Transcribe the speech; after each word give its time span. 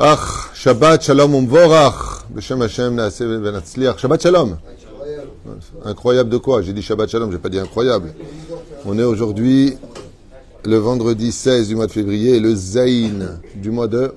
Ach, 0.00 0.54
Shabbat 0.54 1.02
Shalom 1.02 1.34
Umvorach, 1.34 2.22
Beshem 2.32 2.62
Hashem 2.62 2.94
Naaseh 2.94 3.24
Benatzliach. 3.24 3.98
Shabbat 3.98 4.22
Shalom. 4.22 4.56
Incroyable 5.84 6.30
de 6.30 6.36
quoi? 6.36 6.62
J'ai 6.62 6.72
dit 6.72 6.82
Shabbat 6.82 7.10
Shalom, 7.10 7.32
j'ai 7.32 7.38
pas 7.38 7.48
dit 7.48 7.58
incroyable. 7.58 8.14
On 8.84 8.96
est 8.96 9.02
aujourd'hui 9.02 9.76
le 10.64 10.76
vendredi 10.76 11.32
16 11.32 11.66
du 11.66 11.74
mois 11.74 11.88
de 11.88 11.90
février, 11.90 12.38
le 12.38 12.54
Zaïn 12.54 13.40
du 13.56 13.72
mois 13.72 13.88
de 13.88 14.14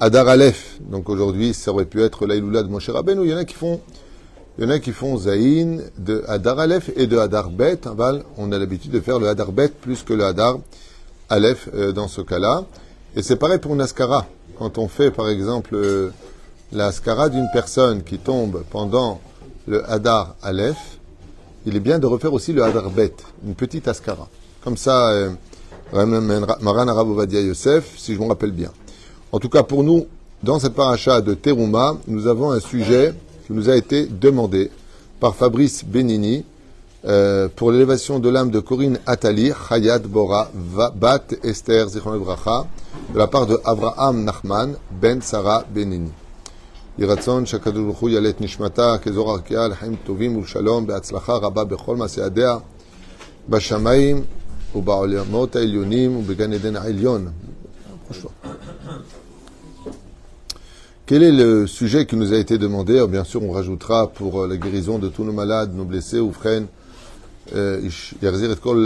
Adar 0.00 0.26
Aleph. 0.26 0.80
Donc 0.80 1.08
aujourd'hui, 1.08 1.54
ça 1.54 1.70
aurait 1.70 1.84
pu 1.84 2.02
être 2.02 2.26
l'Aïloula 2.26 2.64
de 2.64 2.68
Moshe 2.68 2.90
Rabbeinu. 2.90 3.22
Il 3.22 3.30
y 3.30 3.34
en 3.34 3.38
a 3.38 3.44
qui 3.44 3.54
font, 3.54 3.80
il 4.58 4.64
y 4.64 4.66
en 4.66 4.70
a 4.70 4.80
qui 4.80 4.90
font 4.90 5.16
Zaïn 5.16 5.80
de 5.96 6.24
Adar 6.26 6.58
Aleph 6.58 6.90
et 6.96 7.06
de 7.06 7.18
Adar 7.18 7.50
Bet. 7.50 7.82
On 8.36 8.50
a 8.50 8.58
l'habitude 8.58 8.90
de 8.90 9.00
faire 9.00 9.20
le 9.20 9.28
Adar 9.28 9.52
Bet 9.52 9.68
plus 9.68 10.02
que 10.02 10.12
le 10.12 10.24
Adar 10.24 10.58
Aleph 11.28 11.68
euh, 11.72 11.92
dans 11.92 12.08
ce 12.08 12.20
cas-là. 12.20 12.64
Et 13.14 13.22
c'est 13.22 13.36
pareil 13.36 13.60
pour 13.60 13.76
Naskara 13.76 14.26
quand 14.58 14.78
on 14.78 14.88
fait 14.88 15.10
par 15.10 15.28
exemple 15.28 15.74
euh, 15.74 16.10
la 16.72 16.92
skara 16.92 17.28
d'une 17.28 17.48
personne 17.52 18.02
qui 18.02 18.18
tombe 18.18 18.64
pendant 18.70 19.20
le 19.66 19.88
Hadar 19.90 20.34
Aleph, 20.42 20.98
il 21.66 21.76
est 21.76 21.80
bien 21.80 21.98
de 21.98 22.06
refaire 22.06 22.32
aussi 22.32 22.52
le 22.52 22.62
Hadar 22.62 22.90
Bet, 22.90 23.14
une 23.46 23.54
petite 23.54 23.88
askara. 23.88 24.28
Comme 24.62 24.76
ça, 24.76 25.10
euh, 25.10 25.30
Maran 25.92 26.88
Arabovadia 26.88 27.40
Yosef, 27.40 27.96
si 27.96 28.14
je 28.14 28.20
me 28.20 28.26
rappelle 28.26 28.52
bien. 28.52 28.70
En 29.32 29.38
tout 29.38 29.48
cas, 29.48 29.62
pour 29.62 29.84
nous, 29.84 30.06
dans 30.42 30.58
cette 30.58 30.74
paracha 30.74 31.20
de 31.20 31.34
Teruma, 31.34 31.96
nous 32.06 32.26
avons 32.26 32.50
un 32.52 32.60
sujet 32.60 33.14
qui 33.46 33.52
nous 33.52 33.68
a 33.70 33.76
été 33.76 34.06
demandé 34.06 34.70
par 35.20 35.34
Fabrice 35.34 35.84
Benini 35.84 36.44
euh, 37.05 37.49
pour 37.55 37.71
l'élévation 37.71 38.19
de 38.19 38.29
l'âme 38.29 38.49
de 38.49 38.59
Corinne 38.59 38.97
Atali, 39.05 39.51
Hayat 39.69 39.99
Bora 39.99 40.49
Bat 40.95 41.33
Esther 41.43 41.89
Zichron 41.89 42.17
Bracha 42.19 42.65
de 43.13 43.17
la 43.17 43.27
part 43.27 43.45
de 43.45 43.59
Abraham 43.65 44.23
Nachman 44.23 44.75
ben 44.91 45.21
Sarah 45.21 45.65
Benini. 45.73 46.11
ירצון 46.97 47.45
שהקדוש 47.45 47.83
ברוך 47.83 47.99
הוא 47.99 48.09
יעלה 48.09 48.29
את 48.29 48.41
נשמתה 48.41 48.95
כאזור 49.01 49.31
ערכיה 49.31 49.67
לחיים 49.67 49.95
טובים 50.03 50.37
ולשלום 50.37 50.87
בהצלחה 50.87 51.33
רבה 51.33 51.63
בכל 51.63 51.95
מעשייה 51.95 52.57
בשמיים 53.49 54.23
ובעולמות 54.75 55.55
העליונים 55.55 56.17
ובגן 56.17 56.53
עדן 56.53 56.75
העליון. 56.75 57.27
Quel 61.05 61.23
est 61.23 61.31
le 61.31 61.67
sujet 61.67 62.05
qui 62.05 62.15
nous 62.15 62.31
a 62.31 62.37
été 62.37 62.57
demandé 62.57 63.05
Bien 63.07 63.23
sûr, 63.23 63.43
on 63.43 63.51
rajoutera 63.51 64.07
pour 64.07 64.47
la 64.47 64.55
guérison 64.55 64.99
de 64.99 65.09
tous 65.09 65.23
nos 65.23 65.33
malades, 65.33 65.75
nos 65.75 65.83
blessés 65.83 66.19
ou 66.19 66.31
frères, 66.31 66.63
יחזיר 68.21 68.51
את 68.51 68.59
כל, 68.59 68.85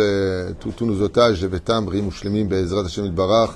tous 0.59 0.81
nos 0.81 1.15
otages 1.15 1.43
לביתם 1.43 1.85
בריאים 1.85 2.07
ושלמים 2.07 2.49
בעזרת 2.49 2.85
השם 2.85 3.05
יתברך. 3.05 3.55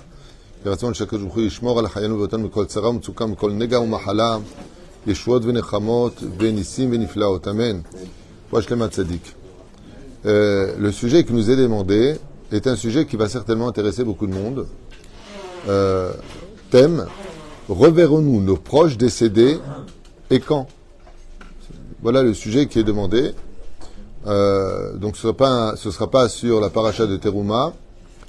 ברצון 0.63 0.93
שהקדוש 0.93 1.21
ברוך 1.21 1.35
הוא 1.35 1.43
ישמור 1.43 1.79
על 1.79 1.87
חיינו 1.87 2.19
ואותנו 2.19 2.39
מכל 2.43 2.65
צרה 2.65 2.89
ומצוקה, 2.89 3.25
מכל 3.25 3.51
נגע 3.51 3.79
ומחלה, 3.79 4.37
ישועות 5.07 5.45
ונחמות, 5.45 6.23
וניסים 6.39 6.89
ונפלאות. 6.91 7.47
אמן. 7.47 7.79
Washlema 8.51 8.89
Tzadik. 8.89 9.35
Euh, 10.25 10.75
le 10.77 10.91
sujet 10.91 11.23
qui 11.23 11.33
nous 11.33 11.49
est 11.49 11.55
demandé 11.55 12.17
est 12.51 12.67
un 12.67 12.75
sujet 12.75 13.05
qui 13.05 13.15
va 13.15 13.29
certainement 13.29 13.69
intéresser 13.69 14.03
beaucoup 14.03 14.27
de 14.27 14.33
monde. 14.33 14.67
Euh, 15.69 16.11
thème 16.69 17.07
Reverrons-nous 17.69 18.41
nos 18.41 18.57
proches 18.57 18.97
décédés 18.97 19.57
et 20.29 20.39
quand 20.39 20.67
Voilà 22.01 22.23
le 22.23 22.33
sujet 22.33 22.67
qui 22.67 22.79
est 22.79 22.83
demandé. 22.83 23.31
Euh, 24.26 24.94
donc 24.96 25.16
ce 25.16 25.28
ne 25.28 25.32
sera, 25.32 25.76
sera, 25.76 26.10
pas 26.10 26.28
sur 26.28 26.60
la 26.60 26.68
paracha 26.68 27.06
de 27.06 27.16
Teruma, 27.16 27.72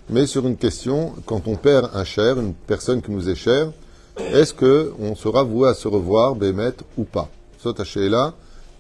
mais 0.10 0.28
sur 0.28 0.46
une 0.46 0.56
question, 0.56 1.14
quand 1.26 1.48
on 1.48 1.56
perd 1.56 1.90
un 1.94 2.04
cher, 2.04 2.40
une 2.40 2.54
personne 2.54 3.02
qui 3.02 3.12
nous 3.12 3.30
est 3.30 3.36
chère, 3.36 3.72
est-ce 4.18 4.54
que 4.54 4.94
on 5.00 5.16
sera 5.16 5.44
voué 5.44 5.70
à 5.70 5.74
se 5.74 5.88
revoir, 5.88 6.36
Bémet, 6.36 6.74
ou 6.98 7.04
pas? 7.04 7.30
Sota 7.58 7.84
là 7.96 8.34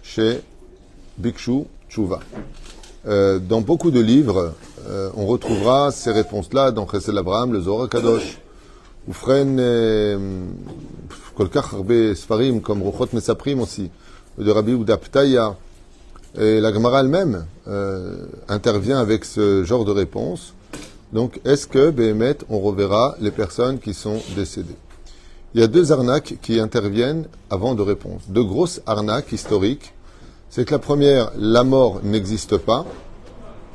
chez 0.03 0.41
Bikshu 1.17 1.63
Tchouva. 1.89 2.19
Euh, 3.07 3.39
dans 3.39 3.61
beaucoup 3.61 3.91
de 3.91 3.99
livres, 3.99 4.53
euh, 4.87 5.09
on 5.15 5.25
retrouvera 5.25 5.91
ces 5.91 6.11
réponses-là 6.11 6.71
dans 6.71 6.87
Chesed 6.87 7.17
Abraham, 7.17 7.53
le 7.53 7.61
Zohar 7.61 7.89
Kadosh, 7.89 8.39
ou 9.07 9.13
Fren 9.13 9.57
Kolkach 11.35 11.73
Harbe 11.73 12.13
Sfarim, 12.13 12.61
comme 12.61 12.83
Rochot 12.83 13.09
Mesaprim 13.13 13.59
aussi, 13.61 13.89
de 14.37 14.51
Rabbi 14.51 14.73
Udaptaya. 14.73 15.55
Et 16.39 16.59
la 16.61 16.71
Gemara 16.71 17.01
elle-même 17.01 17.45
euh, 17.67 18.27
intervient 18.47 18.99
avec 18.99 19.25
ce 19.25 19.63
genre 19.63 19.85
de 19.85 19.91
réponse. 19.91 20.53
Donc, 21.11 21.39
est-ce 21.45 21.65
que, 21.65 21.89
Béhémet, 21.89 22.37
on 22.49 22.59
reverra 22.59 23.15
les 23.19 23.31
personnes 23.31 23.79
qui 23.79 23.95
sont 23.95 24.21
décédées? 24.35 24.75
Il 25.55 25.61
y 25.61 25.63
a 25.63 25.67
deux 25.67 25.91
arnaques 25.91 26.37
qui 26.43 26.59
interviennent 26.59 27.25
avant 27.49 27.73
de 27.73 27.81
répondre. 27.81 28.19
Deux 28.29 28.43
grosses 28.43 28.81
arnaques 28.85 29.31
historiques. 29.31 29.93
C'est 30.49 30.65
que 30.65 30.71
la 30.71 30.79
première, 30.79 31.31
la 31.37 31.63
mort 31.63 32.01
n'existe 32.03 32.57
pas. 32.57 32.85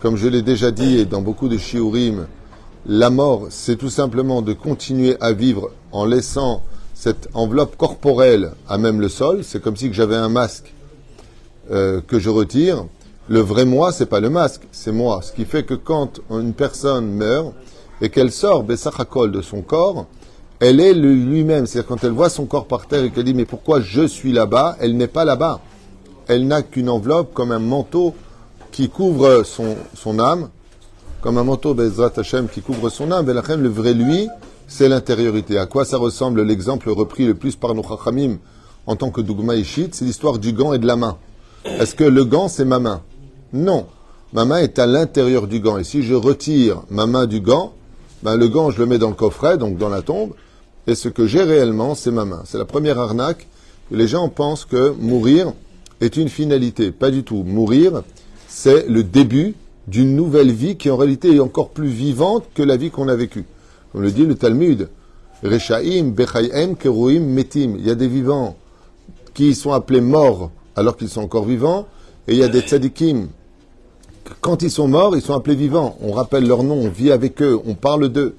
Comme 0.01 0.17
je 0.17 0.29
l'ai 0.29 0.43
déjà 0.43 0.71
dit, 0.71 1.05
dans 1.05 1.23
beaucoup 1.23 1.49
de 1.49 1.59
shiurim, 1.59 2.27
la 2.87 3.11
mort, 3.11 3.47
c'est 3.51 3.77
tout 3.77 3.91
simplement 3.91 4.41
de 4.41 4.53
continuer 4.53 5.17
à 5.21 5.33
vivre 5.33 5.71
en 5.91 6.05
laissant 6.05 6.63
cette 6.95 7.29
enveloppe 7.35 7.77
corporelle 7.77 8.53
à 8.69 8.79
même 8.79 9.01
le 9.01 9.09
sol. 9.09 9.43
C'est 9.43 9.61
comme 9.61 9.77
si 9.77 9.93
j'avais 9.93 10.17
un 10.17 10.29
masque 10.29 10.73
euh, 11.71 12.01
que 12.01 12.19
je 12.19 12.29
retire. 12.29 12.87
Le 13.29 13.41
vrai 13.41 13.65
moi, 13.65 13.93
c'est 13.93 14.07
pas 14.07 14.21
le 14.21 14.31
masque, 14.31 14.63
c'est 14.73 14.93
moi. 14.93 15.21
Ce 15.23 15.33
qui 15.33 15.45
fait 15.45 15.63
que 15.63 15.75
quand 15.75 16.21
une 16.31 16.55
personne 16.55 17.13
meurt 17.13 17.55
et 18.01 18.11
qu'elle 18.11 18.33
sort 18.33 18.65
Bessachakol 18.65 19.31
de 19.31 19.43
son 19.43 19.63
corps, 19.63 20.07
elle 20.59 20.81
est 20.81 20.93
lui-même. 20.93 21.67
C'est-à-dire 21.67 21.89
quand 21.89 22.05
elle 22.05 22.11
voit 22.11 22.31
son 22.31 22.47
corps 22.47 22.67
par 22.67 22.87
terre 22.87 23.05
et 23.05 23.11
qu'elle 23.11 23.25
dit 23.25 23.35
mais 23.35 23.45
pourquoi 23.45 23.81
je 23.81 24.07
suis 24.07 24.33
là-bas, 24.33 24.77
elle 24.81 24.97
n'est 24.97 25.07
pas 25.07 25.25
là-bas. 25.25 25.61
Elle 26.27 26.47
n'a 26.47 26.63
qu'une 26.63 26.89
enveloppe 26.89 27.33
comme 27.33 27.53
un 27.53 27.59
manteau 27.59 28.15
qui 28.73 28.89
couvre 28.89 29.45
son, 29.45 29.77
son 29.95 30.19
âme, 30.19 30.49
comme 31.21 31.39
un 31.39 31.45
manteau 31.45 31.75
Bezrat 31.75 32.11
qui 32.53 32.61
couvre 32.61 32.89
son 32.89 33.13
âme. 33.13 33.27
le 33.27 33.69
vrai 33.69 33.95
lui, 33.95 34.29
c'est 34.67 34.89
l'intériorité. 34.89 35.59
À 35.59 35.67
quoi 35.67 35.85
ça 35.85 35.97
ressemble 35.97 36.43
l'exemple 36.43 36.91
repris 36.91 37.27
le 37.27 37.35
plus 37.35 37.55
par 37.55 37.75
nos 37.75 37.83
chachamim 37.83 38.39
en 38.87 38.97
tant 38.97 39.11
que 39.11 39.21
Dougma 39.21 39.55
Ishit? 39.55 39.95
C'est 39.95 40.05
l'histoire 40.05 40.39
du 40.39 40.53
gant 40.53 40.73
et 40.73 40.79
de 40.79 40.87
la 40.87 40.97
main. 40.97 41.19
Est-ce 41.65 41.95
que 41.95 42.05
le 42.05 42.25
gant, 42.25 42.49
c'est 42.49 42.65
ma 42.65 42.79
main? 42.79 43.03
Non. 43.53 43.87
Ma 44.33 44.45
main 44.45 44.59
est 44.59 44.79
à 44.79 44.87
l'intérieur 44.87 45.47
du 45.47 45.61
gant. 45.61 45.79
Et 45.79 45.85
si 45.85 46.03
je 46.03 46.15
retire 46.15 46.83
ma 46.91 47.07
main 47.07 47.27
du 47.27 47.41
gant, 47.41 47.75
ben 48.23 48.37
le 48.37 48.49
gant, 48.49 48.71
je 48.71 48.79
le 48.79 48.87
mets 48.87 48.99
dans 48.99 49.09
le 49.09 49.15
coffret, 49.15 49.59
donc 49.59 49.79
dans 49.79 49.89
la 49.89 50.03
tombe. 50.03 50.33
Et 50.87 50.95
ce 50.95 51.09
que 51.09 51.27
j'ai 51.27 51.43
réellement, 51.43 51.95
c'est 51.95 52.11
ma 52.11 52.25
main. 52.25 52.43
C'est 52.45 52.59
la 52.59 52.65
première 52.65 52.99
arnaque. 52.99 53.47
Les 53.91 54.09
gens 54.09 54.29
pensent 54.29 54.65
que 54.65 54.91
mourir 54.99 55.53
est 56.01 56.17
une 56.17 56.29
finalité. 56.29 56.91
Pas 56.91 57.11
du 57.11 57.23
tout. 57.23 57.45
Mourir, 57.45 58.03
c'est 58.49 58.89
le 58.89 59.05
début 59.05 59.55
d'une 59.87 60.17
nouvelle 60.17 60.51
vie 60.51 60.77
qui 60.77 60.91
en 60.91 60.97
réalité 60.97 61.37
est 61.37 61.41
encore 61.41 61.71
plus 61.71 61.89
vivante 61.89 62.45
que 62.55 62.63
la 62.63 62.77
vie 62.77 62.91
qu'on 62.91 63.09
a 63.09 63.15
vécue. 63.15 63.45
Comme 63.93 64.03
le 64.03 64.11
dit 64.11 64.25
le 64.25 64.35
Talmud. 64.35 64.89
Rechaim, 65.45 66.15
Keruim, 66.79 67.21
Metim. 67.21 67.77
Il 67.79 67.87
y 67.87 67.91
a 67.91 67.95
des 67.95 68.09
vivants 68.09 68.57
qui 69.35 69.55
sont 69.55 69.73
appelés 69.73 70.01
morts 70.01 70.51
alors 70.77 70.97
qu'ils 70.97 71.09
sont 71.09 71.23
encore 71.23 71.45
vivants. 71.45 71.87
Et 72.29 72.33
il 72.33 72.39
y 72.39 72.45
a 72.45 72.49
des 72.49 72.61
tzadikim 72.61 73.29
quand 74.41 74.63
ils 74.63 74.71
sont 74.71 74.89
morts, 74.89 75.17
ils 75.17 75.23
sont 75.23 75.35
appelés 75.35 75.55
vivants. 75.55 75.97
On 76.01 76.13
rappelle 76.13 76.47
leur 76.47 76.63
nom, 76.63 76.75
on 76.75 76.89
vit 76.89 77.13
avec 77.13 77.43
eux, 77.43 77.61
on 77.67 77.75
parle 77.75 78.09
d'eux. 78.09 78.35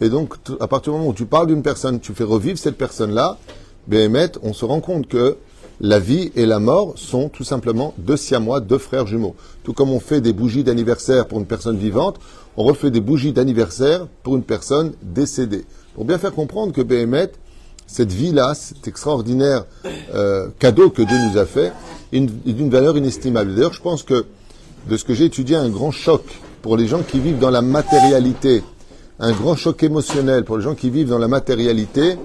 Et 0.00 0.08
donc, 0.08 0.34
à 0.60 0.66
partir 0.66 0.92
du 0.92 0.98
moment 0.98 1.10
où 1.10 1.14
tu 1.14 1.26
parles 1.26 1.46
d'une 1.46 1.62
personne, 1.62 2.00
tu 2.00 2.14
fais 2.14 2.24
revivre 2.24 2.58
cette 2.58 2.78
personne-là, 2.78 3.38
Béhémet, 3.86 4.32
on 4.42 4.52
se 4.52 4.64
rend 4.64 4.80
compte 4.80 5.08
que 5.08 5.36
la 5.80 5.98
vie 5.98 6.30
et 6.36 6.46
la 6.46 6.58
mort 6.58 6.94
sont 6.96 7.28
tout 7.28 7.44
simplement 7.44 7.94
deux 7.98 8.16
siamois, 8.16 8.60
deux 8.60 8.78
frères 8.78 9.06
jumeaux. 9.06 9.34
Tout 9.62 9.72
comme 9.72 9.90
on 9.90 10.00
fait 10.00 10.20
des 10.20 10.32
bougies 10.32 10.64
d'anniversaire 10.64 11.26
pour 11.26 11.38
une 11.38 11.46
personne 11.46 11.76
vivante, 11.76 12.18
on 12.56 12.64
refait 12.64 12.90
des 12.90 13.00
bougies 13.00 13.32
d'anniversaire 13.32 14.06
pour 14.22 14.36
une 14.36 14.42
personne 14.42 14.92
décédée. 15.02 15.64
Pour 15.94 16.04
bien 16.04 16.18
faire 16.18 16.32
comprendre 16.32 16.72
que 16.72 16.82
Béhémet, 16.82 17.32
cette 17.90 18.12
vie-là, 18.12 18.54
cet 18.54 18.86
extraordinaire 18.86 19.64
euh, 20.14 20.48
cadeau 20.60 20.90
que 20.90 21.02
Dieu 21.02 21.16
nous 21.28 21.38
a 21.38 21.44
fait, 21.44 21.72
est 22.12 22.20
d'une 22.20 22.70
valeur 22.70 22.96
inestimable. 22.96 23.54
D'ailleurs, 23.54 23.72
je 23.72 23.82
pense 23.82 24.04
que 24.04 24.26
de 24.88 24.96
ce 24.96 25.04
que 25.04 25.12
j'ai 25.12 25.24
étudié, 25.24 25.56
un 25.56 25.68
grand 25.68 25.90
choc 25.90 26.22
pour 26.62 26.76
les 26.76 26.86
gens 26.86 27.02
qui 27.02 27.18
vivent 27.18 27.40
dans 27.40 27.50
la 27.50 27.62
matérialité, 27.62 28.62
un 29.18 29.32
grand 29.32 29.56
choc 29.56 29.82
émotionnel 29.82 30.44
pour 30.44 30.56
les 30.56 30.62
gens 30.62 30.76
qui 30.76 30.88
vivent 30.88 31.08
dans 31.08 31.18
la 31.18 31.26
matérialité, 31.26 32.16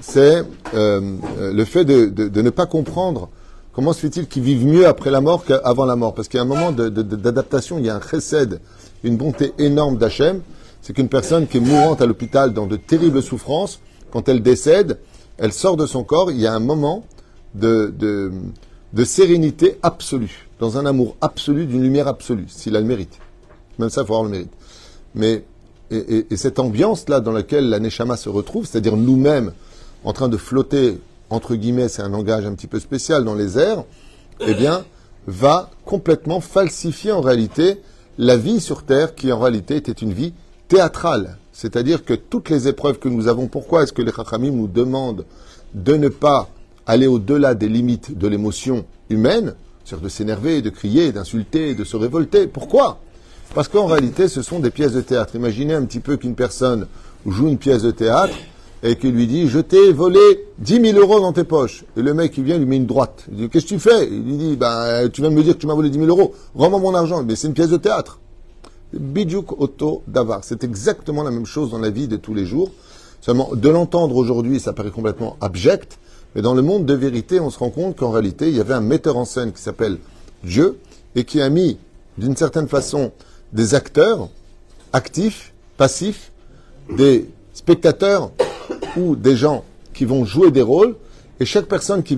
c'est 0.00 0.42
euh, 0.74 1.16
le 1.38 1.64
fait 1.64 1.86
de, 1.86 2.40
ne 2.42 2.50
pas 2.50 2.66
comprendre 2.66 3.30
comment 3.72 3.94
se 3.94 4.00
fait-il 4.00 4.28
qu'ils 4.28 4.42
vivent 4.42 4.66
mieux 4.66 4.86
après 4.86 5.10
la 5.10 5.22
mort 5.22 5.44
qu'avant 5.46 5.86
la 5.86 5.96
mort. 5.96 6.14
Parce 6.14 6.28
qu'il 6.28 6.36
y 6.36 6.40
a 6.40 6.44
un 6.44 6.46
moment 6.46 6.70
d'adaptation, 6.70 7.78
il 7.78 7.86
y 7.86 7.90
a 7.90 7.96
un 7.96 8.00
chesed, 8.00 8.60
une 9.04 9.16
bonté 9.16 9.54
énorme 9.58 9.96
d'Hachem. 9.96 10.42
C'est 10.82 10.92
qu'une 10.92 11.08
personne 11.08 11.46
qui 11.46 11.56
est 11.56 11.60
mourante 11.60 12.02
à 12.02 12.06
l'hôpital 12.06 12.52
dans 12.52 12.66
de 12.66 12.76
terribles 12.76 13.22
souffrances, 13.22 13.80
quand 14.10 14.28
elle 14.28 14.42
décède, 14.42 14.98
elle 15.38 15.52
sort 15.52 15.76
de 15.76 15.86
son 15.86 16.04
corps, 16.04 16.30
il 16.30 16.40
y 16.40 16.46
a 16.46 16.54
un 16.54 16.60
moment 16.60 17.04
de, 17.54 18.32
sérénité 19.04 19.78
absolue, 19.82 20.48
dans 20.58 20.78
un 20.78 20.86
amour 20.86 21.16
absolu, 21.20 21.66
d'une 21.66 21.82
lumière 21.82 22.08
absolue, 22.08 22.46
s'il 22.48 22.76
a 22.76 22.80
le 22.80 22.86
mérite. 22.86 23.18
Même 23.78 23.90
ça, 23.90 24.02
il 24.02 24.06
faut 24.06 24.14
avoir 24.14 24.24
le 24.24 24.30
mérite. 24.30 24.52
Mais, 25.14 25.44
et, 25.90 26.36
cette 26.36 26.58
ambiance-là 26.58 27.20
dans 27.20 27.32
laquelle 27.32 27.68
la 27.68 27.78
Neshama 27.78 28.16
se 28.16 28.28
retrouve, 28.28 28.66
c'est-à-dire 28.66 28.96
nous-mêmes, 28.96 29.52
en 30.04 30.12
train 30.12 30.28
de 30.28 30.36
flotter, 30.36 30.98
entre 31.30 31.54
guillemets, 31.54 31.88
c'est 31.88 32.02
un 32.02 32.08
langage 32.08 32.44
un 32.46 32.54
petit 32.54 32.66
peu 32.66 32.80
spécial 32.80 33.24
dans 33.24 33.34
les 33.34 33.58
airs, 33.58 33.84
eh 34.40 34.54
bien, 34.54 34.84
va 35.26 35.70
complètement 35.84 36.40
falsifier 36.40 37.12
en 37.12 37.20
réalité 37.20 37.80
la 38.18 38.36
vie 38.36 38.60
sur 38.60 38.82
Terre 38.82 39.14
qui 39.14 39.30
en 39.32 39.38
réalité 39.38 39.76
était 39.76 39.92
une 39.92 40.12
vie 40.12 40.32
théâtrale. 40.68 41.38
C'est-à-dire 41.60 42.04
que 42.04 42.14
toutes 42.14 42.50
les 42.50 42.68
épreuves 42.68 43.00
que 43.00 43.08
nous 43.08 43.26
avons, 43.26 43.48
pourquoi 43.48 43.82
est-ce 43.82 43.92
que 43.92 44.00
les 44.00 44.12
Chachamim 44.12 44.52
nous 44.52 44.68
demandent 44.68 45.24
de 45.74 45.94
ne 45.94 46.06
pas 46.06 46.48
aller 46.86 47.08
au-delà 47.08 47.54
des 47.56 47.68
limites 47.68 48.16
de 48.16 48.28
l'émotion 48.28 48.84
humaine, 49.10 49.56
c'est-à-dire 49.84 50.04
de 50.04 50.08
s'énerver, 50.08 50.62
de 50.62 50.70
crier, 50.70 51.10
d'insulter, 51.10 51.74
de 51.74 51.82
se 51.82 51.96
révolter? 51.96 52.46
Pourquoi? 52.46 53.00
Parce 53.56 53.66
qu'en 53.66 53.86
réalité, 53.86 54.28
ce 54.28 54.40
sont 54.40 54.60
des 54.60 54.70
pièces 54.70 54.92
de 54.92 55.00
théâtre. 55.00 55.34
Imaginez 55.34 55.74
un 55.74 55.84
petit 55.84 55.98
peu 55.98 56.16
qu'une 56.16 56.36
personne 56.36 56.86
joue 57.26 57.48
une 57.48 57.58
pièce 57.58 57.82
de 57.82 57.90
théâtre 57.90 58.36
et 58.84 58.94
qui 58.94 59.10
lui 59.10 59.26
dit 59.26 59.48
Je 59.48 59.58
t'ai 59.58 59.92
volé 59.92 60.20
10 60.58 60.92
000 60.92 60.98
euros 61.00 61.18
dans 61.18 61.32
tes 61.32 61.42
poches. 61.42 61.84
Et 61.96 62.02
le 62.02 62.14
mec, 62.14 62.38
il 62.38 62.44
vient, 62.44 62.56
lui 62.56 62.66
met 62.66 62.76
une 62.76 62.86
droite. 62.86 63.24
Il 63.32 63.36
dit 63.36 63.48
Qu'est-ce 63.48 63.64
que 63.64 63.70
tu 63.70 63.80
fais? 63.80 64.06
Il 64.06 64.22
lui 64.22 64.36
dit 64.36 64.54
ben, 64.54 65.08
Tu 65.12 65.22
viens 65.22 65.30
de 65.30 65.34
me 65.34 65.42
dire 65.42 65.54
que 65.54 65.60
tu 65.60 65.66
m'as 65.66 65.74
volé 65.74 65.90
10 65.90 65.98
000 65.98 66.08
euros. 66.08 66.34
Rends-moi 66.54 66.78
mon 66.78 66.94
argent. 66.94 67.24
Mais 67.24 67.34
c'est 67.34 67.48
une 67.48 67.54
pièce 67.54 67.70
de 67.70 67.78
théâtre. 67.78 68.20
Bidjouk 68.92 69.60
Otto 69.60 70.02
Davar. 70.06 70.40
C'est 70.42 70.64
exactement 70.64 71.22
la 71.22 71.30
même 71.30 71.46
chose 71.46 71.70
dans 71.70 71.78
la 71.78 71.90
vie 71.90 72.08
de 72.08 72.16
tous 72.16 72.34
les 72.34 72.46
jours. 72.46 72.70
Seulement, 73.20 73.50
de 73.54 73.68
l'entendre 73.68 74.16
aujourd'hui, 74.16 74.60
ça 74.60 74.72
paraît 74.72 74.90
complètement 74.90 75.36
abject. 75.40 75.98
Mais 76.34 76.42
dans 76.42 76.54
le 76.54 76.62
monde 76.62 76.86
de 76.86 76.94
vérité, 76.94 77.40
on 77.40 77.50
se 77.50 77.58
rend 77.58 77.70
compte 77.70 77.96
qu'en 77.96 78.10
réalité, 78.10 78.48
il 78.48 78.56
y 78.56 78.60
avait 78.60 78.74
un 78.74 78.80
metteur 78.80 79.16
en 79.16 79.24
scène 79.24 79.52
qui 79.52 79.62
s'appelle 79.62 79.98
Dieu 80.44 80.78
et 81.14 81.24
qui 81.24 81.40
a 81.40 81.48
mis, 81.48 81.78
d'une 82.16 82.36
certaine 82.36 82.68
façon, 82.68 83.12
des 83.52 83.74
acteurs 83.74 84.28
actifs, 84.92 85.52
passifs, 85.76 86.32
des 86.96 87.28
spectateurs 87.52 88.30
ou 88.96 89.16
des 89.16 89.36
gens 89.36 89.64
qui 89.94 90.04
vont 90.04 90.24
jouer 90.24 90.50
des 90.50 90.62
rôles, 90.62 90.96
et 91.40 91.44
chaque 91.44 91.66
personne 91.66 92.02
qui, 92.02 92.16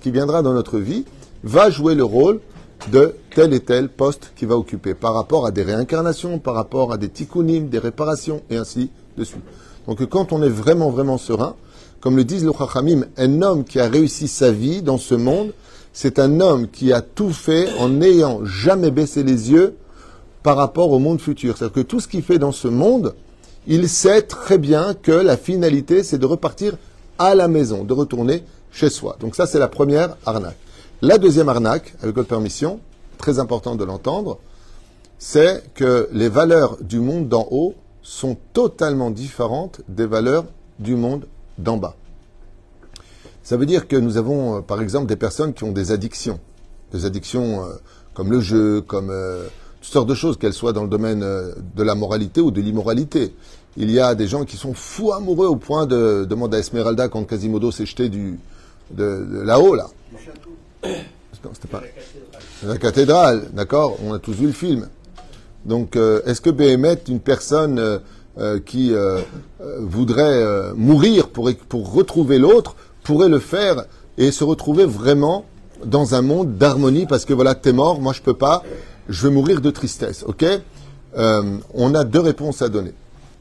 qui 0.00 0.10
viendra 0.10 0.42
dans 0.42 0.52
notre 0.52 0.78
vie 0.78 1.04
va 1.42 1.70
jouer 1.70 1.94
le 1.94 2.04
rôle 2.04 2.40
de 2.92 3.14
tel 3.38 3.54
et 3.54 3.60
tel 3.60 3.88
poste 3.88 4.32
qu'il 4.34 4.48
va 4.48 4.56
occuper 4.56 4.94
par 4.94 5.14
rapport 5.14 5.46
à 5.46 5.52
des 5.52 5.62
réincarnations, 5.62 6.40
par 6.40 6.54
rapport 6.54 6.92
à 6.92 6.96
des 6.96 7.08
tikkunim, 7.08 7.68
des 7.68 7.78
réparations, 7.78 8.42
et 8.50 8.56
ainsi 8.56 8.90
de 9.16 9.22
suite. 9.22 9.44
Donc 9.86 10.04
quand 10.08 10.32
on 10.32 10.42
est 10.42 10.48
vraiment, 10.48 10.90
vraiment 10.90 11.18
serein, 11.18 11.54
comme 12.00 12.16
le 12.16 12.24
disent 12.24 12.44
le 12.44 12.50
Chachamim, 12.52 13.04
un 13.16 13.42
homme 13.42 13.62
qui 13.62 13.78
a 13.78 13.88
réussi 13.88 14.26
sa 14.26 14.50
vie 14.50 14.82
dans 14.82 14.98
ce 14.98 15.14
monde, 15.14 15.52
c'est 15.92 16.18
un 16.18 16.40
homme 16.40 16.66
qui 16.66 16.92
a 16.92 17.00
tout 17.00 17.30
fait 17.30 17.68
en 17.78 17.90
n'ayant 17.90 18.44
jamais 18.44 18.90
baissé 18.90 19.22
les 19.22 19.52
yeux 19.52 19.76
par 20.42 20.56
rapport 20.56 20.90
au 20.90 20.98
monde 20.98 21.20
futur. 21.20 21.56
C'est-à-dire 21.56 21.74
que 21.74 21.88
tout 21.88 22.00
ce 22.00 22.08
qu'il 22.08 22.24
fait 22.24 22.40
dans 22.40 22.50
ce 22.50 22.66
monde, 22.66 23.14
il 23.68 23.88
sait 23.88 24.22
très 24.22 24.58
bien 24.58 24.94
que 24.94 25.12
la 25.12 25.36
finalité, 25.36 26.02
c'est 26.02 26.18
de 26.18 26.26
repartir 26.26 26.76
à 27.20 27.36
la 27.36 27.46
maison, 27.46 27.84
de 27.84 27.92
retourner 27.92 28.42
chez 28.72 28.90
soi. 28.90 29.16
Donc 29.20 29.36
ça, 29.36 29.46
c'est 29.46 29.60
la 29.60 29.68
première 29.68 30.16
arnaque. 30.26 30.56
La 31.02 31.18
deuxième 31.18 31.48
arnaque, 31.48 31.94
avec 32.02 32.16
votre 32.16 32.26
permission, 32.26 32.80
très 33.18 33.38
important 33.38 33.74
de 33.76 33.84
l'entendre, 33.84 34.38
c'est 35.18 35.64
que 35.74 36.08
les 36.12 36.28
valeurs 36.28 36.76
du 36.80 37.00
monde 37.00 37.28
d'en 37.28 37.46
haut 37.50 37.74
sont 38.02 38.36
totalement 38.52 39.10
différentes 39.10 39.82
des 39.88 40.06
valeurs 40.06 40.46
du 40.78 40.94
monde 40.94 41.26
d'en 41.58 41.76
bas. 41.76 41.96
Ça 43.42 43.56
veut 43.56 43.66
dire 43.66 43.88
que 43.88 43.96
nous 43.96 44.16
avons, 44.16 44.58
euh, 44.58 44.60
par 44.60 44.80
exemple, 44.80 45.06
des 45.06 45.16
personnes 45.16 45.54
qui 45.54 45.64
ont 45.64 45.72
des 45.72 45.90
addictions. 45.90 46.38
Des 46.92 47.04
addictions 47.04 47.64
euh, 47.64 47.74
comme 48.14 48.30
le 48.30 48.40
jeu, 48.40 48.82
comme 48.82 49.10
euh, 49.10 49.46
toutes 49.80 49.92
sortes 49.92 50.08
de 50.08 50.14
choses, 50.14 50.36
qu'elles 50.36 50.52
soient 50.52 50.72
dans 50.72 50.82
le 50.82 50.88
domaine 50.88 51.20
de 51.20 51.82
la 51.82 51.94
moralité 51.94 52.40
ou 52.40 52.50
de 52.50 52.60
l'immoralité. 52.60 53.34
Il 53.76 53.90
y 53.90 54.00
a 54.00 54.14
des 54.14 54.26
gens 54.26 54.44
qui 54.44 54.56
sont 54.56 54.74
fous 54.74 55.12
amoureux 55.12 55.46
au 55.46 55.56
point 55.56 55.86
de 55.86 56.26
demander 56.28 56.58
à 56.58 56.60
Esmeralda 56.60 57.08
quand 57.08 57.24
Quasimodo 57.24 57.70
s'est 57.70 57.86
jeté 57.86 58.08
du, 58.08 58.38
de, 58.90 59.42
là-haut, 59.44 59.74
là. 59.74 59.86
Non, 61.44 61.50
c'était 61.54 61.68
pas. 61.68 61.82
La 62.66 62.76
cathédrale, 62.76 63.48
d'accord? 63.52 63.98
On 64.04 64.12
a 64.12 64.18
tous 64.18 64.32
vu 64.32 64.46
le 64.46 64.52
film. 64.52 64.88
Donc, 65.64 65.96
est-ce 65.96 66.40
que 66.40 66.50
Béhémet, 66.50 66.98
une 67.08 67.20
personne 67.20 68.00
euh, 68.40 68.60
qui 68.60 68.94
euh, 68.94 69.20
euh, 69.60 69.78
voudrait 69.80 70.72
mourir 70.76 71.28
pour, 71.28 71.50
pour 71.68 71.92
retrouver 71.92 72.38
l'autre 72.38 72.76
pourrait 73.02 73.28
le 73.28 73.40
faire 73.40 73.86
et 74.16 74.30
se 74.30 74.44
retrouver 74.44 74.84
vraiment 74.84 75.44
dans 75.84 76.14
un 76.14 76.22
monde 76.22 76.56
d'harmonie 76.56 77.06
parce 77.06 77.24
que 77.24 77.34
voilà, 77.34 77.56
t'es 77.56 77.72
mort, 77.72 78.00
moi 78.00 78.12
je 78.12 78.22
peux 78.22 78.34
pas, 78.34 78.62
je 79.08 79.26
vais 79.26 79.34
mourir 79.34 79.60
de 79.60 79.70
tristesse, 79.72 80.24
ok? 80.24 80.44
On 81.16 81.94
a 81.96 82.04
deux 82.04 82.20
réponses 82.20 82.62
à 82.62 82.68
donner. 82.68 82.92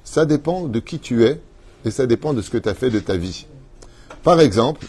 Ça 0.04 0.26
dépend 0.26 0.64
de 0.64 0.80
qui 0.80 0.98
tu 0.98 1.26
es 1.26 1.40
et 1.86 1.92
ça 1.92 2.08
dépend 2.08 2.34
de 2.34 2.42
ce 2.42 2.50
que 2.50 2.58
tu 2.58 2.68
as 2.68 2.74
fait 2.74 2.90
de 2.90 3.00
ta 3.00 3.18
vie. 3.18 3.46
Par 4.24 4.40
exemple, 4.40 4.84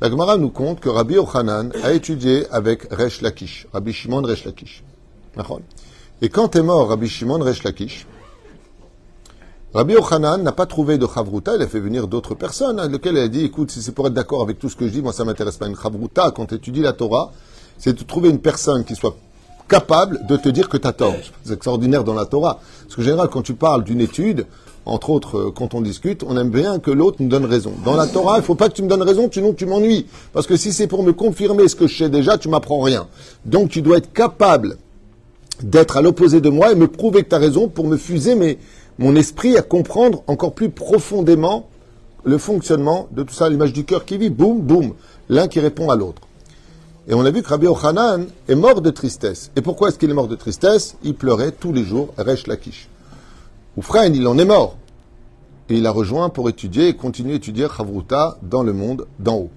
la 0.00 0.10
Gemara 0.10 0.36
nous 0.36 0.50
compte 0.50 0.80
que 0.80 0.88
Rabbi 0.88 1.16
Ochanan 1.18 1.70
a 1.82 1.92
étudié 1.92 2.46
avec 2.50 2.92
Resh 2.92 3.22
Lakish, 3.22 3.66
Rabbi 3.72 3.92
Shimon 3.92 4.22
Resh 4.22 4.44
Lakish. 4.44 4.82
Et 6.22 6.28
quand 6.28 6.56
est 6.56 6.62
mort 6.62 6.88
Rabbi 6.88 7.08
Shimon 7.08 7.38
Resh 7.38 7.62
Lakish, 7.62 8.06
Rabbi 9.74 9.92
Yochanan 9.92 10.42
n'a 10.42 10.52
pas 10.52 10.64
trouvé 10.64 10.96
de 10.96 11.06
chavruta, 11.06 11.56
il 11.56 11.62
a 11.62 11.66
fait 11.66 11.80
venir 11.80 12.08
d'autres 12.08 12.34
personnes, 12.34 12.80
hein, 12.80 12.88
lequel 12.88 13.16
il 13.16 13.20
a 13.20 13.28
dit, 13.28 13.44
écoute, 13.44 13.70
si 13.70 13.82
c'est 13.82 13.92
pour 13.92 14.06
être 14.06 14.14
d'accord 14.14 14.40
avec 14.40 14.58
tout 14.58 14.70
ce 14.70 14.76
que 14.76 14.86
je 14.86 14.92
dis, 14.92 15.02
moi 15.02 15.12
ça 15.12 15.24
m'intéresse 15.24 15.58
pas. 15.58 15.66
Une 15.66 15.76
chavruta, 15.76 16.30
quand 16.30 16.46
tu 16.46 16.54
étudies 16.54 16.80
la 16.80 16.94
Torah, 16.94 17.32
c'est 17.76 17.92
de 17.92 18.02
trouver 18.02 18.30
une 18.30 18.38
personne 18.38 18.84
qui 18.84 18.94
soit 18.94 19.16
capable 19.68 20.26
de 20.26 20.36
te 20.38 20.48
dire 20.48 20.70
que 20.70 20.78
tu 20.78 20.86
as 20.86 20.92
tort. 20.92 21.16
C'est 21.44 21.52
extraordinaire 21.52 22.04
dans 22.04 22.14
la 22.14 22.24
Torah. 22.24 22.60
Parce 22.84 22.94
que, 22.94 23.02
en 23.02 23.04
général, 23.04 23.28
quand 23.28 23.42
tu 23.42 23.52
parles 23.54 23.84
d'une 23.84 24.00
étude, 24.00 24.46
entre 24.86 25.10
autres, 25.10 25.36
euh, 25.36 25.52
quand 25.54 25.74
on 25.74 25.80
discute, 25.80 26.22
on 26.26 26.36
aime 26.36 26.50
bien 26.50 26.78
que 26.78 26.92
l'autre 26.92 27.16
nous 27.20 27.28
donne 27.28 27.44
raison. 27.44 27.72
Dans 27.84 27.96
la 27.96 28.06
Torah, 28.06 28.38
il 28.38 28.44
faut 28.44 28.54
pas 28.54 28.68
que 28.68 28.74
tu 28.74 28.82
me 28.82 28.88
donnes 28.88 29.02
raison, 29.02 29.28
sinon 29.30 29.52
tu 29.52 29.66
m'ennuies. 29.66 30.06
Parce 30.32 30.46
que 30.46 30.56
si 30.56 30.72
c'est 30.72 30.86
pour 30.86 31.02
me 31.02 31.12
confirmer 31.12 31.66
ce 31.68 31.74
que 31.74 31.88
je 31.88 31.98
sais 31.98 32.08
déjà, 32.08 32.38
tu 32.38 32.48
m'apprends 32.48 32.80
rien. 32.80 33.08
Donc 33.44 33.68
tu 33.68 33.82
dois 33.82 33.98
être 33.98 34.12
capable 34.12 34.78
d'être 35.62 35.96
à 35.96 36.02
l'opposé 36.02 36.40
de 36.40 36.48
moi 36.48 36.70
et 36.70 36.76
me 36.76 36.86
prouver 36.86 37.24
que 37.24 37.28
tu 37.28 37.34
as 37.34 37.38
raison 37.38 37.68
pour 37.68 37.86
me 37.88 37.96
fuser 37.96 38.58
mon 38.98 39.16
esprit 39.16 39.56
à 39.56 39.62
comprendre 39.62 40.22
encore 40.28 40.54
plus 40.54 40.70
profondément 40.70 41.68
le 42.24 42.38
fonctionnement 42.38 43.08
de 43.10 43.22
tout 43.22 43.34
ça, 43.34 43.48
l'image 43.48 43.72
du 43.72 43.84
cœur 43.84 44.04
qui 44.04 44.18
vit, 44.18 44.30
boum, 44.30 44.60
boum, 44.60 44.94
l'un 45.28 45.48
qui 45.48 45.60
répond 45.60 45.90
à 45.90 45.96
l'autre. 45.96 46.22
Et 47.08 47.14
on 47.14 47.24
a 47.24 47.30
vu 47.30 47.42
que 47.42 47.48
Rabbi 47.48 47.66
Ochanan 47.66 48.26
est 48.48 48.54
mort 48.56 48.80
de 48.80 48.90
tristesse. 48.90 49.50
Et 49.56 49.62
pourquoi 49.62 49.88
est-ce 49.88 49.98
qu'il 49.98 50.10
est 50.10 50.14
mort 50.14 50.28
de 50.28 50.34
tristesse? 50.34 50.96
Il 51.04 51.14
pleurait 51.14 51.52
tous 51.52 51.72
les 51.72 51.84
jours, 51.84 52.12
Resh 52.18 52.46
Lakish. 52.48 52.88
Oufrain, 53.76 54.06
il 54.06 54.26
en 54.26 54.38
est 54.38 54.44
mort. 54.44 54.76
Et 55.68 55.76
il 55.76 55.86
a 55.86 55.90
rejoint 55.90 56.30
pour 56.30 56.48
étudier 56.48 56.88
et 56.88 56.94
continuer 56.94 57.34
à 57.34 57.36
étudier 57.36 57.66
Chavruta 57.74 58.38
dans 58.42 58.62
le 58.62 58.72
monde 58.72 59.06
d'en 59.18 59.36
haut. 59.36 59.50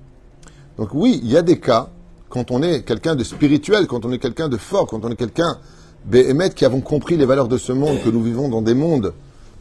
Donc 0.78 0.90
oui, 0.94 1.22
il 1.24 1.32
y 1.32 1.38
a 1.38 1.42
des 1.42 1.60
cas, 1.60 1.90
quand 2.30 2.52
on 2.52 2.62
est 2.62 2.84
quelqu'un 2.84 3.16
de 3.16 3.24
spirituel, 3.24 3.88
quand 3.88 4.06
on 4.06 4.12
est 4.12 4.20
quelqu'un 4.20 4.50
de 4.50 4.58
fort, 4.58 4.88
quand 4.88 5.06
on 5.06 5.12
est 5.12 5.16
quelqu'un, 5.16 5.58
Béhémet, 6.06 6.50
qui 6.52 6.66
avons 6.66 6.82
compris 6.82 7.18
les 7.18 7.26
valeurs 7.26 7.48
de 7.48 7.58
ce 7.58 7.72
monde, 7.72 8.02
que 8.04 8.10
nous 8.10 8.22
vivons 8.22 8.50
dans 8.50 8.62
des 8.62 8.74
mondes 8.74 9.14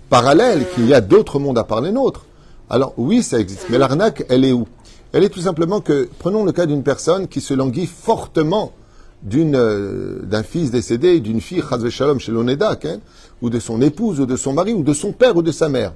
parallèle, 0.09 0.67
qu'il 0.75 0.87
y 0.87 0.95
a 0.95 1.01
d'autres 1.01 1.39
mondes 1.39 1.59
à 1.59 1.65
part 1.65 1.81
les 1.81 1.93
nôtres. 1.93 2.25
Alors 2.71 2.95
oui, 2.97 3.23
ça 3.23 3.39
existe. 3.39 3.67
Mais 3.71 3.79
l'arnaque, 3.79 4.25
elle 4.29 4.45
est 4.45 4.53
où? 4.53 4.67
Elle 5.13 5.25
est 5.25 5.29
tout 5.29 5.41
simplement 5.41 5.81
que, 5.81 6.09
prenons 6.19 6.45
le 6.45 6.53
cas 6.53 6.67
d'une 6.67 6.83
personne 6.83 7.29
qui 7.29 7.41
se 7.41 7.55
languit 7.55 7.87
fortement 7.87 8.73
d'un 9.23 10.43
fils 10.43 10.71
décédé, 10.71 11.21
d'une 11.21 11.41
fille, 11.41 11.63
Shalom, 11.91 12.21
chez 12.21 12.33
l'Onedak, 12.33 12.85
hein, 12.85 13.01
ou 13.43 13.51
de 13.51 13.59
son 13.59 13.83
épouse, 13.83 14.21
ou 14.21 14.27
de 14.27 14.37
son 14.37 14.53
mari, 14.53 14.73
ou 14.73 14.83
de 14.83 14.93
son 14.93 15.13
père, 15.13 15.37
ou 15.37 15.43
de 15.43 15.53
sa 15.53 15.69
mère. 15.69 15.93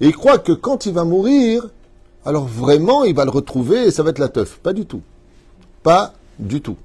Et 0.00 0.08
il 0.08 0.16
croit 0.16 0.38
que 0.38 0.52
quand 0.52 0.86
il 0.86 0.92
va 0.92 1.04
mourir, 1.04 1.68
alors 2.24 2.46
vraiment, 2.46 3.04
il 3.04 3.14
va 3.14 3.24
le 3.24 3.30
retrouver 3.30 3.86
et 3.86 3.90
ça 3.90 4.02
va 4.02 4.10
être 4.10 4.18
la 4.18 4.28
teuf. 4.28 4.58
Pas 4.58 4.72
du 4.72 4.86
tout. 4.86 5.02
Pas 5.82 6.14
du 6.38 6.60
tout. 6.60 6.76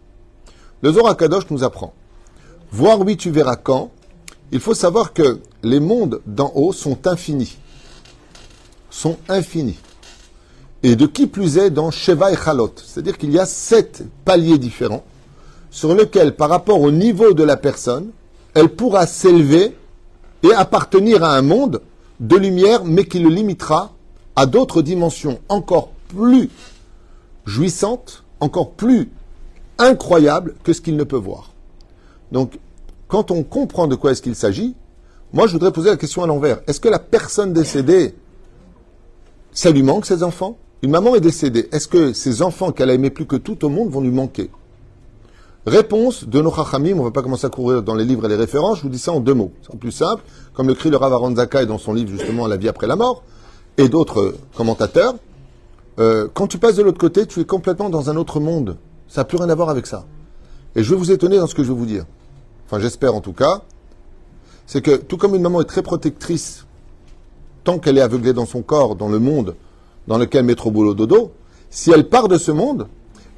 Le 0.81 0.91
Zohar 0.91 1.15
Kadosh 1.17 1.49
nous 1.49 1.63
apprend. 1.63 1.93
Voir 2.71 2.99
oui, 2.99 3.17
tu 3.17 3.31
verras 3.31 3.55
quand, 3.55 3.91
il 4.51 4.59
faut 4.59 4.73
savoir 4.73 5.13
que 5.13 5.39
les 5.63 5.79
mondes 5.79 6.21
d'en 6.25 6.51
haut 6.55 6.73
sont 6.73 7.07
infinis. 7.07 7.57
Sont 8.89 9.17
infinis. 9.27 9.79
Et 10.83 10.95
de 10.95 11.05
qui 11.05 11.27
plus 11.27 11.57
est 11.57 11.69
dans 11.69 11.91
Sheva 11.91 12.31
et 12.31 12.37
Chalot. 12.37 12.73
C'est-à-dire 12.77 13.17
qu'il 13.17 13.31
y 13.31 13.39
a 13.39 13.45
sept 13.45 14.03
paliers 14.23 14.57
différents 14.57 15.03
sur 15.71 15.93
lesquels, 15.93 16.35
par 16.35 16.49
rapport 16.49 16.81
au 16.81 16.91
niveau 16.91 17.33
de 17.33 17.43
la 17.43 17.57
personne, 17.57 18.09
elle 18.53 18.69
pourra 18.69 19.05
s'élever 19.05 19.75
et 20.43 20.53
appartenir 20.53 21.23
à 21.23 21.35
un 21.35 21.41
monde 21.41 21.81
de 22.19 22.35
lumière, 22.35 22.83
mais 22.85 23.05
qui 23.05 23.19
le 23.19 23.29
limitera 23.29 23.93
à 24.35 24.45
d'autres 24.45 24.81
dimensions 24.81 25.39
encore 25.49 25.91
plus 26.07 26.49
jouissantes, 27.45 28.23
encore 28.39 28.71
plus 28.71 29.09
incroyables 29.77 30.55
que 30.63 30.73
ce 30.73 30.81
qu'il 30.81 30.97
ne 30.97 31.03
peut 31.03 31.17
voir. 31.17 31.51
Donc, 32.31 32.59
quand 33.07 33.31
on 33.31 33.43
comprend 33.43 33.87
de 33.87 33.95
quoi 33.95 34.11
est-ce 34.11 34.21
qu'il 34.21 34.35
s'agit, 34.35 34.75
moi 35.33 35.47
je 35.47 35.53
voudrais 35.53 35.71
poser 35.71 35.89
la 35.89 35.97
question 35.97 36.23
à 36.23 36.27
l'envers. 36.27 36.61
Est-ce 36.67 36.79
que 36.79 36.89
la 36.89 36.99
personne 36.99 37.53
décédée, 37.53 38.15
ça 39.51 39.71
lui 39.71 39.83
manque 39.83 40.05
ses 40.05 40.23
enfants? 40.23 40.57
Une 40.81 40.91
maman 40.91 41.15
est 41.15 41.21
décédée. 41.21 41.67
Est-ce 41.71 41.87
que 41.87 42.13
ses 42.13 42.41
enfants 42.41 42.71
qu'elle 42.71 42.89
a 42.89 42.93
aimés 42.93 43.09
plus 43.09 43.25
que 43.25 43.35
tout 43.35 43.65
au 43.65 43.69
monde 43.69 43.89
vont 43.89 44.01
lui 44.01 44.11
manquer? 44.11 44.49
Réponse 45.69 46.27
de 46.27 46.41
nos 46.41 46.51
chachamim, 46.51 46.93
on 46.93 47.01
ne 47.01 47.03
va 47.03 47.11
pas 47.11 47.21
commencer 47.21 47.45
à 47.45 47.49
courir 47.51 47.83
dans 47.83 47.93
les 47.93 48.03
livres 48.03 48.25
et 48.25 48.27
les 48.27 48.35
références, 48.35 48.79
je 48.79 48.81
vous 48.81 48.89
dis 48.89 48.97
ça 48.97 49.11
en 49.11 49.19
deux 49.19 49.35
mots. 49.35 49.51
C'est 49.61 49.77
plus 49.77 49.91
simple, 49.91 50.23
comme 50.55 50.67
le 50.67 50.73
crie 50.73 50.89
le 50.89 50.97
Rav 50.97 51.11
dans 51.67 51.77
son 51.77 51.93
livre 51.93 52.09
justement 52.09 52.47
La 52.47 52.57
vie 52.57 52.67
après 52.67 52.87
la 52.87 52.95
mort, 52.95 53.21
et 53.77 53.87
d'autres 53.87 54.33
commentateurs. 54.55 55.13
euh, 55.99 56.27
quand 56.33 56.47
tu 56.47 56.57
passes 56.57 56.77
de 56.77 56.81
l'autre 56.81 56.97
côté, 56.97 57.27
tu 57.27 57.39
es 57.41 57.45
complètement 57.45 57.91
dans 57.91 58.09
un 58.09 58.15
autre 58.15 58.39
monde. 58.39 58.77
Ça 59.07 59.21
n'a 59.21 59.25
plus 59.25 59.37
rien 59.37 59.47
à 59.47 59.53
voir 59.53 59.69
avec 59.69 59.85
ça. 59.85 60.05
Et 60.75 60.81
je 60.81 60.89
vais 60.89 60.95
vous 60.95 61.11
étonner 61.11 61.37
dans 61.37 61.45
ce 61.45 61.53
que 61.53 61.63
je 61.63 61.71
vais 61.71 61.77
vous 61.77 61.85
dire. 61.85 62.05
Enfin, 62.65 62.79
j'espère 62.79 63.13
en 63.13 63.21
tout 63.21 63.33
cas. 63.33 63.61
C'est 64.65 64.81
que 64.81 64.95
tout 64.95 65.17
comme 65.17 65.35
une 65.35 65.43
maman 65.43 65.61
est 65.61 65.65
très 65.65 65.83
protectrice, 65.83 66.65
tant 67.63 67.77
qu'elle 67.77 67.99
est 67.99 68.01
aveuglée 68.01 68.33
dans 68.33 68.47
son 68.47 68.63
corps, 68.63 68.95
dans 68.95 69.07
le 69.07 69.19
monde 69.19 69.55
dans 70.07 70.17
lequel 70.17 70.45
met 70.45 70.55
trop 70.55 70.71
boulot 70.71 70.95
dodo, 70.95 71.31
si 71.69 71.91
elle 71.91 72.09
part 72.09 72.27
de 72.27 72.39
ce 72.39 72.51
monde, 72.51 72.87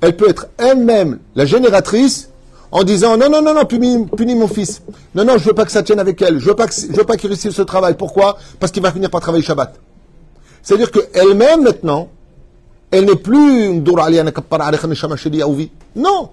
elle 0.01 0.17
peut 0.17 0.29
être 0.29 0.48
elle-même 0.58 1.20
la 1.36 1.46
génératrice 1.46 2.29
en 2.72 2.84
disant 2.84 3.17
non, 3.17 3.29
non, 3.29 3.41
non, 3.41 3.53
non, 3.53 3.65
punis, 3.65 4.36
mon 4.36 4.48
fils. 4.48 4.81
Non, 5.13 5.24
non, 5.24 5.38
je 5.38 5.46
veux 5.46 5.53
pas 5.53 5.65
que 5.65 5.72
ça 5.72 5.84
tienne 5.84 6.00
avec 6.00 6.22
elle. 6.22 6.39
Je 6.39 6.46
veux 6.46 6.55
pas 6.55 6.67
que, 6.67 6.74
je 6.74 6.96
veux 6.96 7.03
pas 7.03 7.17
qu'il 7.17 7.29
réussisse 7.29 7.53
ce 7.53 7.62
travail. 7.62 7.96
Pourquoi? 7.98 8.38
Parce 8.60 8.72
qu'il 8.72 8.81
va 8.81 8.91
finir 8.91 9.10
par 9.10 9.22
travailler 9.22 9.43
Shabbat. 9.43 9.75
C'est-à-dire 10.63 10.91
qu'elle-même, 10.91 11.63
maintenant, 11.63 12.10
elle 12.91 13.05
n'est 13.05 13.15
plus 13.15 13.81
non. 15.96 16.29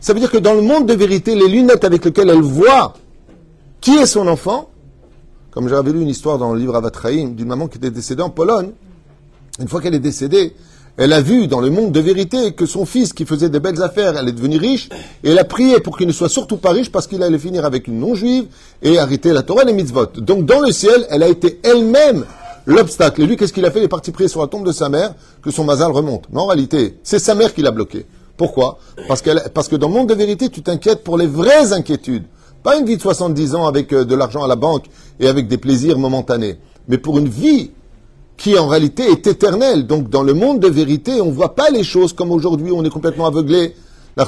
Ça 0.00 0.12
veut 0.12 0.20
dire 0.20 0.30
que 0.30 0.38
dans 0.38 0.54
le 0.54 0.62
monde 0.62 0.86
de 0.86 0.94
vérité, 0.94 1.34
les 1.34 1.48
lunettes 1.48 1.84
avec 1.84 2.04
lesquelles 2.04 2.30
elle 2.30 2.42
voit 2.42 2.94
qui 3.80 3.96
est 3.96 4.06
son 4.06 4.26
enfant, 4.28 4.68
comme 5.50 5.68
j'avais 5.68 5.92
lu 5.92 6.02
une 6.02 6.08
histoire 6.08 6.38
dans 6.38 6.52
le 6.52 6.60
livre 6.60 6.76
Avatraïm 6.76 7.34
d'une 7.34 7.48
maman 7.48 7.66
qui 7.66 7.78
était 7.78 7.90
décédée 7.90 8.22
en 8.22 8.30
Pologne, 8.30 8.72
une 9.58 9.68
fois 9.68 9.80
qu'elle 9.80 9.94
est 9.94 9.98
décédée, 9.98 10.54
elle 10.96 11.12
a 11.12 11.20
vu 11.20 11.46
dans 11.46 11.60
le 11.60 11.70
monde 11.70 11.92
de 11.92 12.00
vérité 12.00 12.52
que 12.52 12.66
son 12.66 12.84
fils, 12.84 13.12
qui 13.12 13.24
faisait 13.24 13.48
des 13.48 13.60
belles 13.60 13.82
affaires, 13.82 14.16
allait 14.16 14.32
devenir 14.32 14.60
riche, 14.60 14.88
et 15.24 15.30
elle 15.30 15.38
a 15.38 15.44
prié 15.44 15.80
pour 15.80 15.96
qu'il 15.96 16.06
ne 16.06 16.12
soit 16.12 16.28
surtout 16.28 16.56
pas 16.56 16.70
riche 16.70 16.90
parce 16.90 17.06
qu'il 17.06 17.22
allait 17.22 17.38
finir 17.38 17.64
avec 17.64 17.88
une 17.88 17.98
non-juive 17.98 18.46
et 18.82 18.98
arrêter 18.98 19.32
la 19.32 19.42
Torah 19.42 19.62
et 19.62 19.66
les 19.66 19.72
mitzvot. 19.72 20.06
Donc 20.16 20.46
dans 20.46 20.60
le 20.60 20.72
ciel, 20.72 21.06
elle 21.10 21.22
a 21.22 21.28
été 21.28 21.60
elle-même 21.62 22.24
l'obstacle. 22.66 23.22
Et 23.22 23.26
lui, 23.26 23.36
qu'est-ce 23.36 23.52
qu'il 23.52 23.64
a 23.64 23.70
fait? 23.70 23.80
Il 23.80 23.84
est 23.84 23.88
parti 23.88 24.10
prier 24.12 24.28
sur 24.28 24.40
la 24.40 24.46
tombe 24.46 24.66
de 24.66 24.72
sa 24.72 24.88
mère 24.88 25.14
que 25.42 25.50
son 25.50 25.64
mazal 25.64 25.90
remonte. 25.90 26.24
Mais 26.32 26.40
en 26.40 26.46
réalité, 26.46 26.98
c'est 27.02 27.18
sa 27.18 27.34
mère 27.34 27.54
qui 27.54 27.62
l'a 27.62 27.70
bloqué. 27.70 28.06
Pourquoi? 28.36 28.78
Parce, 29.08 29.22
parce 29.52 29.68
que 29.68 29.76
dans 29.76 29.88
le 29.88 29.94
monde 29.94 30.08
de 30.08 30.14
vérité, 30.14 30.48
tu 30.48 30.62
t'inquiètes 30.62 31.04
pour 31.04 31.18
les 31.18 31.26
vraies 31.26 31.72
inquiétudes. 31.72 32.24
Pas 32.62 32.76
une 32.76 32.84
vie 32.84 32.96
de 32.96 33.02
70 33.02 33.54
ans 33.54 33.66
avec 33.66 33.92
euh, 33.92 34.04
de 34.04 34.14
l'argent 34.14 34.42
à 34.42 34.48
la 34.48 34.56
banque 34.56 34.84
et 35.18 35.28
avec 35.28 35.48
des 35.48 35.56
plaisirs 35.56 35.98
momentanés, 35.98 36.58
mais 36.88 36.98
pour 36.98 37.18
une 37.18 37.28
vie 37.28 37.70
qui 38.40 38.58
en 38.58 38.68
réalité 38.68 39.04
est 39.04 39.26
éternelle. 39.26 39.86
Donc 39.86 40.08
dans 40.08 40.22
le 40.22 40.32
monde 40.32 40.60
de 40.60 40.68
vérité, 40.68 41.20
on 41.20 41.26
ne 41.26 41.32
voit 41.32 41.54
pas 41.54 41.68
les 41.68 41.84
choses 41.84 42.14
comme 42.14 42.32
aujourd'hui, 42.32 42.72
on 42.72 42.82
est 42.84 42.90
complètement 42.90 43.26
aveuglé, 43.26 43.76
la 44.16 44.26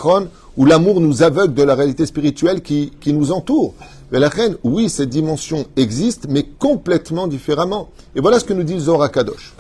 où 0.59 0.67
l'amour 0.67 1.01
nous 1.01 1.23
aveugle 1.23 1.55
de 1.55 1.63
la 1.63 1.75
réalité 1.75 2.05
spirituelle 2.05 2.61
qui, 2.61 2.93
qui 3.01 3.15
nous 3.15 3.33
entoure. 3.33 3.73
Mais 4.11 4.19
la 4.19 4.29
reine, 4.29 4.57
oui, 4.65 4.91
cette 4.91 5.09
dimension 5.09 5.65
existe, 5.77 6.27
mais 6.29 6.43
complètement 6.43 7.27
différemment. 7.27 7.89
Et 8.15 8.21
voilà 8.21 8.39
ce 8.39 8.45
que 8.45 8.53
nous 8.53 8.65
dit 8.65 8.79
Zora 8.79 9.09
Kadosh. 9.09 9.55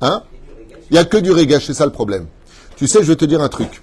Hein? 0.00 0.22
Il 0.90 0.94
n'y 0.94 0.98
a 1.00 1.04
que 1.04 1.16
du 1.16 1.32
régache, 1.32 1.66
c'est 1.66 1.74
ça 1.74 1.84
le 1.84 1.90
problème. 1.90 2.26
Tu 2.76 2.86
sais, 2.86 3.00
je 3.02 3.08
vais 3.08 3.16
te 3.16 3.24
dire 3.24 3.42
un 3.42 3.48
truc. 3.48 3.82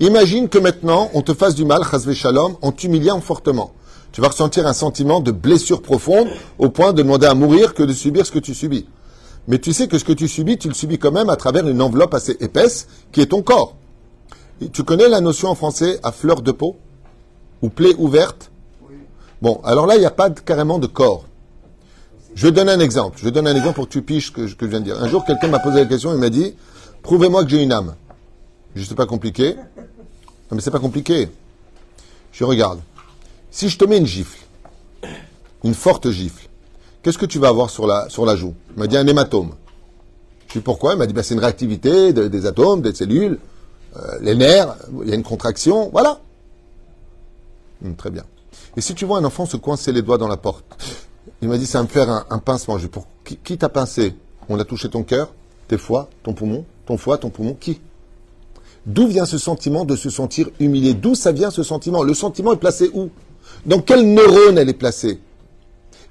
Imagine 0.00 0.48
que 0.48 0.58
maintenant, 0.58 1.10
on 1.12 1.20
te 1.20 1.34
fasse 1.34 1.54
du 1.54 1.66
mal, 1.66 1.82
chasve 1.84 2.14
shalom, 2.14 2.56
en 2.62 2.72
t'humiliant 2.72 3.20
fortement. 3.20 3.72
Tu 4.12 4.20
vas 4.20 4.28
ressentir 4.28 4.66
un 4.66 4.72
sentiment 4.72 5.20
de 5.20 5.30
blessure 5.30 5.82
profonde 5.82 6.28
au 6.58 6.68
point 6.68 6.92
de 6.92 7.02
demander 7.02 7.26
à 7.26 7.34
mourir 7.34 7.74
que 7.74 7.82
de 7.82 7.92
subir 7.92 8.26
ce 8.26 8.32
que 8.32 8.38
tu 8.38 8.54
subis. 8.54 8.86
Mais 9.46 9.58
tu 9.58 9.72
sais 9.72 9.88
que 9.88 9.98
ce 9.98 10.04
que 10.04 10.12
tu 10.12 10.28
subis, 10.28 10.58
tu 10.58 10.68
le 10.68 10.74
subis 10.74 10.98
quand 10.98 11.12
même 11.12 11.30
à 11.30 11.36
travers 11.36 11.66
une 11.66 11.80
enveloppe 11.80 12.14
assez 12.14 12.36
épaisse 12.40 12.88
qui 13.12 13.20
est 13.20 13.26
ton 13.26 13.42
corps. 13.42 13.76
tu 14.72 14.84
connais 14.84 15.08
la 15.08 15.20
notion 15.20 15.48
en 15.48 15.54
français 15.54 16.00
à 16.02 16.12
fleur 16.12 16.42
de 16.42 16.52
peau 16.52 16.76
Ou 17.62 17.68
plaie 17.68 17.94
ouverte? 17.98 18.50
Bon, 19.42 19.60
alors 19.64 19.86
là, 19.86 19.96
il 19.96 20.00
n'y 20.00 20.06
a 20.06 20.10
pas 20.10 20.28
carrément 20.30 20.78
de 20.78 20.86
corps. 20.86 21.24
Je 22.34 22.46
vais 22.46 22.52
donner 22.52 22.72
un 22.72 22.80
exemple. 22.80 23.18
Je 23.18 23.24
vais 23.24 23.30
donner 23.30 23.50
un 23.50 23.56
exemple 23.56 23.76
pour 23.76 23.86
que 23.86 23.92
tu 23.92 24.02
piches 24.02 24.26
ce 24.26 24.32
que, 24.32 24.40
que 24.42 24.66
je 24.66 24.70
viens 24.70 24.80
de 24.80 24.84
dire. 24.84 25.02
Un 25.02 25.08
jour, 25.08 25.24
quelqu'un 25.24 25.48
m'a 25.48 25.58
posé 25.60 25.80
la 25.80 25.86
question, 25.86 26.12
il 26.12 26.18
m'a 26.18 26.30
dit, 26.30 26.54
prouvez-moi 27.02 27.44
que 27.44 27.50
j'ai 27.50 27.62
une 27.62 27.72
âme. 27.72 27.94
Je 28.74 28.84
sais 28.84 28.94
pas 28.94 29.06
compliqué. 29.06 29.54
Non, 29.56 30.56
mais 30.56 30.60
c'est 30.60 30.70
pas 30.70 30.78
compliqué. 30.78 31.28
Je 32.32 32.44
regarde. 32.44 32.80
Si 33.50 33.68
je 33.68 33.76
te 33.76 33.84
mets 33.84 33.98
une 33.98 34.06
gifle, 34.06 34.38
une 35.64 35.74
forte 35.74 36.10
gifle, 36.10 36.48
qu'est-ce 37.02 37.18
que 37.18 37.26
tu 37.26 37.38
vas 37.38 37.48
avoir 37.48 37.70
sur 37.70 37.86
la, 37.86 38.36
joue? 38.36 38.54
Il 38.76 38.80
m'a 38.80 38.86
dit 38.86 38.96
un 38.96 39.06
hématome. 39.06 39.50
Je 40.48 40.54
dis 40.54 40.60
pourquoi? 40.60 40.92
Il 40.92 40.98
m'a 40.98 41.06
dit 41.06 41.12
ben, 41.12 41.22
c'est 41.22 41.34
une 41.34 41.40
réactivité 41.40 42.12
des 42.12 42.46
atomes, 42.46 42.80
des 42.80 42.94
cellules, 42.94 43.38
euh, 43.96 44.18
les 44.20 44.36
nerfs, 44.36 44.76
il 45.02 45.08
y 45.08 45.12
a 45.12 45.14
une 45.16 45.24
contraction, 45.24 45.90
voilà. 45.90 46.20
Hum, 47.84 47.96
très 47.96 48.10
bien. 48.10 48.24
Et 48.76 48.80
si 48.80 48.94
tu 48.94 49.04
vois 49.04 49.18
un 49.18 49.24
enfant 49.24 49.46
se 49.46 49.56
coincer 49.56 49.92
les 49.92 50.02
doigts 50.02 50.18
dans 50.18 50.28
la 50.28 50.36
porte, 50.36 50.64
il 51.42 51.48
m'a 51.48 51.58
dit 51.58 51.66
ça 51.66 51.78
va 51.78 51.84
me 51.84 51.88
faire 51.88 52.26
un, 52.30 52.38
pincement. 52.38 52.78
Je 52.78 52.84
dis 52.84 52.88
pour 52.88 53.06
qui 53.24 53.58
t'a 53.58 53.68
pincé? 53.68 54.14
On 54.48 54.58
a 54.58 54.64
touché 54.64 54.88
ton 54.88 55.02
cœur, 55.02 55.32
tes 55.68 55.78
foies, 55.78 56.08
ton 56.22 56.34
poumon, 56.34 56.64
ton 56.86 56.96
foie, 56.96 57.18
ton 57.18 57.30
poumon, 57.30 57.56
qui? 57.58 57.80
D'où 58.86 59.06
vient 59.06 59.26
ce 59.26 59.38
sentiment 59.38 59.84
de 59.84 59.96
se 59.96 60.08
sentir 60.08 60.48
humilié? 60.58 60.94
D'où 60.94 61.14
ça 61.14 61.32
vient 61.32 61.50
ce 61.50 61.62
sentiment? 61.62 62.02
Le 62.02 62.14
sentiment 62.14 62.52
est 62.52 62.56
placé 62.56 62.90
où? 62.94 63.10
Dans 63.66 63.80
quel 63.80 64.12
neurone 64.12 64.58
elle 64.58 64.68
est 64.68 64.74
placée 64.74 65.20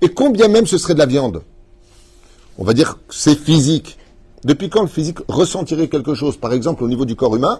Et 0.02 0.10
combien 0.10 0.48
même 0.48 0.68
ce 0.68 0.78
serait 0.78 0.94
de 0.94 1.00
la 1.00 1.06
viande 1.06 1.42
On 2.58 2.64
va 2.64 2.74
dire 2.74 3.00
que 3.08 3.16
c'est 3.16 3.38
physique. 3.38 3.98
Depuis 4.44 4.70
quand 4.70 4.82
le 4.82 4.88
physique 4.88 5.20
ressentirait 5.28 5.90
quelque 5.90 6.14
chose 6.14 6.38
Par 6.38 6.54
exemple, 6.54 6.84
au 6.84 6.88
niveau 6.88 7.06
du 7.06 7.16
corps 7.16 7.36
humain, 7.36 7.60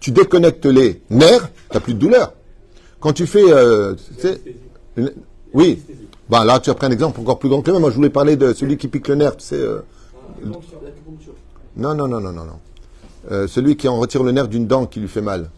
tu 0.00 0.10
déconnectes 0.10 0.66
les 0.66 1.00
nerfs, 1.10 1.48
tu 1.70 1.76
n'as 1.76 1.80
plus 1.80 1.94
de 1.94 1.98
douleur. 1.98 2.32
Quand 3.00 3.12
tu 3.12 3.26
fais... 3.26 3.44
Euh, 3.50 3.94
oui. 5.54 5.82
Bah, 6.28 6.44
là, 6.44 6.60
tu 6.60 6.70
as 6.70 6.74
pris 6.74 6.86
un 6.86 6.90
exemple 6.90 7.20
encore 7.20 7.38
plus 7.38 7.48
grand 7.48 7.62
que 7.62 7.70
le 7.70 7.78
Moi, 7.78 7.90
je 7.90 7.96
voulais 7.96 8.10
parler 8.10 8.36
de 8.36 8.52
celui 8.52 8.76
qui 8.76 8.88
pique 8.88 9.08
le 9.08 9.16
nerf, 9.16 9.36
tu. 9.36 9.54
Euh, 9.54 9.80
non, 11.76 11.94
non, 11.94 12.08
non, 12.08 12.20
non, 12.20 12.32
non, 12.32 12.44
non. 12.44 12.58
Euh, 13.30 13.46
celui 13.46 13.76
qui 13.76 13.86
en 13.88 13.98
retire 13.98 14.22
le 14.22 14.32
nerf 14.32 14.48
d'une 14.48 14.66
dent 14.66 14.86
qui 14.86 15.00
lui 15.00 15.08
fait 15.08 15.20
mal. 15.20 15.50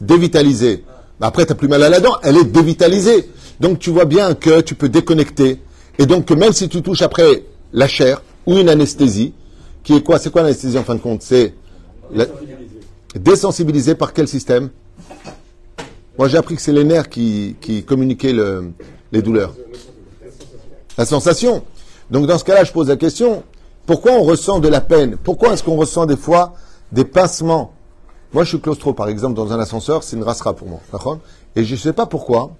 Dévitalisé. 0.00 0.84
Après, 1.20 1.46
tu 1.46 1.52
n'as 1.52 1.56
plus 1.56 1.68
mal 1.68 1.82
à 1.82 1.88
la 1.88 2.00
dent, 2.00 2.16
elle 2.22 2.36
est 2.36 2.44
dévitalisée. 2.44 3.30
Donc 3.58 3.78
tu 3.78 3.90
vois 3.90 4.04
bien 4.04 4.34
que 4.34 4.60
tu 4.60 4.74
peux 4.74 4.88
déconnecter. 4.88 5.60
Et 5.98 6.04
donc 6.04 6.30
même 6.30 6.52
si 6.52 6.68
tu 6.68 6.82
touches 6.82 7.02
après 7.02 7.44
la 7.72 7.88
chair 7.88 8.20
ou 8.46 8.58
une 8.58 8.68
anesthésie, 8.68 9.32
qui 9.82 9.94
est 9.94 10.02
quoi? 10.02 10.18
C'est 10.18 10.30
quoi 10.30 10.42
l'anesthésie 10.42 10.78
en 10.78 10.84
fin 10.84 10.94
de 10.94 11.00
compte? 11.00 11.22
C'est 11.22 11.54
désensibilisé 13.14 13.94
par 13.94 14.12
quel 14.12 14.28
système? 14.28 14.68
Moi 16.18 16.28
j'ai 16.28 16.36
appris 16.36 16.56
que 16.56 16.62
c'est 16.62 16.72
les 16.72 16.84
nerfs 16.84 17.08
qui, 17.08 17.56
qui 17.60 17.82
communiquaient 17.82 18.32
le, 18.32 18.72
les 19.12 19.22
douleurs. 19.22 19.54
La 20.98 21.06
sensation. 21.06 21.62
Donc 22.10 22.26
dans 22.26 22.38
ce 22.38 22.44
cas-là, 22.44 22.64
je 22.64 22.72
pose 22.72 22.88
la 22.88 22.96
question, 22.96 23.42
pourquoi 23.86 24.12
on 24.12 24.22
ressent 24.22 24.58
de 24.58 24.68
la 24.68 24.80
peine? 24.80 25.16
Pourquoi 25.16 25.52
est-ce 25.52 25.62
qu'on 25.62 25.76
ressent 25.76 26.04
des 26.04 26.16
fois 26.16 26.54
des 26.92 27.04
pincements? 27.04 27.72
Moi, 28.36 28.44
je 28.44 28.50
suis 28.50 28.60
claustro, 28.60 28.92
par 28.92 29.08
exemple, 29.08 29.32
dans 29.32 29.54
un 29.54 29.58
ascenseur, 29.58 30.04
c'est 30.04 30.14
une 30.14 30.22
rassera 30.22 30.52
pour 30.52 30.68
moi. 30.68 30.80
D'accord? 30.92 31.20
Et 31.56 31.64
je 31.64 31.72
ne 31.72 31.78
sais 31.78 31.94
pas 31.94 32.04
pourquoi, 32.04 32.50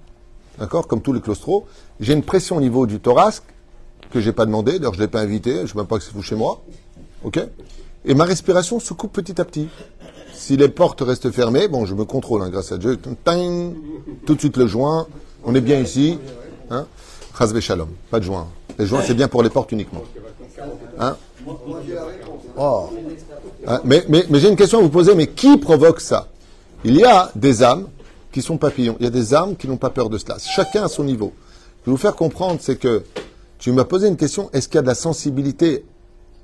d'accord, 0.59 0.89
comme 0.89 1.03
tous 1.03 1.13
les 1.13 1.21
claustros, 1.21 1.67
j'ai 2.01 2.15
une 2.15 2.23
pression 2.23 2.57
au 2.57 2.63
niveau 2.63 2.87
du 2.87 2.99
thorax 2.99 3.43
que 4.11 4.19
je 4.19 4.27
n'ai 4.27 4.33
pas 4.33 4.47
demandé, 4.47 4.79
d'ailleurs 4.79 4.95
je 4.95 5.01
ne 5.01 5.05
l'ai 5.05 5.11
pas 5.11 5.21
invité, 5.21 5.57
je 5.57 5.61
ne 5.61 5.67
sais 5.67 5.77
même 5.77 5.87
pas 5.87 5.99
que 5.99 6.05
c'est 6.05 6.13
fou 6.13 6.23
chez 6.23 6.35
moi. 6.35 6.63
Ok? 7.25 7.41
Et 8.07 8.15
ma 8.15 8.25
respiration 8.25 8.81
se 8.81 8.95
coupe 8.95 9.13
petit 9.13 9.39
à 9.39 9.45
petit. 9.45 9.69
Si 10.33 10.57
les 10.57 10.71
portes 10.71 11.03
restent 11.03 11.31
fermées, 11.31 11.69
bon, 11.69 11.85
je 11.85 11.95
me 11.95 12.07
contrôle, 12.07 12.41
hein, 12.41 12.49
grâce 12.49 12.73
à 12.73 12.79
Dieu. 12.79 12.97
tout 12.97 14.35
de 14.35 14.41
suite 14.41 14.57
le 14.57 14.67
joint, 14.67 15.07
on 15.45 15.55
est 15.55 15.61
bien 15.61 15.79
ici. 15.79 16.19
Hein? 16.71 16.87
Shalom, 17.61 17.91
pas 18.11 18.19
de 18.19 18.25
joint. 18.25 18.49
Les 18.79 18.87
joints, 18.87 19.03
c'est 19.03 19.13
bien 19.13 19.29
pour 19.29 19.43
les 19.43 19.51
portes 19.51 19.73
uniquement. 19.73 20.05
Hein? 20.99 21.19
Oh. 22.57 22.89
Hein, 23.67 23.81
mais, 23.85 24.05
j'ai 24.33 24.49
une 24.49 24.57
question 24.57 24.79
à 24.79 24.83
vous 24.83 24.91
poser, 24.91 25.15
mais 25.15 25.27
qui 25.27 25.57
provoque 25.57 26.01
ça? 26.01 26.29
Il 26.85 26.97
y 26.97 27.05
a 27.05 27.31
des 27.35 27.63
âmes 27.63 27.89
qui 28.31 28.43
sont 28.43 28.59
papillons, 28.59 28.97
il 29.01 29.05
y 29.05 29.07
a 29.07 29.11
des 29.11 29.35
âmes 29.35 29.57
qui 29.57 29.67
n'ont 29.67 29.77
pas 29.77 29.91
peur 29.91 30.09
de 30.09 30.19
cela. 30.19 30.37
Chacun 30.39 30.85
à 30.85 30.89
son 30.89 31.05
niveau. 31.05 31.33
Je 31.83 31.91
vais 31.91 31.93
vous 31.93 31.97
faire 31.97 32.15
comprendre, 32.15 32.59
c'est 32.61 32.77
que 32.77 33.03
tu 33.59 33.73
m'as 33.73 33.85
posé 33.85 34.09
une 34.09 34.17
question, 34.17 34.51
est-ce 34.53 34.69
qu'il 34.69 34.77
y 34.77 34.79
a 34.79 34.83
de 34.83 34.87
la 34.87 34.95
sensibilité 34.95 35.85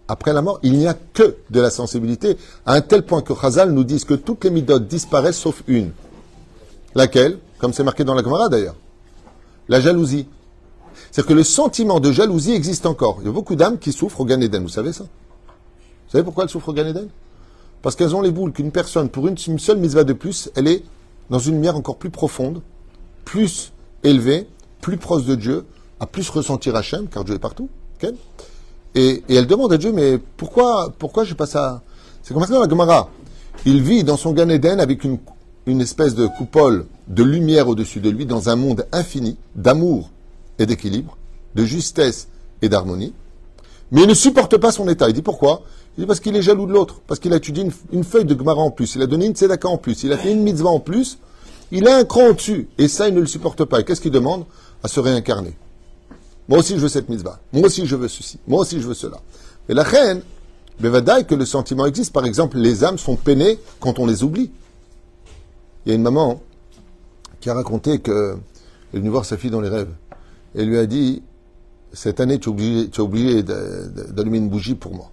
après 0.08 0.32
la 0.32 0.42
mort? 0.42 0.58
Il 0.62 0.78
n'y 0.78 0.86
a 0.86 0.94
que 0.94 1.36
de 1.50 1.60
la 1.60 1.70
sensibilité, 1.70 2.36
à 2.66 2.74
un 2.74 2.80
tel 2.80 3.02
point 3.02 3.22
que 3.22 3.34
Chazal 3.34 3.70
nous 3.70 3.84
dit 3.84 4.02
que 4.04 4.14
toutes 4.14 4.44
les 4.44 4.50
midotes 4.50 4.88
disparaissent 4.88 5.38
sauf 5.38 5.62
une. 5.68 5.92
Laquelle? 6.94 7.38
Comme 7.58 7.72
c'est 7.72 7.84
marqué 7.84 8.02
dans 8.02 8.14
la 8.14 8.22
Gemara 8.22 8.48
d'ailleurs. 8.48 8.74
La 9.68 9.80
jalousie. 9.80 10.26
C'est-à-dire 11.10 11.28
que 11.28 11.34
le 11.34 11.44
sentiment 11.44 12.00
de 12.00 12.10
jalousie 12.10 12.52
existe 12.52 12.86
encore. 12.86 13.18
Il 13.20 13.26
y 13.26 13.28
a 13.28 13.32
beaucoup 13.32 13.54
d'âmes 13.54 13.78
qui 13.78 13.92
souffrent 13.92 14.20
au 14.20 14.24
Gan 14.24 14.40
vous 14.40 14.68
savez 14.68 14.92
ça? 14.92 15.04
Vous 16.12 16.18
savez 16.18 16.24
pourquoi 16.24 16.44
elles 16.44 16.50
souffrent 16.50 16.68
au 16.68 16.74
Gan 16.74 16.92
Parce 17.80 17.96
qu'elles 17.96 18.14
ont 18.14 18.20
les 18.20 18.30
boules 18.30 18.52
qu'une 18.52 18.70
personne, 18.70 19.08
pour 19.08 19.28
une, 19.28 19.38
seule 19.38 19.78
mitzvah 19.78 20.04
de 20.04 20.12
plus, 20.12 20.50
elle 20.56 20.68
est 20.68 20.84
dans 21.30 21.38
une 21.38 21.54
lumière 21.54 21.74
encore 21.74 21.96
plus 21.96 22.10
profonde, 22.10 22.60
plus 23.24 23.72
élevée, 24.02 24.46
plus 24.82 24.98
proche 24.98 25.24
de 25.24 25.34
Dieu, 25.34 25.64
à 26.00 26.06
plus 26.06 26.28
ressentir 26.28 26.76
Hachem, 26.76 27.08
car 27.08 27.24
Dieu 27.24 27.34
est 27.34 27.38
partout. 27.38 27.70
et, 28.94 29.22
elle 29.26 29.46
demande 29.46 29.72
à 29.72 29.78
Dieu, 29.78 29.90
mais 29.90 30.18
pourquoi, 30.36 30.92
pourquoi 30.98 31.24
je 31.24 31.32
passe 31.32 31.56
à... 31.56 31.80
C'est 32.22 32.34
comme 32.34 32.44
ça 32.44 32.60
la 32.60 32.68
Gemara. 32.68 33.08
Il 33.64 33.80
vit 33.80 34.04
dans 34.04 34.18
son 34.18 34.34
Gan 34.34 34.50
avec 34.50 35.04
une, 35.04 35.16
une 35.64 35.80
espèce 35.80 36.14
de 36.14 36.26
coupole 36.26 36.84
de 37.08 37.22
lumière 37.22 37.68
au-dessus 37.68 38.00
de 38.00 38.10
lui, 38.10 38.26
dans 38.26 38.50
un 38.50 38.56
monde 38.56 38.86
infini 38.92 39.38
d'amour 39.56 40.10
et 40.58 40.66
d'équilibre, 40.66 41.16
de 41.54 41.64
justesse 41.64 42.28
et 42.60 42.68
d'harmonie. 42.68 43.14
Mais 43.92 44.02
il 44.02 44.08
ne 44.08 44.14
supporte 44.14 44.58
pas 44.58 44.72
son 44.72 44.88
état. 44.88 45.08
Il 45.08 45.14
dit 45.14 45.22
pourquoi? 45.22 45.62
Il 45.96 46.02
dit 46.02 46.06
parce 46.06 46.20
qu'il 46.20 46.34
est 46.36 46.42
jaloux 46.42 46.66
de 46.66 46.72
l'autre, 46.72 47.00
parce 47.06 47.20
qu'il 47.20 47.32
a 47.32 47.36
étudié 47.36 47.66
une, 47.92 48.04
feuille 48.04 48.24
de 48.24 48.36
Gemara 48.36 48.60
en 48.60 48.70
plus, 48.70 48.94
il 48.94 49.02
a 49.02 49.06
donné 49.06 49.26
une 49.26 49.34
tzedaka 49.34 49.68
en 49.68 49.76
plus, 49.76 50.02
il 50.04 50.12
a 50.12 50.16
fait 50.16 50.32
une 50.32 50.42
mitzvah 50.42 50.70
en 50.70 50.80
plus, 50.80 51.18
il 51.70 51.86
a 51.86 51.96
un 51.96 52.04
cran 52.04 52.28
au-dessus, 52.28 52.68
et 52.78 52.88
ça, 52.88 53.08
il 53.08 53.14
ne 53.14 53.20
le 53.20 53.26
supporte 53.26 53.64
pas. 53.64 53.80
Et 53.80 53.84
qu'est-ce 53.84 54.00
qu'il 54.00 54.10
demande 54.10 54.44
À 54.82 54.88
se 54.88 55.00
réincarner. 55.00 55.54
Moi 56.48 56.58
aussi, 56.58 56.74
je 56.74 56.80
veux 56.80 56.88
cette 56.88 57.08
mitzvah. 57.08 57.40
Moi 57.52 57.66
aussi, 57.66 57.86
je 57.86 57.96
veux 57.96 58.08
ceci. 58.08 58.38
Moi 58.46 58.60
aussi, 58.60 58.80
je 58.80 58.86
veux 58.86 58.94
cela. 58.94 59.20
Et 59.68 59.74
la 59.74 59.82
reine, 59.82 60.22
Bevadaï, 60.80 61.26
que 61.26 61.34
le 61.34 61.46
sentiment 61.46 61.86
existe. 61.86 62.12
Par 62.12 62.26
exemple, 62.26 62.58
les 62.58 62.84
âmes 62.84 62.98
sont 62.98 63.16
peinées 63.16 63.58
quand 63.80 63.98
on 63.98 64.06
les 64.06 64.22
oublie. 64.22 64.50
Il 65.84 65.90
y 65.90 65.92
a 65.92 65.94
une 65.94 66.02
maman 66.02 66.42
qui 67.40 67.50
a 67.50 67.54
raconté 67.54 68.00
qu'elle 68.00 68.36
est 68.94 68.98
venue 68.98 69.08
voir 69.08 69.24
sa 69.24 69.36
fille 69.36 69.50
dans 69.50 69.60
les 69.60 69.68
rêves. 69.68 69.90
Et 70.54 70.64
lui 70.64 70.78
a 70.78 70.86
dit, 70.86 71.22
cette 71.92 72.20
année, 72.20 72.38
tu 72.38 72.50
es 72.50 73.00
obligé, 73.00 73.42
d'allumer 73.42 74.38
une 74.38 74.48
bougie 74.48 74.74
pour 74.74 74.94
moi. 74.94 75.10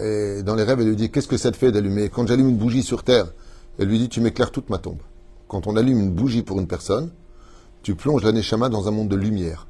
Et 0.00 0.42
dans 0.42 0.54
les 0.54 0.64
rêves, 0.64 0.80
elle 0.80 0.88
lui 0.88 0.96
dit, 0.96 1.10
qu'est-ce 1.10 1.28
que 1.28 1.36
ça 1.36 1.52
te 1.52 1.56
fait 1.56 1.70
d'allumer? 1.70 2.08
Quand 2.08 2.26
j'allume 2.26 2.48
une 2.48 2.56
bougie 2.56 2.82
sur 2.82 3.04
Terre, 3.04 3.32
elle 3.78 3.88
lui 3.88 3.98
dit, 3.98 4.08
tu 4.08 4.20
m'éclaires 4.20 4.50
toute 4.50 4.68
ma 4.68 4.78
tombe. 4.78 4.98
Quand 5.48 5.66
on 5.66 5.76
allume 5.76 6.00
une 6.00 6.10
bougie 6.10 6.42
pour 6.42 6.58
une 6.58 6.66
personne, 6.66 7.10
tu 7.82 7.94
plonges 7.94 8.24
l'aneshama 8.24 8.68
dans 8.68 8.88
un 8.88 8.90
monde 8.90 9.08
de 9.08 9.16
lumière. 9.16 9.66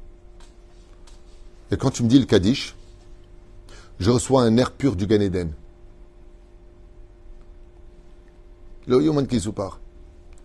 Et 1.71 1.77
quand 1.77 1.91
tu 1.91 2.03
me 2.03 2.07
dis 2.07 2.17
le 2.17 2.25
Kaddish, 2.25 2.75
je 3.99 4.09
reçois 4.09 4.43
un 4.43 4.57
air 4.57 4.71
pur 4.71 4.95
du 4.95 5.05
Gan 5.05 5.19
Eden. 5.19 5.51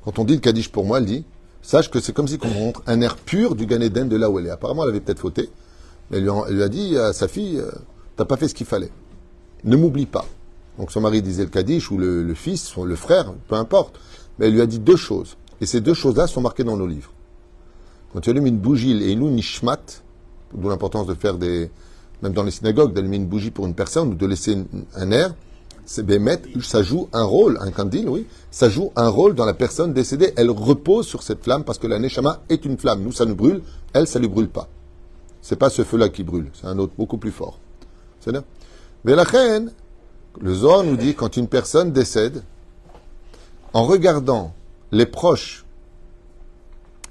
Quand 0.04 0.18
on 0.18 0.24
dit 0.24 0.34
le 0.34 0.40
Kaddish 0.40 0.70
pour 0.70 0.84
moi, 0.84 0.98
elle 0.98 1.06
dit 1.06 1.24
Sache 1.62 1.90
que 1.90 2.00
c'est 2.00 2.12
comme 2.12 2.26
si 2.26 2.38
on 2.42 2.48
montre 2.48 2.82
un 2.86 3.00
air 3.00 3.16
pur 3.16 3.54
du 3.54 3.66
Gan 3.66 3.80
Eden 3.80 4.08
de 4.08 4.16
là 4.16 4.28
où 4.28 4.38
elle 4.38 4.46
est. 4.46 4.50
Apparemment, 4.50 4.82
elle 4.82 4.90
avait 4.90 5.00
peut-être 5.00 5.20
fauté. 5.20 5.48
Mais 6.10 6.18
elle 6.18 6.24
lui, 6.24 6.62
a, 6.62 6.68
dit 6.68 6.98
à 6.98 7.12
sa 7.12 7.28
fille 7.28 7.58
euh, 7.58 7.70
T'as 8.16 8.24
pas 8.24 8.36
fait 8.36 8.48
ce 8.48 8.54
qu'il 8.54 8.66
fallait. 8.66 8.90
Ne 9.64 9.76
m'oublie 9.76 10.06
pas. 10.06 10.26
Donc 10.78 10.90
son 10.90 11.00
mari 11.00 11.22
disait 11.22 11.44
le 11.44 11.50
Kaddish, 11.50 11.90
ou 11.90 11.98
le, 11.98 12.34
fils, 12.34 12.74
le 12.76 12.96
frère, 12.96 13.32
peu 13.48 13.54
importe. 13.54 13.98
Mais 14.38 14.46
elle 14.46 14.54
lui 14.54 14.60
a 14.60 14.66
dit 14.66 14.78
deux 14.78 14.96
choses. 14.96 15.36
Et 15.60 15.66
ces 15.66 15.80
deux 15.80 15.94
choses-là 15.94 16.26
sont 16.26 16.40
marquées 16.40 16.64
dans 16.64 16.76
nos 16.76 16.86
livres. 16.86 17.12
Quand 18.12 18.20
tu 18.20 18.30
allumes 18.30 18.46
une 18.46 18.58
bougie 18.58 18.92
et 18.92 19.12
une 19.12 19.30
nishmat, 19.30 20.02
d'où 20.54 20.68
l'importance 20.68 21.06
de 21.06 21.14
faire 21.14 21.38
des, 21.38 21.70
même 22.22 22.32
dans 22.32 22.42
les 22.42 22.50
synagogues, 22.50 22.92
d'allumer 22.92 23.16
une 23.16 23.26
bougie 23.26 23.50
pour 23.50 23.66
une 23.66 23.74
personne 23.74 24.08
ou 24.08 24.14
de 24.14 24.26
laisser 24.26 24.64
un 24.94 25.10
air, 25.10 25.34
c'est 25.84 26.06
ça 26.62 26.82
joue 26.82 27.08
un 27.12 27.24
rôle, 27.24 27.58
un 27.60 27.70
candile, 27.70 28.08
oui, 28.08 28.26
ça 28.50 28.68
joue 28.68 28.92
un 28.94 29.08
rôle 29.08 29.34
dans 29.34 29.44
la 29.44 29.54
personne 29.54 29.92
décédée. 29.92 30.32
Elle 30.36 30.50
repose 30.50 31.06
sur 31.06 31.22
cette 31.22 31.42
flamme 31.42 31.64
parce 31.64 31.78
que 31.78 31.86
la 31.86 31.98
Neshama 31.98 32.40
est 32.48 32.64
une 32.64 32.78
flamme. 32.78 33.02
Nous, 33.02 33.12
ça 33.12 33.24
nous 33.24 33.34
brûle, 33.34 33.62
elle, 33.92 34.06
ça 34.06 34.18
ne 34.18 34.24
lui 34.24 34.32
brûle 34.32 34.48
pas. 34.48 34.68
C'est 35.40 35.56
pas 35.56 35.70
ce 35.70 35.82
feu-là 35.82 36.08
qui 36.08 36.22
brûle, 36.22 36.48
c'est 36.54 36.66
un 36.66 36.78
autre 36.78 36.92
beaucoup 36.96 37.18
plus 37.18 37.32
fort. 37.32 37.58
C'est 38.20 38.32
la 39.04 39.24
reine, 39.24 39.72
le 40.40 40.54
Zohar 40.54 40.84
nous 40.84 40.96
dit, 40.96 41.14
quand 41.14 41.36
une 41.36 41.48
personne 41.48 41.92
décède, 41.92 42.42
en 43.72 43.84
regardant 43.84 44.54
les 44.90 45.06
proches 45.06 45.64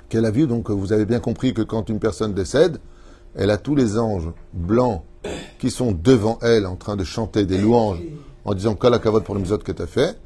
qu'elle 0.10 0.26
a 0.26 0.32
vus, 0.32 0.48
donc 0.48 0.70
vous 0.70 0.94
avez 0.94 1.06
bien 1.06 1.20
compris 1.20 1.54
que 1.54 1.62
quand 1.62 1.90
une 1.90 2.00
personne 2.00 2.34
décède, 2.34 2.80
elle 3.36 3.50
a 3.50 3.58
tous 3.58 3.76
les 3.76 3.98
anges 3.98 4.30
blancs 4.54 5.04
qui 5.60 5.72
sont 5.72 5.92
devant 5.92 6.40
elle 6.42 6.66
en 6.66 6.76
train 6.76 6.96
de 6.96 7.04
chanter 7.04 7.46
des 7.46 7.58
louanges 7.58 8.02
en 8.46 8.54
disant 8.54 8.76
Kalakavot 8.76 9.22
pour 9.22 9.36
le 9.36 9.42
misot 9.42 9.58
que 9.58 9.72
tu 9.72 9.82
as 9.82 9.88
fait. 9.88 10.18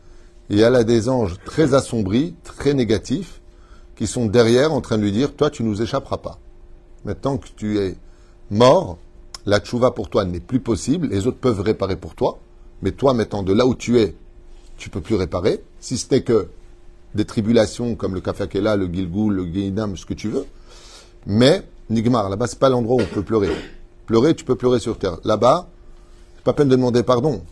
Et 0.50 0.60
elle 0.60 0.76
a 0.76 0.84
des 0.84 1.10
anges 1.10 1.36
très 1.46 1.74
assombris, 1.74 2.36
très 2.44 2.74
négatifs, 2.74 3.42
qui 3.96 4.08
sont 4.08 4.26
derrière 4.26 4.74
en 4.74 4.82
train 4.82 4.98
de 4.98 5.04
lui 5.04 5.12
dire 5.12 5.36
Toi, 5.36 5.50
tu 5.50 5.64
nous 5.64 5.82
échapperas 5.82 6.18
pas. 6.18 6.40
Maintenant 7.04 7.38
que 7.38 7.48
tu 7.56 7.80
es 7.80 7.96
mort, 8.52 8.98
la 9.46 9.60
tchouva 9.60 9.92
pour 9.92 10.10
toi 10.10 10.25
n'est 10.25 10.40
plus 10.40 10.60
possible. 10.60 11.08
Les 11.08 11.28
autres 11.28 11.38
peuvent 11.38 11.62
réparer 11.62 11.96
pour 11.96 12.16
toi. 12.16 12.40
Mais 12.82 12.92
toi, 12.92 13.14
maintenant, 13.14 13.44
de 13.44 13.54
là 13.54 13.66
où 13.66 13.75
tu 13.75 14.00
es, 14.00 14.16
tu 14.78 14.90
peux 14.90 15.01
plus 15.01 15.16
réparer. 15.16 15.64
Si 15.79 15.98
ce 15.98 16.14
n'est 16.14 16.22
que 16.22 16.48
des 17.14 17.25
tribulations 17.25 17.96
comme 17.96 18.14
le 18.14 18.22
Kafakela, 18.22 18.75
le 18.75 18.88
Gilgul, 18.92 19.34
le 19.34 19.46
Guéinam, 19.46 19.96
ce 19.96 20.05
que 20.05 20.14
tu 20.14 20.29
veux. 20.29 20.46
Mais 21.25 21.64
Nigmar, 21.90 22.29
là-bas, 22.29 22.48
c'est 22.48 22.60
pas 22.60 22.70
l'endroit 22.70 22.98
où 22.98 23.01
on 23.01 23.14
peut 23.14 23.24
pleurer. 23.24 23.50
Pleurer, 24.05 24.36
tu 24.36 24.44
peux 24.44 24.55
pleurer 24.55 24.79
sur 24.79 24.98
terre. 24.98 25.18
Là-bas, 25.24 25.70
c'est 26.36 26.44
pas 26.44 26.53
peine 26.53 26.68
de 26.68 26.75
demander 26.75 27.03
pardon. 27.03 27.44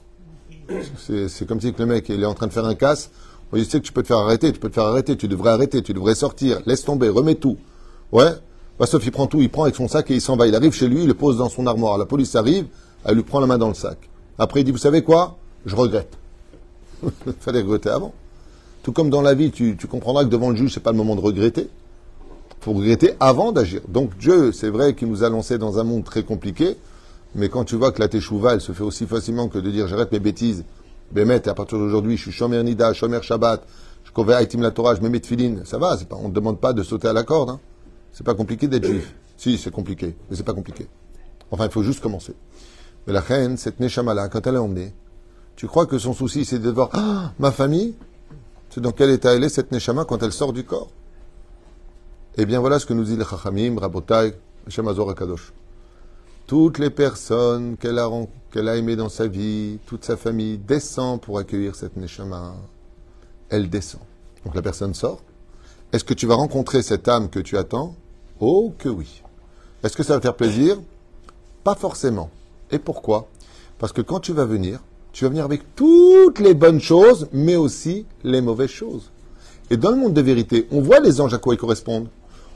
C'est 0.97 1.47
comme 1.47 1.61
si 1.61 1.73
le 1.77 1.85
mec, 1.85 2.09
il 2.09 2.21
est 2.21 2.25
en 2.25 2.33
train 2.33 2.47
de 2.47 2.53
faire 2.53 2.65
un 2.65 2.75
casse. 2.75 3.09
Dit, 3.53 3.63
tu 3.63 3.69
sais 3.69 3.79
que 3.79 3.85
tu 3.85 3.93
peux 3.93 4.01
te 4.01 4.07
faire 4.07 4.17
arrêter, 4.17 4.51
tu 4.51 4.59
peux 4.59 4.69
te 4.69 4.75
faire 4.75 4.85
arrêter, 4.85 5.15
tu 5.15 5.27
devrais 5.27 5.51
arrêter, 5.51 5.83
tu 5.83 5.93
devrais 5.93 6.15
sortir, 6.15 6.61
laisse 6.65 6.83
tomber, 6.83 7.09
remets 7.09 7.35
tout. 7.35 7.57
Ouais. 8.11 8.31
Sauf 8.79 9.05
il 9.05 9.11
prend 9.11 9.27
tout, 9.27 9.41
il 9.41 9.49
prend 9.49 9.63
avec 9.63 9.75
son 9.75 9.87
sac 9.87 10.11
et 10.11 10.15
il 10.15 10.21
s'en 10.21 10.35
va. 10.35 10.47
Il 10.47 10.55
arrive 10.55 10.73
chez 10.73 10.87
lui, 10.87 11.03
il 11.03 11.07
le 11.07 11.13
pose 11.13 11.37
dans 11.37 11.49
son 11.49 11.67
armoire. 11.67 11.97
La 11.97 12.05
police 12.05 12.35
arrive, 12.35 12.65
elle 13.05 13.15
lui 13.15 13.23
prend 13.23 13.39
la 13.39 13.47
main 13.47 13.57
dans 13.57 13.69
le 13.69 13.73
sac. 13.73 13.97
Après, 14.37 14.61
il 14.61 14.63
dit, 14.63 14.71
vous 14.71 14.77
savez 14.77 15.03
quoi? 15.03 15.37
Je 15.65 15.75
regrette. 15.75 16.17
Fallait 17.39 17.61
regretter 17.61 17.89
avant. 17.89 18.13
Tout 18.81 18.91
comme 18.91 19.09
dans 19.09 19.21
la 19.21 19.33
vie, 19.33 19.51
tu, 19.51 19.77
comprendras 19.89 20.25
que 20.25 20.29
devant 20.29 20.49
le 20.49 20.57
juge, 20.57 20.73
c'est 20.73 20.81
pas 20.81 20.91
le 20.91 20.97
moment 20.97 21.15
de 21.15 21.21
regretter 21.21 21.69
faut 22.63 22.71
regretter 22.71 23.13
avant 23.19 23.51
d'agir. 23.51 23.81
Donc 23.89 24.17
Dieu, 24.17 24.53
c'est 24.53 24.69
vrai 24.69 24.95
qu'il 24.95 25.09
nous 25.09 25.23
a 25.23 25.29
lancé 25.29 25.57
dans 25.57 25.79
un 25.79 25.83
monde 25.83 26.05
très 26.05 26.23
compliqué, 26.23 26.77
mais 27.35 27.49
quand 27.49 27.65
tu 27.65 27.75
vois 27.75 27.91
que 27.91 27.99
la 27.99 28.07
teshuva, 28.07 28.53
elle 28.53 28.61
se 28.61 28.71
fait 28.71 28.83
aussi 28.83 29.05
facilement 29.05 29.49
que 29.49 29.59
de 29.59 29.69
dire 29.69 29.87
j'arrête 29.87 30.11
mes 30.13 30.19
bêtises, 30.19 30.63
Bémet, 31.11 31.41
et 31.45 31.49
à 31.49 31.53
partir 31.53 31.77
d'aujourd'hui, 31.77 32.15
je 32.15 32.21
suis 32.23 32.31
Shomer 32.31 32.63
Nida, 32.63 32.93
Shomer 32.93 33.21
Shabbat, 33.21 33.67
je 34.05 34.11
convais 34.11 34.41
Aitim 34.41 34.61
la 34.61 34.71
Torah, 34.71 34.95
je 34.95 35.01
mets 35.01 35.09
mes 35.09 35.21
ça 35.65 35.77
va, 35.77 35.97
pas, 36.09 36.15
on 36.15 36.29
ne 36.29 36.33
demande 36.33 36.59
pas 36.59 36.71
de 36.71 36.83
sauter 36.83 37.09
à 37.09 37.13
la 37.13 37.23
corde. 37.23 37.49
Hein. 37.49 37.59
C'est 38.13 38.23
pas 38.23 38.35
compliqué 38.35 38.67
d'être 38.67 38.85
juif. 38.85 39.13
Si, 39.37 39.57
c'est 39.57 39.71
compliqué, 39.71 40.15
mais 40.29 40.37
c'est 40.37 40.43
pas 40.43 40.53
compliqué. 40.53 40.87
Enfin, 41.51 41.65
il 41.65 41.71
faut 41.71 41.83
juste 41.83 41.99
commencer. 41.99 42.35
Mais 43.05 43.13
la 43.13 43.21
reine, 43.21 43.57
cette 43.57 43.79
Neshama-là, 43.79 44.29
quand 44.29 44.45
elle 44.47 44.55
est 44.55 44.59
emmenée, 44.59 44.93
tu 45.55 45.67
crois 45.67 45.85
que 45.85 45.97
son 45.97 46.13
souci, 46.13 46.45
c'est 46.45 46.59
de 46.59 46.69
voir 46.69 46.89
ah, 46.93 47.33
ma 47.39 47.51
famille? 47.51 47.95
C'est 48.69 48.81
dans 48.81 48.91
quel 48.91 49.09
état 49.09 49.33
elle 49.33 49.43
est, 49.43 49.49
cette 49.49 49.71
Neshama, 49.71 50.05
quand 50.05 50.23
elle 50.23 50.31
sort 50.31 50.53
du 50.53 50.63
corps? 50.63 50.89
Eh 52.37 52.45
bien, 52.45 52.59
voilà 52.59 52.79
ce 52.79 52.85
que 52.85 52.93
nous 52.93 53.03
dit 53.03 53.15
le 53.15 53.25
Chachamim, 53.25 53.77
Rabotai, 53.77 54.33
Hashem 54.67 54.87
Akadosh. 54.87 55.53
Toutes 56.47 56.79
les 56.79 56.89
personnes 56.89 57.77
qu'elle 57.77 57.99
a, 57.99 58.09
qu'elle 58.51 58.67
a 58.67 58.75
aimées 58.75 58.95
dans 58.95 59.09
sa 59.09 59.27
vie, 59.27 59.79
toute 59.85 60.03
sa 60.03 60.17
famille, 60.17 60.57
descend 60.57 61.21
pour 61.21 61.37
accueillir 61.37 61.75
cette 61.75 61.97
Neshama. 61.97 62.55
Elle 63.49 63.69
descend. 63.69 64.01
Donc 64.45 64.55
la 64.55 64.61
personne 64.61 64.93
sort. 64.93 65.21
Est-ce 65.91 66.03
que 66.03 66.13
tu 66.13 66.25
vas 66.25 66.35
rencontrer 66.35 66.81
cette 66.81 67.07
âme 67.07 67.29
que 67.29 67.39
tu 67.39 67.57
attends? 67.57 67.95
Oh 68.45 68.73
que 68.77 68.89
oui. 68.89 69.21
Est-ce 69.85 69.95
que 69.95 70.03
ça 70.03 70.15
va 70.15 70.19
faire 70.19 70.35
plaisir? 70.35 70.77
Pas 71.63 71.75
forcément. 71.75 72.29
Et 72.71 72.77
pourquoi? 72.77 73.29
Parce 73.79 73.93
que 73.93 74.01
quand 74.01 74.19
tu 74.19 74.33
vas 74.33 74.43
venir, 74.43 74.81
tu 75.13 75.23
vas 75.23 75.29
venir 75.29 75.45
avec 75.45 75.77
toutes 75.77 76.39
les 76.39 76.53
bonnes 76.53 76.81
choses, 76.81 77.29
mais 77.31 77.55
aussi 77.55 78.05
les 78.25 78.41
mauvaises 78.41 78.69
choses. 78.69 79.11
Et 79.69 79.77
dans 79.77 79.91
le 79.91 79.95
monde 79.95 80.13
de 80.13 80.19
vérité, 80.19 80.67
on 80.71 80.81
voit 80.81 80.99
les 80.99 81.21
anges 81.21 81.33
à 81.33 81.37
quoi 81.37 81.53
ils 81.53 81.57
correspondent. 81.57 82.09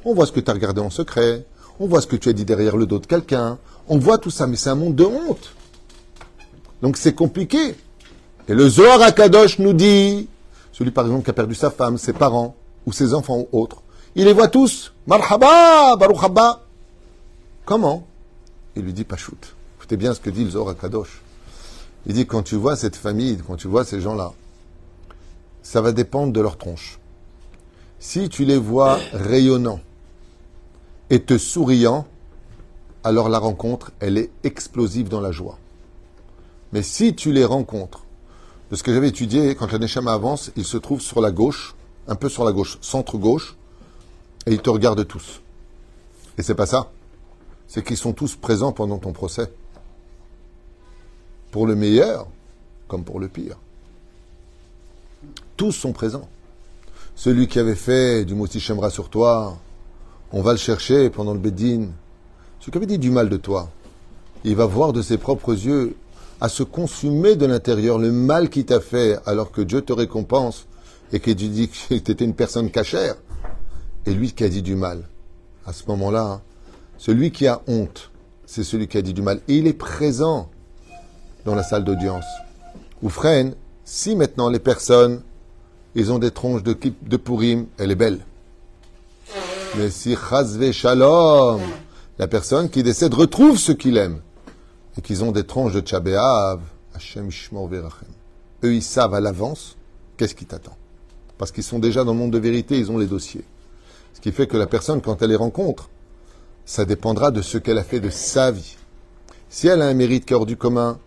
On 0.04 0.14
voit 0.14 0.26
ce 0.26 0.34
que 0.34 0.42
tu 0.42 0.52
as 0.52 0.54
regardé 0.54 0.82
en 0.82 0.90
secret. 0.90 1.46
On 1.80 1.88
voit 1.88 2.02
ce 2.02 2.08
que 2.08 2.18
tu 2.18 2.28
as 2.28 2.34
dit 2.34 2.44
derrière 2.44 2.76
le 2.76 2.86
dos 2.86 3.00
de 3.00 3.06
quelqu'un. 3.06 3.58
On 3.88 3.98
voit 3.98 4.18
tout 4.18 4.30
ça, 4.30 4.46
mais 4.46 4.58
c'est 4.58 4.70
un 4.70 4.76
monde 4.76 4.96
de 4.96 5.06
honte. 5.06 5.54
Donc 6.82 6.98
c'est 6.98 7.16
compliqué. 7.16 7.76
Et 8.50 8.54
le 8.54 8.68
Zohar 8.68 9.02
Akadosh 9.02 9.60
nous 9.60 9.72
dit, 9.72 10.28
celui 10.74 10.92
par 10.92 11.06
exemple 11.06 11.24
qui 11.24 11.30
a 11.30 11.34
perdu 11.34 11.56
sa 11.56 11.72
femme, 11.72 11.98
ses 11.98 12.12
parents, 12.12 12.58
ou 12.86 12.92
ses 12.92 13.14
enfants 13.14 13.38
ou 13.40 13.48
autres, 13.62 13.84
il 14.18 14.26
les 14.26 14.34
voit 14.34 14.48
tous. 14.48 14.94
Marhaba, 15.06 15.96
Baruch. 15.96 16.20
Comment 17.66 18.06
Il 18.76 18.82
lui 18.82 18.92
dit 18.92 19.04
Pachout. 19.04 19.38
Écoutez 19.78 19.96
bien 19.96 20.14
ce 20.14 20.20
que 20.20 20.32
dit 20.32 20.44
le 20.44 20.50
Zohar 20.50 20.70
Akadosh. 20.70 21.22
Il 22.08 22.14
dit 22.14 22.26
quand 22.26 22.42
tu 22.42 22.56
vois 22.56 22.76
cette 22.76 22.96
famille, 22.96 23.38
quand 23.46 23.58
tu 23.58 23.68
vois 23.68 23.86
ces 23.86 24.02
gens-là, 24.02 24.34
ça 25.62 25.82
va 25.82 25.92
dépendre 25.92 26.34
de 26.34 26.42
leur 26.42 26.58
tronche. 26.58 27.00
Si 28.00 28.28
tu 28.28 28.44
les 28.44 28.58
vois 28.58 29.00
rayonnants, 29.14 29.82
et 31.10 31.22
te 31.22 31.38
souriant, 31.38 32.06
alors 33.04 33.30
la 33.30 33.40
rencontre, 33.40 33.92
elle 34.00 34.18
est 34.18 34.32
explosive 34.44 35.10
dans 35.10 35.22
la 35.22 35.32
joie. 35.32 35.58
Mais 36.74 36.82
si 36.82 37.16
tu 37.16 37.32
les 37.32 37.46
rencontres, 37.46 38.04
de 38.72 38.76
ce 38.76 38.84
que 38.84 38.94
j'avais 38.94 39.10
étudié, 39.10 39.56
quand 39.56 39.72
la 39.72 39.80
Neshama 39.80 40.12
avance, 40.12 40.52
il 40.58 40.66
se 40.66 40.78
trouve 40.78 41.02
sur 41.02 41.22
la 41.22 41.32
gauche, 41.32 41.76
un 42.08 42.16
peu 42.16 42.28
sur 42.28 42.44
la 42.44 42.52
gauche, 42.52 42.78
centre-gauche, 42.82 43.56
et 44.48 44.54
ils 44.54 44.62
te 44.62 44.70
regardent 44.70 45.06
tous. 45.06 45.42
Et 46.38 46.42
c'est 46.42 46.56
pas 46.56 46.66
ça. 46.66 46.90
C'est 47.68 47.84
qu'ils 47.84 47.98
sont 47.98 48.14
tous 48.14 48.36
présents 48.36 48.72
pendant 48.72 48.98
ton 48.98 49.12
procès. 49.12 49.52
Pour 51.52 51.68
le 51.68 51.76
meilleur, 51.76 52.28
comme 52.88 53.04
pour 53.04 53.20
le 53.20 53.28
pire. 53.28 53.58
Tous 55.58 55.72
sont 55.72 55.92
présents. 55.92 56.30
Celui 57.16 57.48
qui 57.48 57.60
avait 57.60 57.76
fait 57.76 58.24
du 58.24 58.36
moti 58.36 58.60
Shemra 58.60 58.90
sur 58.90 59.10
toi, 59.10 59.58
on 60.32 60.42
va 60.42 60.52
le 60.52 60.58
chercher 60.58 61.10
pendant 61.10 61.34
le 61.34 61.40
Bédine. 61.40 61.92
Celui 62.60 62.72
qui 62.72 62.78
avait 62.78 62.86
dit 62.86 63.00
du 63.00 63.12
mal 63.12 63.28
de 63.28 63.38
toi, 63.38 63.70
il 64.44 64.56
va 64.56 64.66
voir 64.66 64.94
de 64.94 65.02
ses 65.02 65.18
propres 65.18 65.54
yeux 65.54 65.98
à 66.40 66.48
se 66.48 66.64
consumer 66.64 67.36
de 67.36 67.46
l'intérieur 67.46 67.98
le 67.98 68.12
mal 68.12 68.50
qu'il 68.50 68.66
t'a 68.66 68.80
fait 68.80 69.18
alors 69.26 69.52
que 69.52 69.62
Dieu 69.62 69.82
te 69.82 69.92
récompense 69.92 70.68
et 71.12 71.20
que 71.20 71.32
tu 71.32 71.48
dis 71.48 71.70
que 71.70 71.76
tu 71.88 71.96
étais 71.96 72.24
une 72.24 72.36
personne 72.36 72.70
cachère. 72.70 73.16
Et 74.08 74.14
lui 74.14 74.32
qui 74.32 74.46
a 74.46 74.50
dit 74.50 74.62
du 74.62 74.76
mal. 74.76 75.04
À 75.66 75.74
ce 75.74 75.84
moment-là, 75.90 76.24
hein, 76.24 76.42
celui 76.98 77.32
qui 77.32 77.46
a 77.46 77.62
honte, 77.68 78.10
c'est 78.46 78.64
celui 78.64 78.88
qui 78.88 78.98
a 78.98 79.02
dit 79.02 79.14
du 79.14 79.22
mal. 79.22 79.42
Et 79.50 79.58
il 79.58 79.68
est 79.68 79.74
présent. 79.74 80.50
dans 81.44 81.56
la 81.56 81.64
salle 81.64 81.84
d'audience. 81.84 82.26
Ou 83.02 83.10
freine, 83.10 83.54
si 83.86 84.16
maintenant 84.16 84.50
les 84.50 84.60
personnes, 84.60 85.22
ils 85.96 86.12
ont 86.12 86.20
des 86.20 86.32
tronches 86.32 86.64
de, 86.64 86.76
de 87.02 87.18
Purim, 87.18 87.68
elle 87.78 87.92
est 87.92 87.96
belle. 87.96 88.20
Mais 89.78 89.90
si 89.90 90.16
Chazve 90.16 90.72
Shalom, 90.72 91.62
la 92.18 92.28
personne 92.28 92.70
qui 92.70 92.84
décède 92.84 93.14
retrouve 93.14 93.58
ce 93.58 93.72
qu'il 93.74 93.98
aime, 93.98 94.22
et 94.98 95.02
qu'ils 95.02 95.24
ont 95.24 95.32
des 95.32 95.46
tronches 95.46 95.74
de 95.74 95.82
Tchabéav, 95.82 96.62
Hashem 96.96 97.30
Shmor 97.30 97.68
Verachem. 97.68 98.08
Eux, 98.64 98.74
ils 98.74 98.84
savent 98.84 99.14
à 99.14 99.20
l'avance 99.20 99.76
qu'est-ce 100.16 100.34
qui 100.36 100.46
t'attend. 100.46 100.76
Parce 101.38 101.52
qu'ils 101.52 101.64
sont 101.64 101.80
déjà 101.80 102.04
dans 102.04 102.14
le 102.14 102.20
monde 102.20 102.32
de 102.32 102.40
vérité, 102.40 102.80
ils 102.80 102.90
ont 102.90 102.98
les 102.98 103.06
dossiers. 103.06 103.46
Ce 104.18 104.22
qui 104.22 104.32
fait 104.32 104.48
que 104.48 104.58
la 104.58 104.66
personne, 104.66 105.00
quand 105.00 105.22
elle 105.22 105.30
les 105.30 105.36
rencontre, 105.36 105.92
ça 106.66 106.86
dépendra 106.86 107.30
de 107.30 107.44
ce 107.44 107.60
qu'elle 107.60 107.78
a 107.78 107.84
fait 107.84 108.00
de 108.00 108.10
sa 108.10 108.50
vie. 108.50 108.76
Si 109.48 109.68
elle 109.68 109.80
a 109.84 109.86
un 109.86 109.94
mérite 109.94 110.26
qui 110.26 110.34
est 110.34 110.36
hors 110.36 110.48
du 110.48 110.58
commun, 110.58 110.98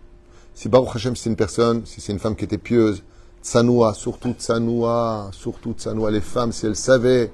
si 0.53 0.69
Baruch 0.69 0.95
Hashem 0.95 1.17
c'est 1.17 1.29
une 1.29 1.35
personne, 1.35 1.85
si 1.85 1.99
c'est 1.99 2.13
une 2.13 2.19
femme 2.19 2.37
qui 2.37 2.45
était 2.45 2.57
pieuse, 2.57 3.03
Tsanoua, 3.43 3.95
surtout 3.95 4.33
Tsanoua, 4.39 5.29
surtout 5.33 5.73
Tsanoua, 5.73 6.09
les 6.09 6.21
femmes, 6.21 6.53
si 6.53 6.65
elles 6.65 6.77
savaient 6.77 7.33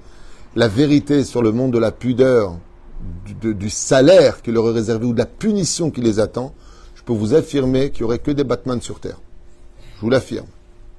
la 0.55 0.67
vérité 0.67 1.23
sur 1.23 1.43
le 1.43 1.51
monde 1.51 1.73
de 1.73 1.77
la 1.77 1.91
pudeur, 1.91 2.57
du, 3.39 3.69
salaire 3.69 4.41
qui 4.41 4.51
leur 4.51 4.67
est 4.69 4.73
réservé 4.73 5.05
ou 5.05 5.13
de 5.13 5.19
la 5.19 5.27
punition 5.27 5.91
qui 5.91 6.01
les 6.01 6.19
attend, 6.19 6.55
je 6.95 7.03
peux 7.03 7.13
vous 7.13 7.35
affirmer 7.35 7.91
qu'il 7.91 8.01
n'y 8.01 8.05
aurait 8.05 8.17
que 8.17 8.31
des 8.31 8.43
Batman 8.43 8.81
sur 8.81 8.99
Terre. 8.99 9.21
Je 9.97 10.01
vous 10.01 10.09
l'affirme. 10.09 10.47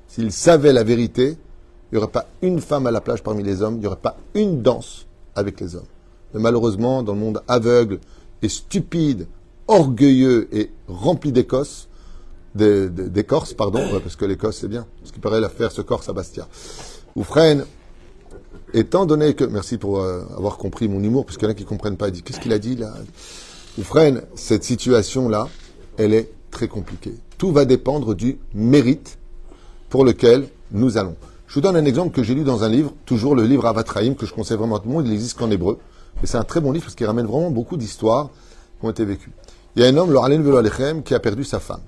S'ils 0.06 0.30
savaient 0.30 0.72
la 0.72 0.84
vérité, 0.84 1.36
il 1.90 1.94
n'y 1.94 2.02
aurait 2.02 2.12
pas 2.12 2.26
une 2.42 2.60
femme 2.60 2.86
à 2.86 2.90
la 2.90 3.00
plage 3.00 3.22
parmi 3.22 3.42
les 3.42 3.62
hommes, 3.62 3.76
il 3.76 3.80
n'y 3.80 3.86
aurait 3.86 3.96
pas 3.96 4.16
une 4.34 4.62
danse 4.62 5.06
avec 5.34 5.60
les 5.60 5.74
hommes. 5.74 5.86
Mais 6.34 6.40
malheureusement, 6.40 7.02
dans 7.02 7.14
le 7.14 7.20
monde 7.20 7.42
aveugle 7.48 7.98
et 8.42 8.48
stupide, 8.48 9.26
orgueilleux 9.66 10.48
et 10.54 10.70
rempli 10.86 11.32
d'écosse, 11.32 11.88
d'écorce, 12.54 13.54
pardon, 13.54 13.80
parce 14.02 14.16
que 14.16 14.24
l'Écosse 14.24 14.58
c'est 14.60 14.68
bien, 14.68 14.86
ce 15.04 15.12
qui 15.12 15.20
paraît 15.20 15.40
l'affaire 15.40 15.70
ce 15.70 15.82
Corse 15.82 16.08
à 16.08 16.12
Bastia. 16.12 16.48
Oufren, 17.14 17.64
étant 18.74 19.06
donné 19.06 19.34
que, 19.34 19.44
merci 19.44 19.78
pour 19.78 20.00
euh, 20.00 20.22
avoir 20.36 20.56
compris 20.56 20.88
mon 20.88 21.02
humour, 21.02 21.24
parce 21.24 21.36
qu'il 21.36 21.46
y 21.46 21.48
en 21.48 21.52
a 21.52 21.54
qui 21.54 21.64
ne 21.64 21.68
comprennent 21.68 21.96
pas, 21.96 22.10
dit, 22.10 22.22
qu'est-ce 22.22 22.40
qu'il 22.40 22.52
a 22.52 22.58
dit 22.58 22.76
là? 22.76 22.92
Oufren, 23.78 24.22
cette 24.34 24.64
situation-là, 24.64 25.48
elle 25.96 26.14
est 26.14 26.30
très 26.50 26.68
compliquée. 26.68 27.14
Tout 27.36 27.52
va 27.52 27.64
dépendre 27.64 28.14
du 28.14 28.38
mérite 28.54 29.18
pour 29.88 30.04
lequel 30.04 30.48
nous 30.72 30.96
allons. 30.96 31.16
Je 31.48 31.54
vous 31.54 31.62
donne 31.62 31.76
un 31.76 31.84
exemple 31.86 32.14
que 32.14 32.22
j'ai 32.22 32.34
lu 32.34 32.44
dans 32.44 32.62
un 32.62 32.68
livre, 32.68 32.92
toujours 33.06 33.34
le 33.34 33.44
livre 33.44 33.64
Avatraïm, 33.64 34.14
que 34.14 34.26
je 34.26 34.34
conseille 34.34 34.58
vraiment 34.58 34.76
à 34.76 34.80
tout 34.80 34.88
le 34.88 34.94
monde, 34.94 35.06
il 35.06 35.10
n'existe 35.10 35.38
qu'en 35.38 35.50
hébreu. 35.50 35.78
Mais 36.20 36.26
c'est 36.26 36.36
un 36.36 36.44
très 36.44 36.60
bon 36.60 36.72
livre 36.72 36.84
parce 36.84 36.94
qu'il 36.94 37.06
ramène 37.06 37.24
vraiment 37.24 37.50
beaucoup 37.50 37.78
d'histoires 37.78 38.28
qui 38.78 38.86
ont 38.86 38.90
été 38.90 39.06
vécues. 39.06 39.32
Il 39.74 39.82
y 39.82 39.86
a 39.86 39.88
un 39.88 39.96
homme, 39.96 40.12
le 40.12 40.56
Alechem, 40.56 41.02
qui 41.02 41.14
a 41.14 41.20
perdu 41.20 41.44
sa 41.44 41.58
femme. 41.58 41.80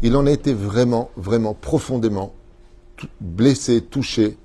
Il 0.00 0.16
en 0.16 0.24
a 0.24 0.30
été 0.30 0.54
vraiment, 0.54 1.10
vraiment 1.16 1.52
profondément 1.52 2.32
blessé, 3.20 3.82
touché, 3.82 4.38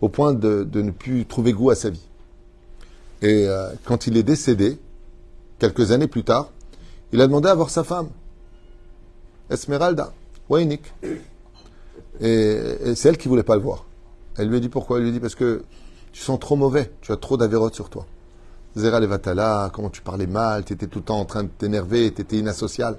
au 0.00 0.08
point 0.08 0.32
de, 0.32 0.66
ne 0.72 0.90
plus 0.90 1.26
trouver 1.26 1.52
goût 1.52 1.68
à 1.68 1.74
sa 1.74 1.90
vie. 1.90 2.08
Et 3.20 3.46
euh, 3.46 3.68
quand 3.84 4.06
il 4.06 4.16
est 4.16 4.22
décédé, 4.22 4.78
quelques 5.58 5.92
années 5.92 6.08
plus 6.08 6.24
tard, 6.24 6.50
il 7.12 7.20
a 7.20 7.26
demandé 7.26 7.48
à 7.48 7.54
voir 7.54 7.68
sa 7.68 7.84
femme, 7.84 8.08
Esmeralda, 9.50 10.14
Wainik. 10.48 10.82
Et, 12.20 12.94
c'est 12.94 13.08
elle 13.08 13.18
qui 13.18 13.28
voulait 13.28 13.42
pas 13.42 13.56
le 13.56 13.62
voir. 13.62 13.86
Elle 14.36 14.48
lui 14.48 14.56
a 14.56 14.60
dit 14.60 14.68
pourquoi? 14.68 14.98
Elle 14.98 15.04
lui 15.04 15.10
a 15.10 15.12
dit 15.12 15.20
parce 15.20 15.34
que 15.34 15.64
tu 16.12 16.22
sens 16.22 16.38
trop 16.38 16.56
mauvais, 16.56 16.90
tu 17.00 17.12
as 17.12 17.16
trop 17.16 17.36
d'avérotes 17.36 17.74
sur 17.74 17.88
toi. 17.90 18.06
Zera 18.76 19.00
Levatala, 19.00 19.70
comment 19.72 19.90
tu 19.90 20.00
parlais 20.00 20.26
mal, 20.26 20.64
tu 20.64 20.72
étais 20.72 20.86
tout 20.86 21.00
le 21.00 21.04
temps 21.04 21.18
en 21.18 21.24
train 21.24 21.42
de 21.42 21.48
t'énerver, 21.48 22.12
tu 22.12 22.22
étais 22.22 22.36
inasocial. 22.36 22.98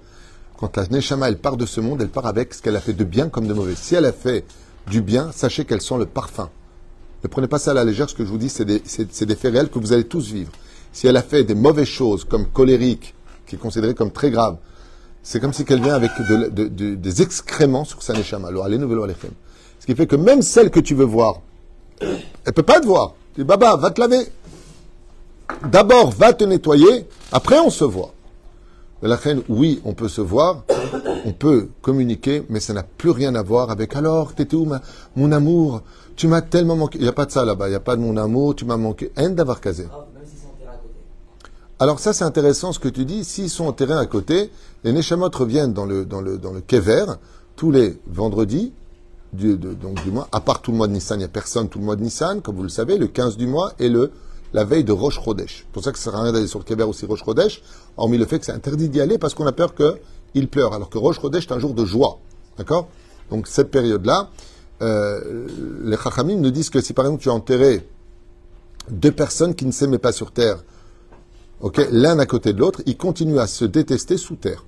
Quand 0.57 0.75
la 0.77 0.85
Neshama, 0.87 1.27
elle 1.29 1.37
part 1.37 1.57
de 1.57 1.65
ce 1.65 1.81
monde, 1.81 2.01
elle 2.01 2.09
part 2.09 2.25
avec 2.25 2.53
ce 2.53 2.61
qu'elle 2.61 2.75
a 2.75 2.81
fait 2.81 2.93
de 2.93 3.03
bien 3.03 3.29
comme 3.29 3.47
de 3.47 3.53
mauvais. 3.53 3.75
Si 3.75 3.95
elle 3.95 4.05
a 4.05 4.11
fait 4.11 4.45
du 4.87 5.01
bien, 5.01 5.31
sachez 5.31 5.65
qu'elle 5.65 5.81
sent 5.81 5.97
le 5.97 6.05
parfum. 6.05 6.49
Ne 7.23 7.29
prenez 7.29 7.47
pas 7.47 7.59
ça 7.59 7.71
à 7.71 7.73
la 7.73 7.85
légère, 7.85 8.09
ce 8.09 8.15
que 8.15 8.25
je 8.25 8.29
vous 8.29 8.37
dis, 8.37 8.49
c'est 8.49 8.65
des, 8.65 8.79
des, 8.79 9.35
faits 9.35 9.53
réels 9.53 9.69
que 9.69 9.79
vous 9.79 9.93
allez 9.93 10.03
tous 10.03 10.31
vivre. 10.31 10.51
Si 10.91 11.07
elle 11.07 11.17
a 11.17 11.21
fait 11.21 11.43
des 11.43 11.55
mauvaises 11.55 11.87
choses, 11.87 12.25
comme 12.25 12.47
colérique, 12.47 13.15
qui 13.45 13.55
est 13.55 13.59
considéré 13.59 13.93
comme 13.93 14.11
très 14.11 14.31
grave, 14.31 14.57
c'est 15.23 15.39
comme 15.39 15.53
si 15.53 15.65
qu'elle 15.65 15.81
vient 15.81 15.95
avec 15.95 16.11
des 16.19 17.21
excréments 17.21 17.85
sur 17.85 18.01
sa 18.01 18.13
neshama. 18.13 18.49
Ce 19.79 19.85
qui 19.85 19.95
fait 19.95 20.07
que 20.07 20.15
même 20.15 20.41
celle 20.41 20.69
que 20.69 20.79
tu 20.79 20.95
veux 20.95 21.05
voir, 21.05 21.41
elle 21.99 22.53
peut 22.53 22.63
pas 22.63 22.79
te 22.79 22.85
voir. 22.85 23.15
Tu 23.33 23.41
dis, 23.41 23.45
Baba, 23.45 23.75
va 23.75 23.91
te 23.91 24.01
laver. 24.01 24.27
D'abord, 25.65 26.11
va 26.11 26.33
te 26.33 26.43
nettoyer. 26.43 27.05
Après, 27.31 27.59
on 27.59 27.69
se 27.69 27.83
voit. 27.83 28.13
La 29.03 29.15
reine, 29.15 29.41
oui, 29.49 29.81
on 29.83 29.93
peut 29.93 30.07
se 30.07 30.21
voir, 30.21 30.63
on 31.25 31.33
peut 31.33 31.69
communiquer, 31.81 32.43
mais 32.49 32.59
ça 32.59 32.73
n'a 32.73 32.83
plus 32.83 33.09
rien 33.09 33.33
à 33.33 33.41
voir 33.41 33.71
avec 33.71 33.95
alors, 33.95 34.33
t'étais 34.35 34.55
où, 34.55 34.71
mon 35.15 35.31
amour? 35.31 35.81
Tu 36.15 36.27
m'as 36.27 36.41
tellement 36.41 36.75
manqué. 36.75 36.99
Il 36.99 37.03
n'y 37.03 37.07
a 37.07 37.13
pas 37.13 37.25
de 37.25 37.31
ça 37.31 37.43
là-bas, 37.43 37.67
il 37.67 37.71
n'y 37.71 37.75
a 37.75 37.79
pas 37.79 37.95
de 37.95 38.01
mon 38.01 38.15
amour, 38.15 38.55
tu 38.55 38.63
m'as 38.65 38.77
manqué. 38.77 39.11
Haine 39.17 39.33
d'avoir 39.33 39.59
casé. 39.59 39.87
Alors 41.81 41.99
ça 41.99 42.13
c'est 42.13 42.25
intéressant 42.25 42.73
ce 42.73 42.77
que 42.77 42.87
tu 42.87 43.05
dis. 43.05 43.23
S'ils 43.23 43.49
sont 43.49 43.65
en 43.65 43.73
terrain 43.73 43.97
à 43.97 44.05
côté, 44.05 44.51
les 44.83 44.93
Neshamot 44.93 45.31
reviennent 45.33 45.73
dans 45.73 45.87
le, 45.87 46.05
dans 46.05 46.21
le, 46.21 46.37
dans 46.37 46.53
le 46.53 46.61
Kever 46.61 47.05
tous 47.55 47.71
les 47.71 47.99
vendredis, 48.05 48.71
du, 49.33 49.57
donc 49.57 50.03
du 50.03 50.11
mois, 50.11 50.27
à 50.31 50.41
part 50.41 50.61
tout 50.61 50.69
le 50.69 50.77
mois 50.77 50.87
de 50.87 50.93
Nissan, 50.93 51.17
il 51.17 51.21
n'y 51.21 51.25
a 51.25 51.27
personne 51.27 51.69
tout 51.69 51.79
le 51.79 51.85
mois 51.85 51.95
de 51.95 52.03
Nissan, 52.03 52.43
comme 52.43 52.55
vous 52.55 52.61
le 52.61 52.69
savez, 52.69 52.99
le 52.99 53.07
15 53.07 53.35
du 53.35 53.47
mois 53.47 53.73
et 53.79 53.89
le 53.89 54.11
la 54.53 54.63
veille 54.63 54.83
de 54.83 54.91
Roche 54.91 55.19
Chodesh. 55.25 55.65
C'est 55.65 55.73
pour 55.73 55.83
ça 55.83 55.91
que 55.91 55.97
ça 55.97 56.11
sert 56.11 56.19
à 56.19 56.21
rien 56.21 56.31
d'aller 56.31 56.45
sur 56.45 56.59
le 56.59 56.65
Kever 56.65 56.83
aussi 56.83 57.07
Roche 57.07 57.23
Chodesh, 57.25 57.63
hormis 57.97 58.19
le 58.19 58.25
fait 58.25 58.37
que 58.37 58.45
c'est 58.45 58.51
interdit 58.51 58.87
d'y 58.87 59.01
aller 59.01 59.17
parce 59.17 59.33
qu'on 59.33 59.47
a 59.47 59.51
peur 59.51 59.73
qu'il 59.73 60.49
pleure, 60.49 60.75
alors 60.75 60.91
que 60.91 60.99
Roche 60.99 61.19
Chodesh 61.19 61.47
est 61.47 61.51
un 61.51 61.57
jour 61.57 61.73
de 61.73 61.83
joie. 61.83 62.19
D'accord? 62.59 62.89
Donc 63.31 63.47
cette 63.47 63.71
période-là, 63.71 64.29
euh, 64.83 65.47
les 65.83 65.97
Chachamim 65.97 66.35
nous 66.35 66.51
disent 66.51 66.69
que 66.69 66.79
si 66.79 66.93
par 66.93 67.05
exemple 67.05 67.23
tu 67.23 67.29
as 67.29 67.33
enterré 67.33 67.87
deux 68.91 69.11
personnes 69.11 69.55
qui 69.55 69.65
ne 69.65 69.71
s'aimaient 69.71 69.97
pas 69.97 70.11
sur 70.11 70.31
terre, 70.31 70.63
l'un 71.91 72.19
à 72.19 72.25
côté 72.25 72.53
de 72.53 72.59
l'autre, 72.59 72.81
ils 72.85 72.97
continuent 72.97 73.39
à 73.39 73.47
se 73.47 73.65
détester 73.65 74.17
sous 74.17 74.35
terre. 74.35 74.65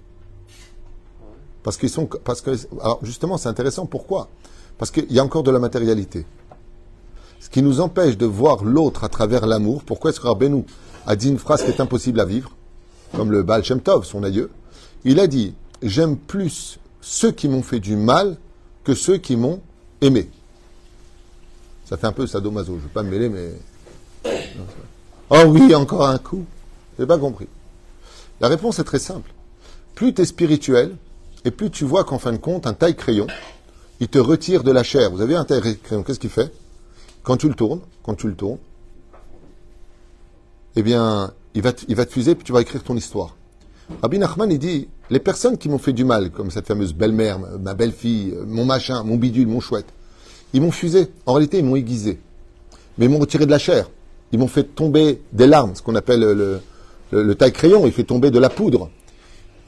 Parce 1.64 1.78
qu'ils 1.78 1.90
sont, 1.90 2.06
parce 2.06 2.42
que, 2.42 2.52
alors 2.82 3.00
justement, 3.04 3.38
c'est 3.38 3.50
intéressant. 3.50 3.86
Pourquoi? 3.86 4.28
Parce 4.78 4.92
qu'il 4.92 5.12
y 5.12 5.20
a 5.20 5.24
encore 5.24 5.44
de 5.44 5.52
la 5.52 5.60
matérialité. 5.60 6.26
Ce 7.40 7.50
qui 7.50 7.62
nous 7.62 7.80
empêche 7.80 8.18
de 8.18 8.26
voir 8.26 8.64
l'autre 8.64 9.04
à 9.04 9.10
travers 9.10 9.48
l'amour. 9.48 9.84
Pourquoi 9.84 10.12
est-ce 10.12 10.20
que 10.20 10.28
Rabbeinu 10.28 10.66
a 11.06 11.16
dit 11.16 11.30
une 11.30 11.40
phrase 11.40 11.64
qui 11.64 11.72
est 11.72 11.82
impossible 11.82 12.20
à 12.20 12.26
vivre, 12.26 12.52
comme 13.16 13.32
le 13.32 13.44
Baal 13.44 13.64
Shem 13.64 13.82
Tov, 13.82 14.06
son 14.06 14.24
aïeux 14.24 14.50
Il 15.06 15.20
a 15.20 15.28
dit 15.28 15.54
J'aime 15.82 16.18
plus 16.18 16.80
ceux 17.02 17.32
qui 17.32 17.48
m'ont 17.48 17.64
fait 17.64 17.80
du 17.80 17.96
mal 17.96 18.38
que 18.84 18.96
ceux 18.96 19.18
qui 19.18 19.36
m'ont 19.36 19.62
aimé. 20.02 20.30
Ça 21.86 21.98
fait 21.98 22.08
un 22.08 22.14
peu 22.14 22.28
sadomaso. 22.28 22.74
Je 22.74 22.78
ne 22.78 22.82
veux 22.84 22.90
pas 22.90 23.04
me 23.04 23.10
mêler, 23.10 23.30
mais. 23.30 23.52
Oh 25.30 25.44
oui, 25.48 25.74
encore 25.76 26.08
un 26.08 26.18
coup. 26.18 26.46
Je 26.98 27.04
n'ai 27.04 27.08
pas 27.08 27.18
compris. 27.18 27.48
La 28.42 28.48
réponse 28.48 28.80
est 28.80 28.84
très 28.84 29.00
simple. 29.00 29.32
Plus 29.96 30.14
tu 30.14 30.22
es 30.22 30.26
spirituel, 30.26 30.96
et 31.46 31.52
plus 31.52 31.70
tu 31.70 31.86
vois 31.86 32.04
qu'en 32.04 32.20
fin 32.20 32.32
de 32.32 32.38
compte, 32.38 32.68
un 32.68 32.74
taille-crayon, 32.74 33.28
il 34.00 34.08
te 34.08 34.20
retire 34.20 34.64
de 34.64 34.72
la 34.72 34.84
chair. 34.84 35.12
Vous 35.12 35.22
avez 35.22 35.36
un 35.36 35.46
taille-crayon, 35.46 36.04
qu'est-ce 36.04 36.20
qu'il 36.20 36.30
fait? 36.30 36.52
Quand 37.24 37.38
tu 37.38 37.48
le 37.48 37.56
tournes, 37.56 37.82
quand 38.04 38.16
tu 38.16 38.28
le 38.28 38.36
tournes, 38.36 38.58
eh 40.76 40.84
bien, 40.84 41.32
il 41.54 41.62
va, 41.62 41.74
te, 41.74 41.86
il 41.88 41.96
va 41.96 42.06
fuser, 42.06 42.36
puis 42.36 42.44
tu 42.44 42.52
vas 42.52 42.62
écrire 42.62 42.84
ton 42.84 42.96
histoire. 42.96 43.36
Rabbi 44.02 44.18
Nachman, 44.18 44.50
dit, 44.58 44.88
les 45.10 45.20
personnes 45.20 45.58
qui 45.58 45.70
m'ont 45.70 45.78
fait 45.78 45.94
du 45.94 46.06
mal, 46.06 46.32
comme 46.32 46.50
cette 46.50 46.68
fameuse 46.68 46.94
belle-mère, 46.94 47.40
ma 47.40 47.74
belle-fille, 47.74 48.34
mon 48.48 48.66
machin, 48.66 49.04
mon 49.04 49.18
bidule, 49.18 49.48
mon 49.48 49.60
chouette, 49.60 49.88
ils 50.54 50.62
m'ont 50.62 50.72
fusé. 50.72 51.12
En 51.26 51.34
réalité, 51.34 51.60
ils 51.60 51.66
m'ont 51.66 51.76
aiguisé. 51.76 52.20
Mais 52.98 53.06
ils 53.06 53.10
m'ont 53.12 53.20
retiré 53.20 53.46
de 53.46 53.52
la 53.52 53.60
chair. 53.60 53.90
Ils 54.32 54.40
m'ont 54.40 54.48
fait 54.48 54.64
tomber 54.64 55.22
des 55.32 55.46
larmes, 55.48 55.76
ce 55.76 55.82
qu'on 55.82 55.96
appelle 55.96 56.60
le, 57.14 57.24
le, 57.24 57.36
taille-crayon, 57.36 57.86
il 57.86 57.92
fait 57.92 58.04
tomber 58.04 58.32
de 58.32 58.40
la 58.40 58.50
poudre. 58.50 58.90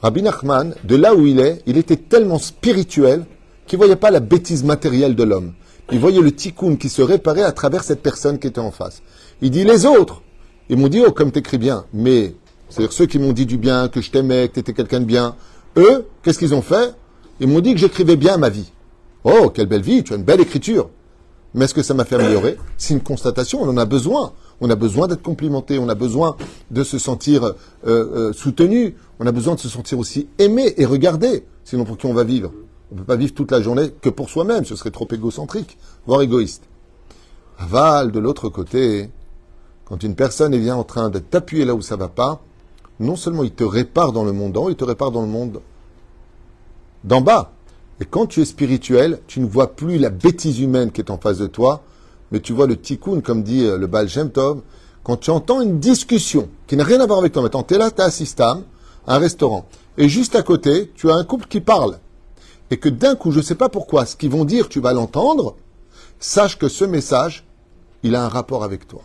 Rabbi 0.02 0.22
Nachman, 0.22 0.74
de 0.84 0.96
là 0.96 1.14
où 1.14 1.26
il 1.26 1.40
est, 1.40 1.62
il 1.66 1.78
était 1.78 1.96
tellement 1.96 2.38
spirituel 2.38 3.24
qu'il 3.66 3.78
ne 3.78 3.84
voyait 3.84 3.96
pas 3.96 4.10
la 4.10 4.20
bêtise 4.20 4.64
matérielle 4.64 5.14
de 5.14 5.22
l'homme. 5.22 5.52
Il 5.92 6.00
voyait 6.00 6.20
le 6.20 6.32
tikkun 6.32 6.76
qui 6.76 6.88
se 6.88 7.02
réparait 7.02 7.42
à 7.42 7.52
travers 7.52 7.84
cette 7.84 8.02
personne 8.02 8.38
qui 8.38 8.48
était 8.48 8.60
en 8.60 8.70
face. 8.72 9.02
Il 9.40 9.50
dit 9.50 9.64
les 9.64 9.86
autres. 9.86 10.22
Ils 10.68 10.76
m'ont 10.76 10.88
dit, 10.88 11.02
oh, 11.06 11.12
comme 11.12 11.30
t'écris 11.30 11.58
bien. 11.58 11.84
Mais, 11.92 12.34
c'est-à-dire 12.68 12.92
ceux 12.92 13.06
qui 13.06 13.18
m'ont 13.20 13.32
dit 13.32 13.46
du 13.46 13.56
bien, 13.56 13.88
que 13.88 14.00
je 14.00 14.10
t'aimais, 14.10 14.48
que 14.48 14.54
tu 14.54 14.60
étais 14.60 14.72
quelqu'un 14.72 15.00
de 15.00 15.04
bien. 15.04 15.36
Eux, 15.76 16.06
qu'est-ce 16.22 16.38
qu'ils 16.38 16.54
ont 16.54 16.62
fait? 16.62 16.94
Ils 17.38 17.46
m'ont 17.46 17.60
dit 17.60 17.72
que 17.72 17.78
j'écrivais 17.78 18.16
bien 18.16 18.36
ma 18.36 18.48
vie. 18.48 18.72
Oh, 19.22 19.50
quelle 19.50 19.66
belle 19.66 19.82
vie, 19.82 20.02
tu 20.02 20.12
as 20.12 20.16
une 20.16 20.24
belle 20.24 20.40
écriture. 20.40 20.90
Mais 21.54 21.64
est-ce 21.64 21.74
que 21.74 21.82
ça 21.82 21.94
m'a 21.94 22.04
fait 22.04 22.16
améliorer? 22.16 22.56
C'est 22.76 22.94
une 22.94 23.00
constatation, 23.00 23.62
on 23.62 23.68
en 23.68 23.76
a 23.76 23.84
besoin. 23.84 24.32
On 24.60 24.70
a 24.70 24.76
besoin 24.76 25.06
d'être 25.06 25.22
complimenté, 25.22 25.78
on 25.78 25.88
a 25.88 25.94
besoin 25.94 26.36
de 26.70 26.82
se 26.82 26.98
sentir 26.98 27.44
euh, 27.44 27.52
euh, 27.86 28.32
soutenu, 28.32 28.96
on 29.20 29.26
a 29.26 29.32
besoin 29.32 29.54
de 29.54 29.60
se 29.60 29.68
sentir 29.68 29.98
aussi 29.98 30.28
aimé 30.38 30.74
et 30.76 30.86
regardé. 30.86 31.44
Sinon, 31.64 31.84
pour 31.84 31.98
qui 31.98 32.06
on 32.06 32.14
va 32.14 32.24
vivre? 32.24 32.52
On 32.90 32.94
ne 32.94 33.00
peut 33.00 33.06
pas 33.06 33.16
vivre 33.16 33.34
toute 33.34 33.50
la 33.50 33.60
journée 33.60 33.90
que 34.00 34.08
pour 34.08 34.30
soi-même, 34.30 34.64
ce 34.64 34.76
serait 34.76 34.90
trop 34.90 35.08
égocentrique, 35.10 35.76
voire 36.06 36.22
égoïste. 36.22 36.62
Aval, 37.58 38.12
de 38.12 38.18
l'autre 38.18 38.48
côté, 38.48 39.10
quand 39.84 40.02
une 40.02 40.14
personne 40.14 40.54
est 40.54 40.58
bien 40.58 40.76
en 40.76 40.84
train 40.84 41.10
de 41.10 41.18
t'appuyer 41.18 41.64
là 41.64 41.74
où 41.74 41.82
ça 41.82 41.96
va 41.96 42.08
pas, 42.08 42.42
non 43.00 43.16
seulement 43.16 43.44
il 43.44 43.50
te 43.50 43.64
répare 43.64 44.12
dans 44.12 44.24
le 44.24 44.32
monde 44.32 44.58
il 44.68 44.76
te 44.76 44.84
répare 44.84 45.10
dans 45.10 45.22
le 45.22 45.28
monde 45.28 45.60
d'en 47.04 47.20
bas. 47.20 47.52
Et 48.00 48.04
quand 48.04 48.26
tu 48.26 48.40
es 48.40 48.44
spirituel, 48.44 49.20
tu 49.26 49.40
ne 49.40 49.46
vois 49.46 49.74
plus 49.74 49.98
la 49.98 50.10
bêtise 50.10 50.60
humaine 50.60 50.92
qui 50.92 51.00
est 51.00 51.10
en 51.10 51.18
face 51.18 51.38
de 51.38 51.46
toi, 51.46 51.82
mais 52.32 52.40
tu 52.40 52.52
vois 52.52 52.66
le 52.66 52.76
tikkun, 52.76 53.20
comme 53.20 53.42
dit 53.42 53.64
euh, 53.64 53.78
le 53.78 53.86
Baal 53.86 54.08
Shem 54.08 54.30
Tov, 54.30 54.60
quand 55.04 55.16
tu 55.16 55.30
entends 55.30 55.60
une 55.60 55.78
discussion 55.78 56.48
qui 56.66 56.76
n'a 56.76 56.84
rien 56.84 57.00
à 57.00 57.06
voir 57.06 57.20
avec 57.20 57.32
toi. 57.32 57.42
Maintenant, 57.42 57.62
tu 57.62 57.74
es 57.74 57.78
là, 57.78 57.90
tu 57.90 58.02
assisté 58.02 58.42
à 58.42 58.58
un 59.06 59.18
restaurant. 59.18 59.66
Et 59.98 60.08
juste 60.08 60.34
à 60.34 60.42
côté, 60.42 60.90
tu 60.96 61.10
as 61.10 61.14
un 61.14 61.24
couple 61.24 61.46
qui 61.46 61.60
parle. 61.60 61.98
Et 62.70 62.78
que 62.78 62.88
d'un 62.88 63.14
coup, 63.14 63.30
je 63.30 63.38
ne 63.38 63.44
sais 63.44 63.54
pas 63.54 63.68
pourquoi, 63.68 64.04
ce 64.04 64.16
qu'ils 64.16 64.30
vont 64.30 64.44
dire, 64.44 64.68
tu 64.68 64.80
vas 64.80 64.92
l'entendre. 64.92 65.54
Sache 66.18 66.58
que 66.58 66.68
ce 66.68 66.84
message, 66.84 67.44
il 68.02 68.16
a 68.16 68.24
un 68.24 68.28
rapport 68.28 68.64
avec 68.64 68.88
toi. 68.88 69.02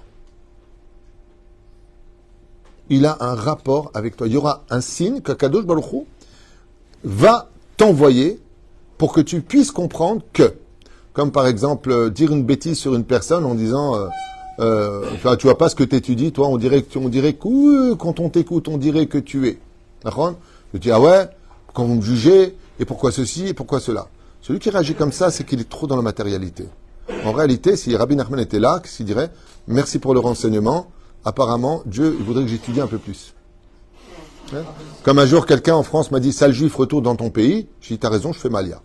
Il 2.89 3.05
a 3.05 3.17
un 3.19 3.35
rapport 3.35 3.91
avec 3.93 4.17
toi. 4.17 4.27
Il 4.27 4.33
y 4.33 4.37
aura 4.37 4.63
un 4.69 4.81
signe 4.81 5.21
que 5.21 5.31
Kadosh 5.31 5.65
Baruch 5.65 6.05
va 7.03 7.49
t'envoyer 7.77 8.39
pour 8.97 9.13
que 9.13 9.21
tu 9.21 9.41
puisses 9.41 9.71
comprendre 9.71 10.21
que, 10.33 10.55
comme 11.13 11.31
par 11.31 11.47
exemple 11.47 11.91
euh, 11.91 12.09
dire 12.09 12.31
une 12.31 12.43
bêtise 12.43 12.77
sur 12.77 12.95
une 12.95 13.03
personne 13.03 13.45
en 13.45 13.55
disant 13.55 13.95
euh, 13.95 14.07
euh, 14.59 15.35
tu 15.37 15.47
vois 15.47 15.57
pas 15.57 15.69
ce 15.69 15.75
que 15.75 15.83
tu 15.83 15.95
étudies, 15.95 16.31
toi, 16.31 16.47
on 16.47 16.57
dirait, 16.57 16.85
on 16.95 17.09
dirait 17.09 17.33
que 17.33 17.93
quand 17.93 18.19
on 18.19 18.29
t'écoute, 18.29 18.67
on 18.67 18.77
dirait 18.77 19.07
que 19.07 19.17
tu 19.17 19.47
es. 19.47 19.57
D'accord? 20.03 20.35
Je 20.73 20.79
dis, 20.79 20.91
ah 20.91 20.99
ouais, 20.99 21.27
quand 21.73 21.83
vous 21.83 21.95
me 21.95 22.01
jugez, 22.01 22.55
et 22.79 22.85
pourquoi 22.85 23.11
ceci, 23.11 23.47
et 23.47 23.53
pourquoi 23.53 23.79
cela? 23.79 24.07
Celui 24.41 24.59
qui 24.59 24.69
réagit 24.69 24.93
comme 24.93 25.11
ça, 25.11 25.31
c'est 25.31 25.45
qu'il 25.45 25.59
est 25.59 25.69
trop 25.69 25.87
dans 25.87 25.95
la 25.95 26.01
matérialité. 26.01 26.65
En 27.25 27.31
réalité, 27.31 27.75
si 27.75 27.95
Rabbi 27.95 28.15
Nachman 28.15 28.39
était 28.39 28.59
là, 28.59 28.79
qu'il 28.79 29.05
dirait, 29.05 29.31
merci 29.67 29.99
pour 29.99 30.13
le 30.13 30.19
renseignement, 30.19 30.91
apparemment, 31.25 31.81
Dieu 31.85 32.15
il 32.19 32.25
voudrait 32.25 32.43
que 32.43 32.49
j'étudie 32.49 32.81
un 32.81 32.87
peu 32.87 32.97
plus. 32.97 33.33
Hein? 34.53 34.63
Comme 35.03 35.17
un 35.17 35.25
jour, 35.25 35.45
quelqu'un 35.45 35.75
en 35.75 35.83
France 35.83 36.11
m'a 36.11 36.19
dit, 36.19 36.33
sale 36.33 36.53
juif, 36.53 36.75
retourne 36.75 37.03
dans 37.03 37.15
ton 37.15 37.29
pays. 37.29 37.67
J'ai 37.81 37.95
dit, 37.95 37.99
t'as 37.99 38.09
raison, 38.09 38.31
je 38.31 38.39
fais 38.39 38.49
malia. 38.49 38.81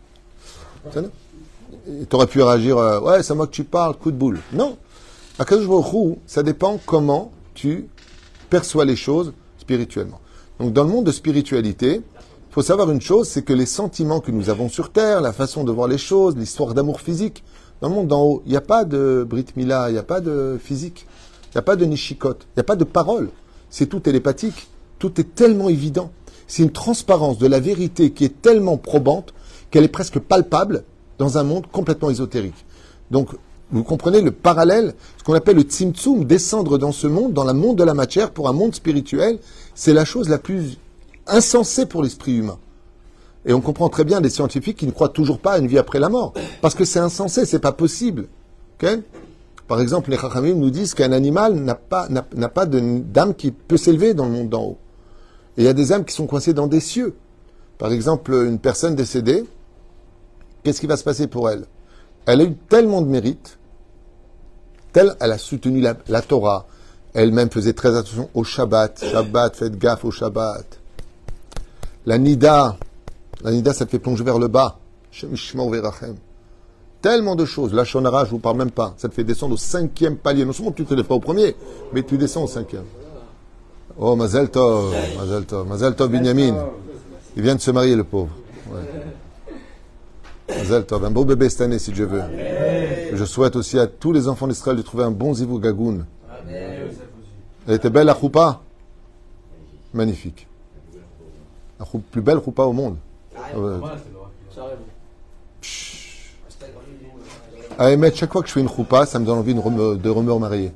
Tu 1.87 2.17
aurais 2.17 2.27
pu 2.27 2.43
réagir, 2.43 2.79
euh, 2.79 3.01
ouais, 3.01 3.23
c'est 3.23 3.35
moi 3.35 3.47
que 3.47 3.53
tu 3.53 3.65
parles, 3.65 3.95
coup 3.95 4.11
de 4.11 4.17
boule. 4.17 4.41
Non. 4.53 4.77
Akadosh 5.39 5.69
Baruch 5.69 6.19
ça 6.27 6.43
dépend 6.43 6.81
comment 6.85 7.31
tu 7.55 7.89
perçois 8.51 8.85
les 8.85 8.97
choses 8.97 9.33
spirituellement. 9.59 10.21
Donc, 10.59 10.73
dans 10.73 10.85
le 10.85 10.91
monde 10.91 11.05
de 11.05 11.13
spiritualité, 11.13 12.03
il 12.03 12.55
faut 12.55 12.63
savoir 12.63 12.91
une 12.91 13.01
chose, 13.01 13.29
c'est 13.29 13.43
que 13.43 13.53
les 13.53 13.67
sentiments 13.67 14.21
que 14.21 14.31
nous 14.31 14.51
avons 14.51 14.69
sur 14.69 14.91
Terre, 14.91 15.21
la 15.21 15.33
façon 15.33 15.63
de 15.63 15.71
voir 15.71 15.87
les 15.87 15.99
choses, 15.99 16.37
l'histoire 16.37 16.75
d'amour 16.75 17.01
physique, 17.01 17.45
dans 17.81 17.89
le 17.89 17.95
monde 17.95 18.09
d'en 18.09 18.23
haut, 18.23 18.43
il 18.47 18.51
n'y 18.51 18.57
a 18.57 18.63
pas 18.63 18.85
de 18.85 19.27
Brit 19.29 19.47
Mila, 19.57 19.91
il 19.91 19.93
n'y 19.93 19.99
a 19.99 20.03
pas 20.03 20.21
de 20.21 20.59
physique, 20.61 21.07
il 21.47 21.57
n'y 21.57 21.59
a 21.59 21.63
pas 21.63 21.77
de 21.77 21.85
Nishikot, 21.85 22.39
il 22.41 22.57
n'y 22.57 22.61
a 22.61 22.65
pas 22.65 22.77
de 22.77 22.85
parole. 22.85 23.29
C'est 23.71 23.87
tout 23.87 24.01
télépathique. 24.01 24.69
Tout 24.99 25.21
est 25.21 25.35
tellement 25.35 25.69
évident. 25.69 26.11
C'est 26.47 26.63
une 26.63 26.73
transparence 26.73 27.39
de 27.39 27.47
la 27.47 27.61
vérité 27.61 28.13
qui 28.13 28.25
est 28.25 28.41
tellement 28.41 28.79
probante 28.79 29.35
qu'elle 29.71 29.85
est 29.85 29.89
presque 29.89 30.19
palpable 30.19 30.85
dans 31.19 31.39
un 31.39 31.45
monde 31.45 31.67
complètement 31.71 32.11
ésotérique. 32.11 32.65
Donc, 33.11 33.31
vous 33.71 33.83
comprenez 33.83 34.21
le 34.21 34.31
parallèle, 34.31 34.95
ce 35.19 35.25
qu'on 35.25 35.35
appelle 35.35 35.57
le 35.57 35.63
tzimtzum, 35.63 36.25
descendre 36.25 36.79
dans 36.79 36.93
ce 36.93 37.07
monde, 37.07 37.33
dans 37.33 37.45
le 37.45 37.53
monde 37.53 37.77
de 37.77 37.85
la 37.85 37.95
matière, 37.95 38.31
pour 38.31 38.49
un 38.49 38.53
monde 38.53 38.75
spirituel, 38.75 39.39
c'est 39.75 39.93
la 39.93 40.05
chose 40.05 40.29
la 40.29 40.39
plus 40.39 40.79
insensée 41.27 41.87
pour 41.87 42.03
l'esprit 42.03 42.37
humain. 42.37 42.59
Et 43.45 43.53
on 43.53 43.61
comprend 43.61 43.89
très 43.89 44.05
bien 44.05 44.21
les 44.21 44.31
scientifiques 44.31 44.77
qui 44.77 44.87
ne 44.87 44.93
croient 44.93 45.09
toujours 45.09 45.39
pas 45.39 45.53
à 45.53 45.59
une 45.59 45.67
vie 45.67 45.79
après 45.79 45.99
la 45.99 46.09
mort, 46.09 46.33
parce 46.61 46.75
que 46.75 46.85
c'est 46.85 46.99
insensé, 46.99 47.45
c'est 47.45 47.59
pas 47.59 47.73
possible. 47.73 48.29
Par 49.67 49.81
exemple, 49.81 50.11
les 50.11 50.17
Chachamim 50.17 50.55
nous 50.55 50.71
disent 50.71 50.95
qu'un 50.95 51.13
animal 51.13 51.55
n'a 51.55 51.75
pas, 51.75 52.09
n'a, 52.09 52.49
pas 52.49 52.67
d'âme 52.67 53.35
qui 53.35 53.51
peut 53.51 53.77
s'élever 53.77 54.15
dans 54.15 54.27
le 54.27 54.33
monde 54.33 54.49
d'en 54.49 54.63
haut. 54.63 54.79
Et 55.57 55.63
il 55.63 55.65
y 55.65 55.69
a 55.69 55.73
des 55.73 55.93
âmes 55.93 56.05
qui 56.05 56.15
sont 56.15 56.27
coincées 56.27 56.53
dans 56.53 56.67
des 56.67 56.81
cieux. 56.81 57.15
Par 57.79 57.93
exemple, 57.93 58.33
une 58.33 58.59
personne 58.59 58.95
décédée, 58.95 59.45
qu'est-ce 60.67 60.81
qui 60.81 60.89
va 60.89 60.97
se 60.97 61.05
passer 61.05 61.29
pour 61.29 61.49
elle? 61.49 61.65
Elle 62.27 62.41
a 62.41 62.45
eu 62.45 62.57
tellement 62.69 63.01
de 63.01 63.07
mérite, 63.07 63.57
telle 64.93 65.15
elle 65.21 65.31
a 65.31 65.39
soutenu 65.39 65.81
la, 65.81 66.23
Torah, 66.23 66.67
elle-même 67.15 67.51
faisait 67.53 67.73
très 67.73 67.97
attention 67.97 68.29
au 68.35 68.43
Shabbat. 68.43 69.05
Shabbat, 69.05 69.55
faites 69.55 69.79
gaffe 69.79 70.05
au 70.05 70.11
Shabbat. 70.11 70.67
La 72.05 72.19
Nida, 72.19 72.77
la 73.45 73.73
ça 73.73 73.85
te 73.85 73.93
fait 73.93 74.01
plonger 74.01 74.25
vers 74.25 74.41
le 74.41 74.49
bas. 74.49 74.81
Tellement 77.01 77.37
de 77.37 77.45
choses. 77.45 77.73
La 77.73 77.85
Shonara, 77.85 78.25
je 78.25 78.31
vous 78.31 78.41
parle 78.41 78.57
même 78.57 78.73
pas. 78.73 78.93
Ça 78.97 79.09
te 79.09 79.15
fait 79.15 79.23
descendre 79.23 79.55
au 79.55 79.59
cinquième 79.59 80.17
palier. 80.17 80.45
Non 80.45 80.53
seulement 80.53 80.73
tu 80.73 80.83
ne 80.83 80.89
te 80.89 80.95
lèves 80.95 81.07
pas 81.07 81.15
au 81.15 81.21
premier, 81.21 81.55
mais 81.93 82.03
tu 82.03 82.19
descends 82.19 82.43
au 82.43 82.49
cinquième. 82.49 82.87
Oh, 83.97 84.17
Mazel 84.17 84.51
Tov, 84.51 84.93
Mazel 85.17 85.45
Tov, 85.45 85.69
Mazel 85.69 85.95
Tov 85.95 86.11
Binyamin. 86.11 86.57
Il 87.37 87.43
vient 87.43 87.55
de 87.55 87.61
se 87.61 87.71
marier, 87.71 87.95
le 87.95 88.03
pauvre. 88.03 88.31
Un 90.49 91.11
beau 91.11 91.25
bébé 91.25 91.49
cette 91.49 91.63
année, 91.63 91.79
si 91.79 91.93
Dieu 91.93 92.07
veut. 92.07 92.23
Je 93.13 93.25
souhaite 93.25 93.57
aussi 93.57 93.79
à 93.79 93.87
tous 93.87 94.13
les 94.13 94.29
enfants 94.29 94.47
d'Israël 94.47 94.77
de 94.77 94.83
trouver 94.83 95.05
un 95.05 95.11
bon 95.11 95.35
zivou 95.35 95.59
gagoun. 95.59 96.05
Elle 97.69 97.75
était 97.75 97.91
belle, 97.91 98.07
la 98.07 98.15
choupa 98.15 98.61
Magnifique. 99.93 100.47
La 101.81 101.87
plus 102.11 102.21
belle 102.21 102.41
choupa 102.45 102.63
au 102.63 102.73
monde. 102.73 102.97
À 107.79 107.91
émettre, 107.91 108.17
chaque 108.17 108.33
fois 108.33 108.43
que 108.43 108.49
je 108.49 108.53
fais 108.53 108.61
une 108.61 108.69
choupa, 108.69 109.05
ça 109.05 109.19
me 109.19 109.27
donne 109.27 109.39
envie 109.39 109.55
de, 109.55 109.61
me 109.61 110.39
marier. 110.39 110.73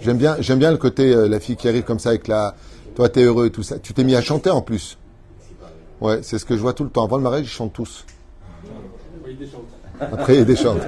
J'aime 0.00 0.18
bien, 0.18 0.36
j'aime 0.40 0.58
bien 0.58 0.70
le 0.70 0.76
côté, 0.76 1.12
euh, 1.12 1.28
la 1.28 1.40
fille 1.40 1.56
qui 1.56 1.68
arrive 1.68 1.82
comme 1.82 1.98
ça 1.98 2.10
avec 2.10 2.26
la, 2.26 2.54
toi 2.94 3.10
t'es 3.10 3.22
heureux 3.22 3.46
et 3.46 3.50
tout 3.50 3.62
ça. 3.62 3.78
Tu 3.78 3.92
t'es 3.92 4.02
mis 4.02 4.14
à 4.14 4.22
chanter 4.22 4.48
en 4.48 4.62
plus. 4.62 4.96
Ouais, 6.00 6.20
c'est 6.22 6.38
ce 6.38 6.46
que 6.46 6.56
je 6.56 6.62
vois 6.62 6.72
tout 6.72 6.84
le 6.84 6.90
temps. 6.90 7.04
Avant 7.04 7.18
le 7.18 7.22
mariage, 7.22 7.44
ils 7.44 7.48
chantent 7.48 7.74
tous. 7.74 8.06
Après, 10.00 10.38
ils 10.38 10.44
déchantent. 10.44 10.82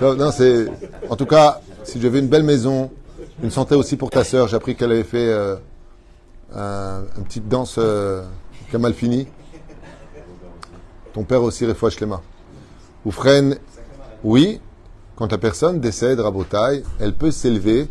Non, 0.00 0.30
c'est, 0.30 0.66
en 1.08 1.16
tout 1.16 1.26
cas, 1.26 1.60
si 1.84 1.98
veux 1.98 2.18
une 2.18 2.28
belle 2.28 2.44
maison, 2.44 2.90
une 3.42 3.50
santé 3.50 3.74
aussi 3.74 3.96
pour 3.96 4.10
ta 4.10 4.24
sœur, 4.24 4.48
j'ai 4.48 4.56
appris 4.56 4.76
qu'elle 4.76 4.92
avait 4.92 5.04
fait 5.04 5.28
euh, 5.28 5.56
une 7.16 7.24
petite 7.24 7.48
danse 7.48 7.78
qui 8.70 8.76
a 8.76 8.78
mal 8.78 8.94
fini. 8.94 9.26
Ton 11.12 11.24
père 11.24 11.42
aussi, 11.42 11.66
les 11.66 12.06
mains. 12.06 12.20
Ou 13.04 13.10
freine 13.10 13.56
oui, 14.24 14.60
quand 15.16 15.30
la 15.30 15.38
personne 15.38 15.80
décède, 15.80 16.20
rabotaille, 16.20 16.82
elle 16.98 17.14
peut 17.14 17.30
s'élever. 17.30 17.88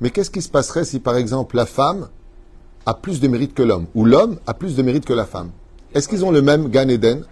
Mais 0.00 0.10
qu'est-ce 0.10 0.30
qui 0.30 0.42
se 0.42 0.48
passerait 0.48 0.84
si, 0.84 1.00
par 1.00 1.16
exemple, 1.16 1.56
la 1.56 1.66
femme 1.66 2.08
a 2.86 2.94
plus 2.94 3.20
de 3.20 3.28
mérite 3.28 3.54
que 3.54 3.62
l'homme 3.62 3.86
Ou 3.94 4.04
l'homme 4.04 4.38
a 4.46 4.54
plus 4.54 4.76
de 4.76 4.82
mérite 4.82 5.04
que 5.04 5.12
la 5.12 5.26
femme? 5.26 5.50
Est-ce 5.94 6.08
qu'ils 6.08 6.24
ont 6.24 6.30
le 6.30 6.42
même 6.42 6.68
Gan 6.70 6.88
Eden? 6.88 7.24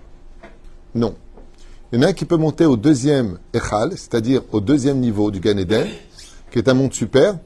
Non. 0.94 1.14
Il 1.92 2.00
y 2.00 2.04
en 2.04 2.08
a 2.08 2.12
qui 2.12 2.24
peut 2.24 2.36
monter 2.36 2.66
au 2.66 2.76
deuxième 2.76 3.38
Echal, 3.54 3.92
c'est-à-dire 3.92 4.42
au 4.52 4.60
deuxième 4.60 4.98
niveau 4.98 5.30
du 5.30 5.40
Gan 5.40 5.56
Eden, 5.56 5.86
qui 6.50 6.58
est 6.58 6.68
un 6.68 6.74
monde 6.74 6.92
super, 6.92 7.38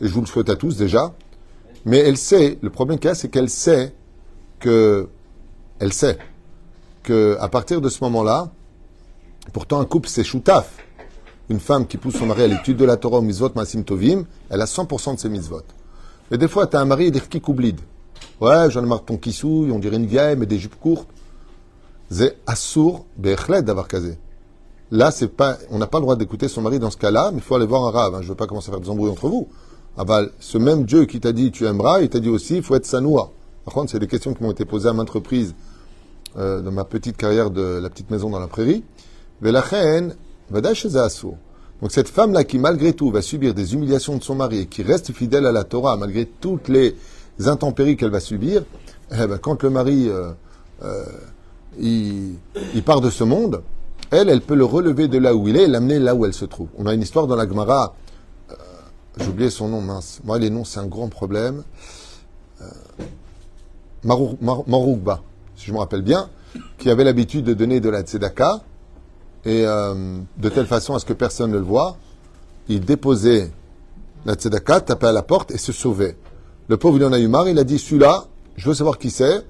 et 0.00 0.06
je 0.06 0.12
vous 0.12 0.20
le 0.20 0.26
souhaite 0.26 0.50
à 0.50 0.56
tous 0.56 0.76
déjà, 0.76 1.14
mais 1.84 1.98
elle 1.98 2.16
sait, 2.16 2.58
le 2.60 2.70
problème 2.70 2.98
qu'il 2.98 3.08
y 3.08 3.10
a, 3.12 3.14
c'est 3.14 3.28
qu'elle 3.28 3.48
sait 3.48 3.94
que, 4.58 5.08
elle 5.78 5.92
sait 5.92 6.18
que 7.02 7.36
à 7.40 7.48
partir 7.48 7.80
de 7.80 7.88
ce 7.88 8.02
moment-là, 8.04 8.50
Pourtant, 9.52 9.80
un 9.80 9.84
couple, 9.84 10.08
c'est 10.08 10.24
choutaf. 10.24 10.70
Une 11.48 11.60
femme 11.60 11.86
qui 11.86 11.96
pousse 11.96 12.16
son 12.16 12.26
mari 12.26 12.42
à 12.42 12.46
l'étude 12.48 12.76
de 12.76 12.84
la 12.84 12.96
Torah 12.96 13.18
au 13.18 13.22
mitzvot 13.22 13.52
masim 13.54 13.82
tovim, 13.82 14.24
elle 14.50 14.60
a 14.60 14.64
100% 14.64 15.14
de 15.14 15.20
ses 15.20 15.28
mitzvot. 15.28 15.62
Mais 16.30 16.38
des 16.38 16.48
fois, 16.48 16.66
tu 16.66 16.76
as 16.76 16.80
un 16.80 16.84
mari 16.84 17.06
et 17.06 17.10
des 17.10 17.20
koublid. 17.20 17.80
Ouais, 18.40 18.70
j'en 18.70 18.82
ai 18.82 18.86
marre 18.86 19.00
de 19.00 19.06
ton 19.06 19.16
kissouille, 19.16 19.70
on 19.70 19.78
dirait 19.78 19.96
une 19.96 20.06
vieille, 20.06 20.36
mais 20.36 20.46
des 20.46 20.58
jupes 20.58 20.78
courtes. 20.80 21.08
Assour, 22.46 23.06
bechlet 23.16 23.62
d'avoir 23.62 23.88
casé. 23.88 24.18
Là, 24.90 25.10
c'est 25.10 25.28
pas, 25.28 25.58
on 25.70 25.78
n'a 25.78 25.86
pas 25.86 25.98
le 25.98 26.02
droit 26.02 26.16
d'écouter 26.16 26.46
son 26.48 26.62
mari 26.62 26.78
dans 26.78 26.90
ce 26.90 26.96
cas-là, 26.96 27.30
mais 27.32 27.38
il 27.38 27.42
faut 27.42 27.56
aller 27.56 27.66
voir 27.66 27.84
un 27.84 27.90
rave. 27.90 28.14
Hein. 28.14 28.20
Je 28.22 28.28
veux 28.28 28.36
pas 28.36 28.46
commencer 28.46 28.68
à 28.68 28.72
faire 28.72 28.80
des 28.80 28.88
embrouilles 28.88 29.10
entre 29.10 29.28
vous. 29.28 29.48
Ah 29.98 30.04
bah, 30.04 30.22
ce 30.38 30.58
même 30.58 30.84
Dieu 30.84 31.06
qui 31.06 31.20
t'a 31.20 31.32
dit 31.32 31.50
tu 31.50 31.64
aimeras, 31.66 32.02
il 32.02 32.08
t'a 32.08 32.20
dit 32.20 32.28
aussi 32.28 32.56
il 32.56 32.62
faut 32.62 32.76
être 32.76 32.86
sanoua. 32.86 33.32
Par 33.64 33.74
contre, 33.74 33.90
c'est 33.90 33.98
des 33.98 34.06
questions 34.06 34.34
qui 34.34 34.42
m'ont 34.42 34.52
été 34.52 34.64
posées 34.64 34.88
à 34.88 34.92
maintes 34.92 35.10
reprises 35.10 35.54
euh, 36.36 36.60
dans 36.60 36.70
ma 36.70 36.84
petite 36.84 37.16
carrière 37.16 37.50
de 37.50 37.80
la 37.82 37.88
petite 37.88 38.10
maison 38.10 38.30
dans 38.30 38.38
la 38.38 38.46
prairie. 38.46 38.84
Donc 41.82 41.92
cette 41.92 42.08
femme-là 42.08 42.44
qui 42.44 42.58
malgré 42.58 42.92
tout 42.92 43.10
va 43.10 43.22
subir 43.22 43.54
des 43.54 43.74
humiliations 43.74 44.16
de 44.16 44.22
son 44.22 44.34
mari 44.34 44.60
et 44.60 44.66
qui 44.66 44.82
reste 44.82 45.12
fidèle 45.12 45.46
à 45.46 45.52
la 45.52 45.64
Torah 45.64 45.96
malgré 45.96 46.26
toutes 46.26 46.68
les 46.68 46.94
intempéries 47.44 47.96
qu'elle 47.96 48.10
va 48.10 48.20
subir, 48.20 48.64
eh 49.12 49.26
ben, 49.26 49.38
quand 49.38 49.62
le 49.62 49.70
mari 49.70 50.08
euh, 50.08 50.30
euh, 50.82 51.04
il, 51.78 52.36
part 52.84 53.00
de 53.00 53.10
ce 53.10 53.24
monde, 53.24 53.62
elle, 54.10 54.28
elle 54.28 54.40
peut 54.40 54.54
le 54.54 54.64
relever 54.64 55.08
de 55.08 55.18
là 55.18 55.34
où 55.34 55.48
il 55.48 55.56
est 55.56 55.64
et 55.64 55.66
l'amener 55.66 55.98
là 55.98 56.14
où 56.14 56.24
elle 56.24 56.34
se 56.34 56.44
trouve. 56.44 56.68
On 56.78 56.86
a 56.86 56.94
une 56.94 57.02
histoire 57.02 57.26
dans 57.26 57.36
la 57.36 57.48
Gemara, 57.48 57.94
euh, 58.50 58.54
j'ai 59.18 59.28
oublié 59.28 59.50
son 59.50 59.68
nom, 59.68 59.80
mince. 59.80 60.20
Moi, 60.24 60.38
les 60.38 60.50
noms, 60.50 60.64
c'est 60.64 60.80
un 60.80 60.86
grand 60.86 61.08
problème. 61.08 61.64
Maroukba, 64.04 65.22
si 65.56 65.66
je 65.66 65.72
me 65.72 65.78
rappelle 65.78 66.02
bien, 66.02 66.28
qui 66.78 66.90
avait 66.90 67.04
l'habitude 67.04 67.44
de 67.44 67.54
donner 67.54 67.80
de 67.80 67.88
la 67.88 68.02
tzedaka, 68.02 68.60
et 69.44 69.64
euh, 69.64 70.18
de 70.38 70.48
telle 70.48 70.66
façon 70.66 70.94
à 70.94 70.98
ce 70.98 71.04
que 71.04 71.12
personne 71.12 71.52
ne 71.52 71.58
le 71.58 71.62
voit, 71.62 71.96
il 72.68 72.80
déposait 72.80 73.50
la 74.24 74.34
tzedaka, 74.34 74.80
tapait 74.80 75.06
à 75.06 75.12
la 75.12 75.22
porte 75.22 75.50
et 75.52 75.58
se 75.58 75.72
sauvait. 75.72 76.16
Le 76.68 76.76
pauvre, 76.76 76.96
il 76.96 77.04
en 77.04 77.12
a 77.12 77.18
eu 77.18 77.28
marre, 77.28 77.48
il 77.48 77.58
a 77.58 77.64
dit, 77.64 77.78
celui-là, 77.78 78.24
je 78.56 78.68
veux 78.68 78.74
savoir 78.74 78.98
qui 78.98 79.10
c'est, 79.10 79.46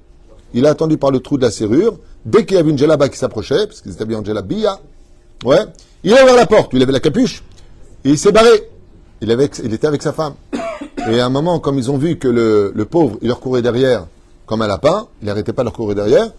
il 0.57 0.65
a 0.65 0.69
attendu 0.71 0.97
par 0.97 1.11
le 1.11 1.19
trou 1.19 1.37
de 1.37 1.43
la 1.43 1.51
serrure. 1.51 1.97
Dès 2.25 2.45
qu'il 2.45 2.57
y 2.57 2.59
avait 2.59 2.69
une 2.69 2.77
djellaba 2.77 3.09
qui 3.09 3.17
s'approchait, 3.17 3.67
parce 3.67 3.81
qu'ils 3.81 3.91
étaient 3.93 4.05
bien 4.05 4.19
en 4.19 4.23
djellabia, 4.23 4.79
ouais, 5.45 5.65
il 6.03 6.13
a 6.13 6.23
ouvert 6.23 6.35
la 6.35 6.45
porte, 6.45 6.71
il 6.73 6.81
avait 6.81 6.91
la 6.91 6.99
capuche, 6.99 7.43
et 8.03 8.09
il 8.09 8.17
s'est 8.17 8.31
barré. 8.31 8.69
Il, 9.21 9.31
était 9.31 9.87
avec 9.87 10.01
sa 10.01 10.13
femme. 10.13 10.33
Et 11.09 11.19
à 11.19 11.25
un 11.25 11.29
moment, 11.29 11.59
comme 11.59 11.77
ils 11.77 11.89
ont 11.89 11.97
vu 11.97 12.17
que 12.17 12.27
le, 12.27 12.71
le 12.75 12.85
pauvre, 12.85 13.17
il 13.21 13.29
leur 13.29 13.39
courait 13.39 13.61
derrière 13.61 14.05
comme 14.45 14.61
un 14.61 14.67
lapin, 14.67 15.07
il 15.21 15.25
n'arrêtait 15.25 15.53
pas 15.53 15.63
de 15.63 15.67
leur 15.67 15.73
courir 15.73 15.95
derrière, 15.95 16.29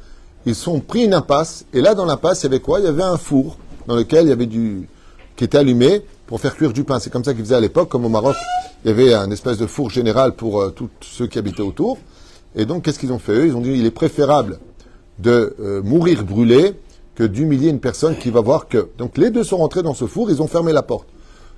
ils 0.46 0.54
sont 0.54 0.81
pris 0.81 1.04
une 1.04 1.14
impasse. 1.14 1.64
Et 1.72 1.81
là, 1.81 1.94
dans 1.94 2.04
l'impasse, 2.04 2.42
il 2.42 2.44
y 2.44 2.46
avait 2.46 2.61
quoi? 2.61 2.81
Il 2.81 2.85
y 2.85 2.88
avait 2.88 3.02
un 3.02 3.16
four 3.16 3.57
dans 3.87 3.96
lequel 3.96 4.26
il 4.26 4.28
y 4.31 4.33
avait 4.33 4.46
du 4.46 4.88
qui 5.37 5.44
était 5.44 5.59
allumé 5.59 6.02
pour 6.26 6.40
faire 6.40 6.54
cuire 6.57 6.72
du 6.72 6.85
pain. 6.85 6.98
C'est 6.98 7.11
comme 7.11 7.24
ça 7.24 7.33
qu'ils 7.33 7.44
faisaient 7.44 7.54
à 7.54 7.61
l'époque, 7.61 7.88
comme 7.88 8.04
au 8.04 8.09
Maroc, 8.09 8.37
il 8.85 8.88
y 8.88 8.90
avait 8.90 9.14
un 9.14 9.31
espèce 9.31 9.57
de 9.57 9.66
four 9.66 9.90
général 9.90 10.33
pour 10.33 10.61
euh, 10.61 10.70
tous 10.70 10.90
ceux 11.00 11.26
qui 11.26 11.38
habitaient 11.38 11.62
autour. 11.62 11.98
Et 12.56 12.64
donc, 12.64 12.82
qu'est-ce 12.82 12.98
qu'ils 12.98 13.12
ont 13.12 13.18
fait 13.18 13.46
Ils 13.46 13.56
ont 13.56 13.61
dit 13.61 13.70
il 13.70 13.87
est 13.87 13.90
préférable 13.90 14.58
de 15.18 15.54
euh, 15.61 15.82
mourir 15.82 16.24
brûlé 16.24 16.74
que 17.14 17.24
d'humilier 17.24 17.68
une 17.68 17.80
personne 17.80 18.16
qui 18.16 18.30
va 18.30 18.40
voir 18.40 18.68
que. 18.68 18.88
Donc, 18.98 19.18
les 19.18 19.30
deux 19.30 19.44
sont 19.44 19.58
rentrés 19.58 19.82
dans 19.82 19.94
ce 19.94 20.06
four, 20.06 20.30
ils 20.30 20.40
ont 20.40 20.46
fermé 20.46 20.72
la 20.72 20.82
porte. 20.82 21.08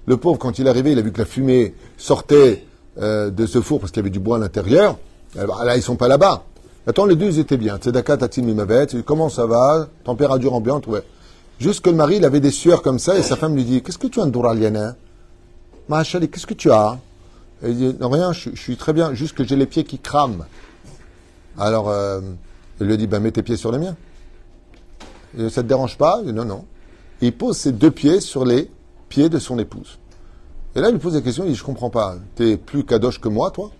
Le 0.06 0.16
pauvre, 0.16 0.38
quand 0.38 0.58
il 0.58 0.66
est 0.66 0.70
arrivé, 0.70 0.92
il 0.92 0.98
a 0.98 1.02
vu 1.02 1.12
que 1.12 1.18
la 1.18 1.26
fumée 1.26 1.74
sortait 1.98 2.64
euh, 3.00 3.30
de 3.30 3.46
ce 3.46 3.60
four 3.60 3.78
parce 3.78 3.92
qu'il 3.92 4.00
y 4.00 4.04
avait 4.04 4.10
du 4.10 4.18
bois 4.18 4.36
à 4.36 4.40
l'intérieur. 4.40 4.98
Là, 5.34 5.76
ils 5.76 5.82
sont 5.82 5.96
pas 5.96 6.08
là-bas. 6.08 6.44
Attends, 6.86 7.04
les 7.04 7.14
deux, 7.14 7.26
ils 7.26 7.38
étaient 7.38 7.58
bien. 7.58 7.76
Tzedaka, 7.76 8.16
Tatim, 8.16 8.42
Mimavet. 8.42 8.88
Comment 9.04 9.28
ça 9.28 9.46
va? 9.46 9.86
Température 10.04 10.54
ambiante, 10.54 10.86
ouais. 10.86 11.02
Juste 11.60 11.82
que 11.82 11.90
le 11.90 11.96
mari, 11.96 12.16
il 12.16 12.24
avait 12.24 12.40
des 12.40 12.50
sueurs 12.50 12.80
comme 12.80 12.98
ça, 12.98 13.18
et 13.18 13.22
sa 13.22 13.36
femme 13.36 13.54
lui 13.54 13.64
dit 13.64 13.82
Qu'est-ce 13.82 13.98
que 13.98 14.06
tu 14.06 14.18
as, 14.20 14.26
Ndouraliana 14.26 14.96
Mahachali, 15.90 16.30
qu'est-ce 16.30 16.46
que 16.46 16.54
tu 16.54 16.70
as? 16.72 16.98
Il 17.62 17.76
dit 17.76 17.96
Non, 18.00 18.08
rien, 18.08 18.32
je, 18.32 18.50
suis 18.54 18.76
très 18.76 18.94
bien, 18.94 19.12
juste 19.12 19.36
que 19.36 19.44
j'ai 19.44 19.56
les 19.56 19.66
pieds 19.66 19.84
qui 19.84 19.98
crament. 19.98 20.46
Alors, 21.60 21.88
euh, 21.88 22.20
il 22.80 22.86
lui 22.86 22.96
dit 22.96 23.06
Ben, 23.06 23.20
mets 23.20 23.30
tes 23.30 23.42
pieds 23.42 23.56
sur 23.56 23.70
les 23.70 23.78
miens. 23.78 23.96
Et, 25.38 25.48
ça 25.48 25.62
te 25.62 25.68
dérange 25.68 25.96
pas? 25.96 26.20
Non, 26.22 26.44
non. 26.44 26.64
il 27.20 27.32
pose 27.32 27.56
ses 27.56 27.72
deux 27.72 27.90
pieds 27.90 28.20
sur 28.20 28.44
les 28.44 28.70
pieds 29.08 29.28
de 29.28 29.38
son 29.38 29.58
épouse. 29.58 29.98
Et 30.74 30.80
là, 30.80 30.88
il 30.88 30.92
lui 30.92 31.00
pose 31.00 31.14
la 31.14 31.20
question 31.20 31.44
il 31.44 31.50
dit 31.50 31.56
Je 31.56 31.64
comprends 31.64 31.90
pas. 31.90 32.16
T'es 32.34 32.56
plus 32.56 32.84
kadosh 32.84 33.20
que 33.20 33.28
moi, 33.28 33.52
toi? 33.52 33.70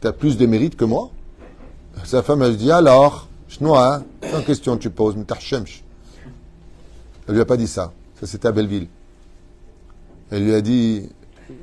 T'as 0.00 0.12
plus 0.12 0.36
de 0.38 0.46
mérite 0.46 0.76
que 0.76 0.84
moi? 0.84 1.10
Sa 2.04 2.22
femme, 2.22 2.42
elle 2.42 2.56
dit 2.56 2.72
Alors, 2.72 3.28
je 3.48 3.62
hein 3.64 4.04
Sans 4.30 4.42
question, 4.42 4.76
tu 4.76 4.90
poses, 4.90 5.16
t'as 5.26 5.36
elle 7.28 7.34
lui 7.34 7.42
a 7.42 7.44
pas 7.44 7.58
dit 7.58 7.66
ça. 7.66 7.92
Ça, 8.18 8.26
c'était 8.26 8.48
à 8.48 8.52
Belleville. 8.52 8.88
Elle 10.30 10.44
lui 10.44 10.54
a 10.54 10.62
dit, 10.62 11.08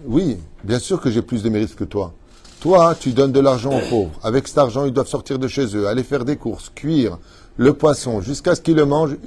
oui, 0.06 0.38
bien 0.64 0.80
sûr 0.80 1.02
que 1.02 1.10
j'ai 1.10 1.24
plus 1.24 1.42
de 1.42 1.50
mérite 1.50 1.76
que 1.76 1.84
toi. 1.84 2.14
Toi, 2.66 2.96
tu 3.00 3.12
donnes 3.12 3.32
de 3.32 3.40
l'argent 3.40 3.78
aux 3.78 3.90
pauvres. 3.92 4.20
Avec 4.24 4.48
cet 4.48 4.58
argent, 4.58 4.86
ils 4.86 4.92
doivent 4.92 5.08
sortir 5.08 5.38
de 5.38 5.48
chez 5.48 5.78
eux, 5.78 5.88
aller 5.88 6.02
faire 6.02 6.26
des 6.26 6.36
courses, 6.36 6.72
cuire 6.74 7.20
le 7.58 7.74
poisson 7.74 8.22
jusqu'à 8.22 8.56
ce 8.56 8.62
qu'ils 8.62 8.76
le 8.76 8.88
mangent. 8.88 9.18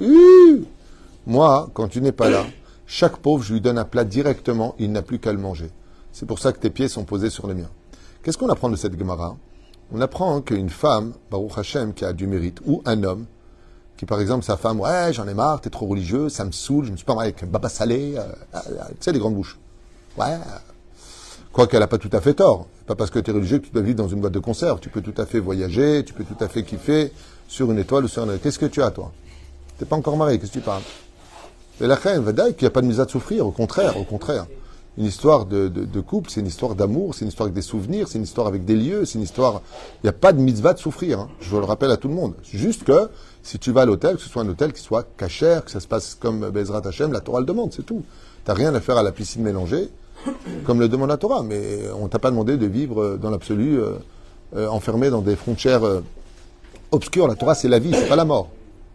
Moi, 1.25 1.69
quand 1.73 1.87
tu 1.87 2.01
n'es 2.01 2.11
pas 2.11 2.29
là, 2.29 2.43
chaque 2.85 3.15
pauvre, 3.15 3.41
je 3.41 3.53
lui 3.53 3.61
donne 3.61 3.77
un 3.77 3.85
plat 3.85 4.03
directement, 4.03 4.75
il 4.77 4.91
n'a 4.91 5.01
plus 5.03 5.19
qu'à 5.19 5.31
le 5.31 5.39
manger. 5.39 5.71
C'est 6.11 6.25
pour 6.25 6.37
ça 6.37 6.51
que 6.51 6.59
tes 6.59 6.69
pieds 6.69 6.89
sont 6.89 7.05
posés 7.05 7.29
sur 7.29 7.47
les 7.47 7.53
miens. 7.53 7.69
Qu'est-ce 8.23 8.37
qu'on 8.37 8.49
apprend 8.49 8.67
de 8.67 8.75
cette 8.75 8.99
Gemara? 8.99 9.37
On 9.93 10.01
apprend 10.01 10.41
qu'une 10.41 10.69
femme, 10.69 11.13
Baruch 11.31 11.57
Hashem, 11.57 11.93
qui 11.93 12.03
a 12.03 12.11
du 12.11 12.27
mérite, 12.27 12.59
ou 12.65 12.81
un 12.83 13.01
homme, 13.05 13.25
qui 13.95 14.05
par 14.05 14.19
exemple 14.19 14.43
sa 14.43 14.57
femme, 14.57 14.81
ouais, 14.81 15.13
j'en 15.13 15.29
ai 15.29 15.33
marre, 15.33 15.61
t'es 15.61 15.69
trop 15.69 15.85
religieux, 15.85 16.27
ça 16.27 16.43
me 16.43 16.51
saoule, 16.51 16.87
je 16.87 16.91
me 16.91 16.97
suis 16.97 17.05
pas 17.05 17.15
marié 17.15 17.33
avec 17.33 17.49
Baba 17.49 17.69
Salé, 17.69 18.15
euh, 18.17 18.23
euh, 18.55 18.59
tu 18.89 18.95
sais, 18.99 19.13
les 19.13 19.19
grandes 19.19 19.35
bouches. 19.35 19.57
Ouais. 20.17 20.37
Quoi 21.53 21.67
qu'elle 21.67 21.79
n'a 21.79 21.87
pas 21.87 21.97
tout 21.97 22.09
à 22.11 22.19
fait 22.19 22.33
tort. 22.33 22.67
Pas 22.89 22.95
parce 22.95 23.11
que 23.11 23.19
tu 23.19 23.29
es 23.29 23.33
religieux 23.35 23.59
que 23.59 23.67
tu 23.67 23.71
dois 23.71 23.83
vivre 23.83 23.97
dans 23.97 24.07
une 24.07 24.19
boîte 24.19 24.33
de 24.33 24.39
conserve. 24.39 24.79
Tu 24.79 24.89
peux 24.89 25.01
tout 25.01 25.13
à 25.21 25.27
fait 25.27 25.39
voyager, 25.39 26.03
tu 26.03 26.11
peux 26.11 26.23
tout 26.23 26.43
à 26.43 26.47
fait 26.47 26.63
kiffer 26.63 27.11
sur 27.47 27.71
une 27.71 27.77
étoile 27.77 28.05
ou 28.05 28.07
sur 28.07 28.23
un... 28.23 28.37
Qu'est-ce 28.39 28.57
que 28.57 28.65
tu 28.65 28.81
as, 28.81 28.89
toi? 28.89 29.11
T'es 29.77 29.85
pas 29.85 29.95
encore 29.95 30.17
marié, 30.17 30.39
qu'est-ce 30.39 30.53
que 30.53 30.57
tu 30.57 30.65
parles? 30.65 30.81
Et 31.79 31.85
la 31.85 31.93
reine, 31.93 32.25
qu'il 32.25 32.63
n'y 32.63 32.65
a 32.65 32.71
pas 32.71 32.81
de 32.81 32.87
mise 32.87 32.99
à 32.99 33.07
souffrir, 33.07 33.45
au 33.45 33.51
contraire, 33.51 33.95
au 33.95 34.05
contraire. 34.05 34.47
Une 34.97 35.05
histoire 35.05 35.45
de, 35.45 35.67
de, 35.67 36.01
couple, 36.01 36.31
c'est 36.31 36.39
une 36.39 36.47
histoire 36.47 36.73
d'amour, 36.73 37.13
c'est 37.13 37.25
une 37.25 37.27
histoire 37.27 37.45
avec 37.45 37.53
des 37.53 37.61
souvenirs, 37.61 38.07
c'est 38.07 38.17
une 38.17 38.23
histoire 38.23 38.47
avec 38.47 38.65
des 38.65 38.75
lieux, 38.75 39.05
c'est 39.05 39.19
une 39.19 39.23
histoire... 39.23 39.61
Il 40.01 40.07
n'y 40.07 40.09
a 40.09 40.13
pas 40.13 40.33
de 40.33 40.39
mitzvah 40.39 40.73
de 40.73 40.79
souffrir, 40.79 41.19
hein. 41.19 41.29
je 41.41 41.55
le 41.55 41.65
rappelle 41.65 41.91
à 41.91 41.97
tout 41.97 42.07
le 42.07 42.15
monde. 42.15 42.33
Juste 42.41 42.85
que 42.85 43.07
si 43.43 43.59
tu 43.59 43.71
vas 43.71 43.81
à 43.81 43.85
l'hôtel, 43.85 44.15
que 44.15 44.21
ce 44.23 44.29
soit 44.29 44.41
un 44.41 44.49
hôtel 44.49 44.73
qui 44.73 44.81
soit 44.81 45.07
cachère, 45.15 45.63
que 45.63 45.69
ça 45.69 45.79
se 45.79 45.87
passe 45.87 46.15
comme 46.15 46.49
Bezrat 46.49 46.81
Hashem, 46.87 47.13
la 47.13 47.19
Torah 47.19 47.41
le 47.41 47.45
demande, 47.45 47.71
c'est 47.71 47.85
tout. 47.85 48.01
Tu 48.45 48.49
n'as 48.49 48.55
rien 48.55 48.73
à 48.73 48.79
faire 48.79 48.97
à 48.97 49.03
la 49.03 49.11
piscine 49.11 49.43
mélangée, 49.43 49.91
comme 50.65 50.79
le 50.79 50.87
demande 50.87 51.09
la 51.09 51.17
Torah, 51.17 51.43
mais 51.43 51.79
on 51.99 52.07
t'a 52.07 52.19
pas 52.19 52.31
demandé 52.31 52.57
de 52.57 52.65
vivre 52.65 53.17
dans 53.17 53.29
l'absolu, 53.29 53.79
euh, 53.79 53.93
euh, 54.55 54.67
enfermé 54.67 55.09
dans 55.09 55.21
des 55.21 55.35
frontières 55.35 55.83
euh, 55.83 56.01
obscures. 56.91 57.27
La 57.27 57.35
Torah, 57.35 57.53
c'est 57.53 57.67
la 57.67 57.79
vie, 57.79 57.91
c'est 57.93 58.09
pas 58.09 58.15
la 58.15 58.25
mort. 58.25 58.49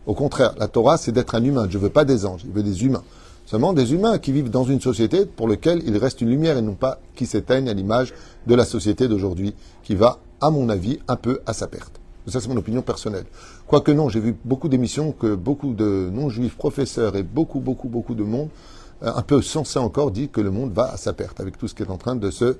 Au 0.06 0.14
contraire, 0.14 0.54
la 0.58 0.68
Torah, 0.68 0.96
c'est 0.96 1.12
d'être 1.12 1.34
un 1.34 1.44
humain. 1.44 1.66
Je 1.70 1.78
veux 1.78 1.90
pas 1.90 2.04
des 2.04 2.26
anges, 2.26 2.42
je 2.44 2.52
veux 2.52 2.62
des 2.62 2.84
humains. 2.84 3.04
Seulement 3.46 3.72
des 3.72 3.92
humains 3.92 4.18
qui 4.18 4.32
vivent 4.32 4.50
dans 4.50 4.64
une 4.64 4.80
société 4.80 5.26
pour 5.26 5.48
laquelle 5.48 5.82
il 5.86 5.96
reste 5.96 6.20
une 6.20 6.30
lumière 6.30 6.56
et 6.56 6.62
non 6.62 6.74
pas 6.74 6.98
qui 7.14 7.26
s'éteignent 7.26 7.68
à 7.68 7.74
l'image 7.74 8.14
de 8.46 8.54
la 8.54 8.64
société 8.64 9.06
d'aujourd'hui, 9.06 9.54
qui 9.82 9.94
va, 9.94 10.18
à 10.40 10.50
mon 10.50 10.68
avis, 10.68 10.98
un 11.08 11.16
peu 11.16 11.40
à 11.46 11.52
sa 11.52 11.66
perte. 11.66 12.00
Ça, 12.26 12.40
c'est 12.40 12.48
mon 12.48 12.56
opinion 12.56 12.82
personnelle. 12.82 13.26
Quoique 13.66 13.92
non, 13.92 14.08
j'ai 14.08 14.20
vu 14.20 14.34
beaucoup 14.44 14.68
d'émissions 14.68 15.12
que 15.12 15.34
beaucoup 15.34 15.74
de 15.74 16.10
non-juifs 16.12 16.56
professeurs 16.56 17.16
et 17.16 17.22
beaucoup, 17.22 17.60
beaucoup, 17.60 17.88
beaucoup 17.88 18.14
de 18.14 18.24
monde, 18.24 18.48
euh, 18.48 18.83
un 19.04 19.22
peu 19.22 19.42
sensé 19.42 19.78
encore, 19.78 20.10
dit 20.10 20.28
que 20.28 20.40
le 20.40 20.50
monde 20.50 20.72
va 20.72 20.92
à 20.92 20.96
sa 20.96 21.12
perte 21.12 21.40
avec 21.40 21.58
tout 21.58 21.68
ce 21.68 21.74
qui 21.74 21.82
est 21.82 21.90
en 21.90 21.98
train 21.98 22.16
de 22.16 22.30
se 22.30 22.56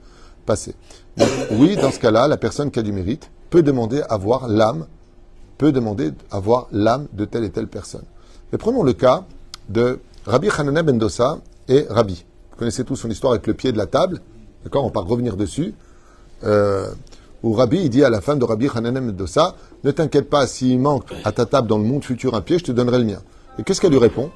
passer. 0.47 0.75
oui, 1.53 1.77
dans 1.77 1.91
ce 1.91 1.99
cas-là, 1.99 2.29
la 2.29 2.37
personne 2.37 2.71
qui 2.71 2.79
a 2.79 2.83
du 2.83 2.93
mérite 2.93 3.31
peut 3.51 3.63
demander 3.63 4.03
à 4.09 4.17
voir 4.17 4.49
l'âme, 4.49 4.87
peut 5.59 5.73
demander 5.73 6.13
à 6.31 6.39
voir 6.41 6.69
l'âme 6.73 7.07
de 7.13 7.25
telle 7.25 7.45
et 7.45 7.51
telle 7.51 7.69
personne. 7.69 8.05
Mais 8.53 8.59
prenons 8.59 8.83
le 8.83 8.93
cas 8.93 9.25
de 9.69 10.01
Rabbi 10.27 10.49
Hanana 10.57 10.83
ben 10.83 10.99
Dossa 10.99 11.39
et 11.69 11.87
Rabbi. 11.89 12.25
Vous 12.51 12.57
connaissez 12.59 12.85
tous 12.85 12.97
son 12.97 13.11
histoire 13.11 13.33
avec 13.33 13.47
le 13.47 13.55
pied 13.55 13.73
de 13.73 13.79
la 13.79 13.87
table. 13.87 14.21
D'accord 14.65 14.85
On 14.85 14.91
va 14.91 15.01
revenir 15.01 15.37
dessus. 15.37 15.75
Euh, 16.45 16.89
où 17.45 17.53
Rabbi 17.53 17.79
il 17.85 17.91
dit 17.91 18.03
à 18.03 18.11
la 18.11 18.23
femme 18.23 18.39
de 18.39 18.45
Rabbi 18.45 18.69
Hananem 18.75 19.13
Dossa, 19.13 19.55
ne 19.85 19.91
t'inquiète 19.91 20.31
pas, 20.31 20.47
s'il 20.47 20.81
manque 20.81 21.05
à 21.25 21.31
ta 21.31 21.45
table 21.45 21.69
dans 21.69 21.77
le 21.77 21.85
monde 21.85 22.03
futur 22.03 22.35
un 22.35 22.41
pied, 22.41 22.59
je 22.59 22.65
te 22.65 22.73
donnerai 22.73 22.99
le 22.99 23.05
mien. 23.05 23.19
Et 23.59 23.63
qu'est-ce 23.63 23.83
qu'elle 23.83 23.93
lui 23.93 23.99
répond? 23.99 24.31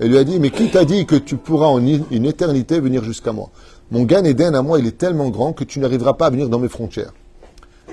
Elle 0.00 0.08
lui 0.08 0.18
a 0.18 0.24
dit, 0.24 0.40
mais 0.40 0.50
qui 0.50 0.70
t'a 0.70 0.86
dit 0.86 1.04
que 1.04 1.14
tu 1.14 1.36
pourras 1.36 1.66
en 1.66 1.78
une 1.78 2.24
éternité 2.24 2.80
venir 2.80 3.04
jusqu'à 3.04 3.32
moi? 3.32 3.50
Mon 3.90 4.04
Gan 4.04 4.24
Eden 4.24 4.54
à 4.54 4.62
moi, 4.62 4.78
il 4.78 4.86
est 4.86 4.96
tellement 4.96 5.28
grand 5.28 5.52
que 5.52 5.62
tu 5.62 5.78
n'arriveras 5.78 6.14
pas 6.14 6.26
à 6.26 6.30
venir 6.30 6.48
dans 6.48 6.58
mes 6.58 6.70
frontières. 6.70 7.12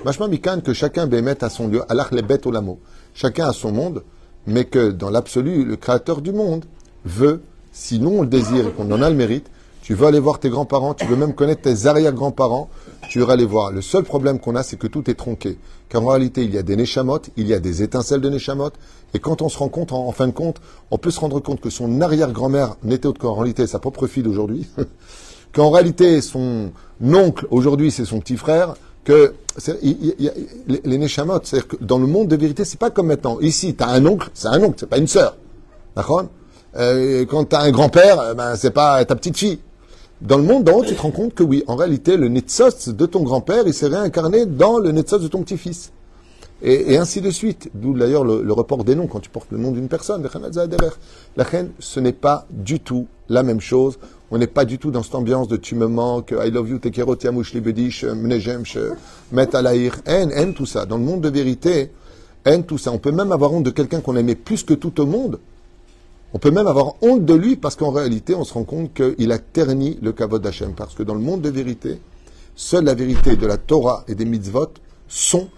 Machma 0.06 0.26
Mikan, 0.26 0.60
que 0.60 0.72
chacun 0.72 1.06
bémette 1.06 1.42
à 1.42 1.50
son 1.50 1.68
lieu, 1.68 1.82
Allah 1.90 2.06
les 2.12 2.22
bêtes 2.22 2.46
au 2.46 2.50
lamo. 2.50 2.78
Chacun 3.12 3.48
a 3.48 3.52
son 3.52 3.72
monde, 3.72 4.04
mais 4.46 4.64
que 4.64 4.90
dans 4.90 5.10
l'absolu, 5.10 5.66
le 5.66 5.76
créateur 5.76 6.22
du 6.22 6.32
monde 6.32 6.64
veut, 7.04 7.42
sinon 7.72 8.20
on 8.20 8.22
le 8.22 8.28
désire 8.28 8.68
et 8.68 8.70
qu'on 8.70 8.90
en 8.90 9.02
a 9.02 9.10
le 9.10 9.16
mérite, 9.16 9.50
tu 9.82 9.92
veux 9.92 10.06
aller 10.06 10.20
voir 10.20 10.38
tes 10.38 10.48
grands-parents, 10.48 10.94
tu 10.94 11.04
veux 11.04 11.16
même 11.16 11.34
connaître 11.34 11.60
tes 11.60 11.86
arrière-grands-parents, 11.86 12.70
tu 13.08 13.20
iras 13.20 13.36
les 13.36 13.44
voir. 13.44 13.70
Le 13.70 13.82
seul 13.82 14.04
problème 14.04 14.38
qu'on 14.38 14.56
a, 14.56 14.62
c'est 14.62 14.76
que 14.76 14.86
tout 14.86 15.10
est 15.10 15.14
tronqué. 15.14 15.58
Car 15.88 16.02
en 16.02 16.08
réalité, 16.08 16.44
il 16.44 16.54
y 16.54 16.58
a 16.58 16.62
des 16.62 16.76
néchamotes, 16.76 17.30
il 17.36 17.46
y 17.46 17.54
a 17.54 17.60
des 17.60 17.82
étincelles 17.82 18.20
de 18.20 18.28
néchamotes, 18.28 18.74
et 19.14 19.18
quand 19.18 19.40
on 19.42 19.48
se 19.48 19.58
rend 19.58 19.68
compte, 19.68 19.92
en, 19.92 20.12
fin 20.12 20.26
de 20.26 20.32
compte, 20.32 20.60
on 20.90 20.98
peut 20.98 21.10
se 21.10 21.20
rendre 21.20 21.40
compte 21.40 21.60
que 21.60 21.70
son 21.70 22.00
arrière-grand-mère 22.00 22.76
n'était 22.82 23.06
autre 23.06 23.20
qu'en 23.20 23.34
réalité 23.34 23.66
sa 23.66 23.78
propre 23.78 24.06
fille 24.06 24.22
d'aujourd'hui, 24.22 24.68
qu'en 25.54 25.70
réalité 25.70 26.20
son 26.20 26.72
oncle 27.02 27.46
aujourd'hui 27.50 27.90
c'est 27.90 28.04
son 28.04 28.20
petit 28.20 28.36
frère, 28.36 28.74
que 29.04 29.32
les 30.66 30.98
néchamotes, 30.98 31.46
c'est-à-dire 31.46 31.68
que 31.68 31.76
dans 31.80 31.98
le 31.98 32.06
monde 32.06 32.28
de 32.28 32.36
vérité, 32.36 32.66
c'est 32.66 32.78
pas 32.78 32.90
comme 32.90 33.06
maintenant. 33.06 33.40
Ici, 33.40 33.74
tu 33.74 33.82
as 33.82 33.88
un 33.88 34.04
oncle, 34.04 34.28
c'est 34.34 34.48
un 34.48 34.62
oncle, 34.62 34.76
c'est 34.80 34.88
pas 34.88 34.98
une 34.98 35.06
sœur. 35.06 35.38
D'accord? 35.96 36.24
Euh, 36.76 37.24
Quand 37.24 37.46
tu 37.46 37.56
as 37.56 37.60
un 37.60 37.70
grand-père, 37.70 38.34
ben, 38.36 38.54
c'est 38.54 38.70
pas 38.70 39.02
ta 39.06 39.16
petite 39.16 39.38
fille. 39.38 39.60
Dans 40.20 40.36
le 40.36 40.42
monde 40.42 40.64
d'en 40.64 40.78
haut, 40.78 40.84
tu 40.84 40.96
te 40.96 41.00
rends 41.00 41.12
compte 41.12 41.34
que 41.34 41.44
oui, 41.44 41.62
en 41.68 41.76
réalité, 41.76 42.16
le 42.16 42.28
Netzos 42.28 42.92
de 42.92 43.06
ton 43.06 43.22
grand-père, 43.22 43.62
il 43.66 43.74
s'est 43.74 43.86
réincarné 43.86 44.46
dans 44.46 44.78
le 44.78 44.90
Netzos 44.90 45.20
de 45.20 45.28
ton 45.28 45.42
petit-fils. 45.42 45.92
Et, 46.60 46.98
ainsi 46.98 47.20
de 47.20 47.30
suite. 47.30 47.70
D'où 47.74 47.96
d'ailleurs 47.96 48.24
le, 48.24 48.52
report 48.52 48.82
des 48.82 48.96
noms 48.96 49.06
quand 49.06 49.20
tu 49.20 49.30
portes 49.30 49.52
le 49.52 49.58
nom 49.58 49.70
d'une 49.70 49.86
personne. 49.86 50.28
La 51.36 51.44
reine, 51.44 51.70
ce 51.78 52.00
n'est 52.00 52.12
pas 52.12 52.46
du 52.50 52.80
tout 52.80 53.06
la 53.28 53.44
même 53.44 53.60
chose. 53.60 53.98
On 54.32 54.38
n'est 54.38 54.48
pas 54.48 54.64
du 54.64 54.78
tout 54.78 54.90
dans 54.90 55.04
cette 55.04 55.14
ambiance 55.14 55.46
de 55.46 55.56
tu 55.56 55.76
me 55.76 55.86
manques, 55.86 56.34
I 56.36 56.50
love 56.50 56.68
you, 56.68 56.78
tekero, 56.78 57.14
tiamouch, 57.14 57.54
libedish, 57.54 58.04
mnejem, 58.04 58.64
met 59.32 59.54
alaïr, 59.54 59.94
haine, 60.04 60.32
haine, 60.34 60.52
tout 60.52 60.66
ça. 60.66 60.84
Dans 60.84 60.98
le 60.98 61.04
monde 61.04 61.20
de 61.20 61.28
vérité, 61.28 61.92
haine, 62.44 62.64
tout 62.64 62.76
ça. 62.76 62.90
On 62.90 62.98
peut 62.98 63.12
même 63.12 63.30
avoir 63.30 63.52
honte 63.52 63.64
de 63.64 63.70
quelqu'un 63.70 64.00
qu'on 64.00 64.16
aimait 64.16 64.34
plus 64.34 64.64
que 64.64 64.74
tout 64.74 65.00
au 65.00 65.06
monde. 65.06 65.38
On 66.34 66.38
peut 66.38 66.50
même 66.50 66.66
avoir 66.66 66.94
honte 67.02 67.24
de 67.24 67.34
lui 67.34 67.56
parce 67.56 67.74
qu'en 67.74 67.90
réalité, 67.90 68.34
on 68.34 68.44
se 68.44 68.52
rend 68.52 68.64
compte 68.64 68.92
qu'il 68.92 69.32
a 69.32 69.38
terni 69.38 69.98
le 70.02 70.12
kavod 70.12 70.42
d'Hachem. 70.42 70.74
Parce 70.74 70.94
que 70.94 71.02
dans 71.02 71.14
le 71.14 71.20
monde 71.20 71.40
de 71.40 71.48
vérité, 71.48 72.00
seule 72.54 72.84
la 72.84 72.94
vérité 72.94 73.36
de 73.36 73.46
la 73.46 73.56
Torah 73.56 74.04
et 74.08 74.14
des 74.14 74.26
mitzvot 74.26 74.68
sont 75.08 75.48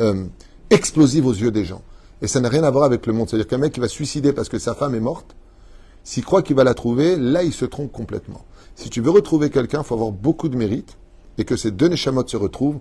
euh, 0.00 0.24
explosives 0.70 1.26
aux 1.26 1.34
yeux 1.34 1.50
des 1.50 1.64
gens. 1.64 1.82
Et 2.22 2.28
ça 2.28 2.40
n'a 2.40 2.48
rien 2.48 2.64
à 2.64 2.70
voir 2.70 2.84
avec 2.84 3.06
le 3.06 3.12
monde. 3.12 3.28
C'est-à-dire 3.28 3.46
qu'un 3.46 3.58
mec 3.58 3.74
qui 3.74 3.80
va 3.80 3.88
suicider 3.88 4.32
parce 4.32 4.48
que 4.48 4.58
sa 4.58 4.74
femme 4.74 4.94
est 4.94 5.00
morte, 5.00 5.36
s'il 6.02 6.24
croit 6.24 6.42
qu'il 6.42 6.56
va 6.56 6.64
la 6.64 6.74
trouver, 6.74 7.16
là, 7.16 7.42
il 7.42 7.52
se 7.52 7.66
trompe 7.66 7.92
complètement. 7.92 8.44
Si 8.74 8.88
tu 8.88 9.02
veux 9.02 9.10
retrouver 9.10 9.50
quelqu'un, 9.50 9.80
il 9.80 9.84
faut 9.84 9.94
avoir 9.94 10.12
beaucoup 10.12 10.48
de 10.48 10.56
mérite 10.56 10.96
et 11.36 11.44
que 11.44 11.56
ces 11.56 11.70
deux 11.70 11.88
neshamot 11.88 12.26
se 12.26 12.36
retrouvent 12.38 12.78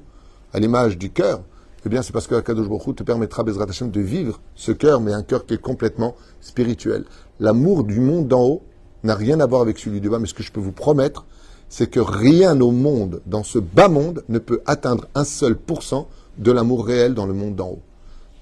à 0.53 0.59
l'image 0.59 0.97
du 0.97 1.09
cœur. 1.09 1.41
Eh 1.85 1.89
bien, 1.89 2.01
c'est 2.01 2.13
parce 2.13 2.25
que 2.25 2.39
Kadosh 2.39 2.67
Baruch 2.67 2.95
te 2.95 3.03
permettra, 3.03 3.43
Bezrat 3.43 3.65
Hashem, 3.69 3.91
de 3.91 4.01
vivre 4.01 4.39
ce 4.55 4.71
cœur, 4.71 5.01
mais 5.01 5.13
un 5.13 5.21
cœur 5.21 5.45
qui 5.45 5.53
est 5.53 5.61
complètement 5.61 6.15
spirituel. 6.41 7.05
L'amour 7.39 7.83
du 7.83 7.99
monde 7.99 8.27
d'en 8.27 8.43
haut 8.43 8.61
n'a 9.03 9.15
rien 9.15 9.39
à 9.39 9.45
voir 9.45 9.61
avec 9.61 9.77
celui 9.77 9.99
du 9.99 10.09
bas, 10.09 10.19
mais 10.19 10.27
ce 10.27 10.33
que 10.33 10.43
je 10.43 10.51
peux 10.51 10.59
vous 10.59 10.71
promettre, 10.71 11.25
c'est 11.69 11.89
que 11.89 11.99
rien 11.99 12.59
au 12.61 12.71
monde, 12.71 13.21
dans 13.25 13.43
ce 13.43 13.59
bas 13.59 13.89
monde, 13.89 14.23
ne 14.29 14.39
peut 14.39 14.61
atteindre 14.65 15.07
un 15.15 15.25
seul 15.25 15.55
pourcent 15.55 16.07
de 16.37 16.51
l'amour 16.51 16.85
réel 16.85 17.13
dans 17.13 17.25
le 17.25 17.33
monde 17.33 17.55
d'en 17.55 17.69
haut. 17.69 17.81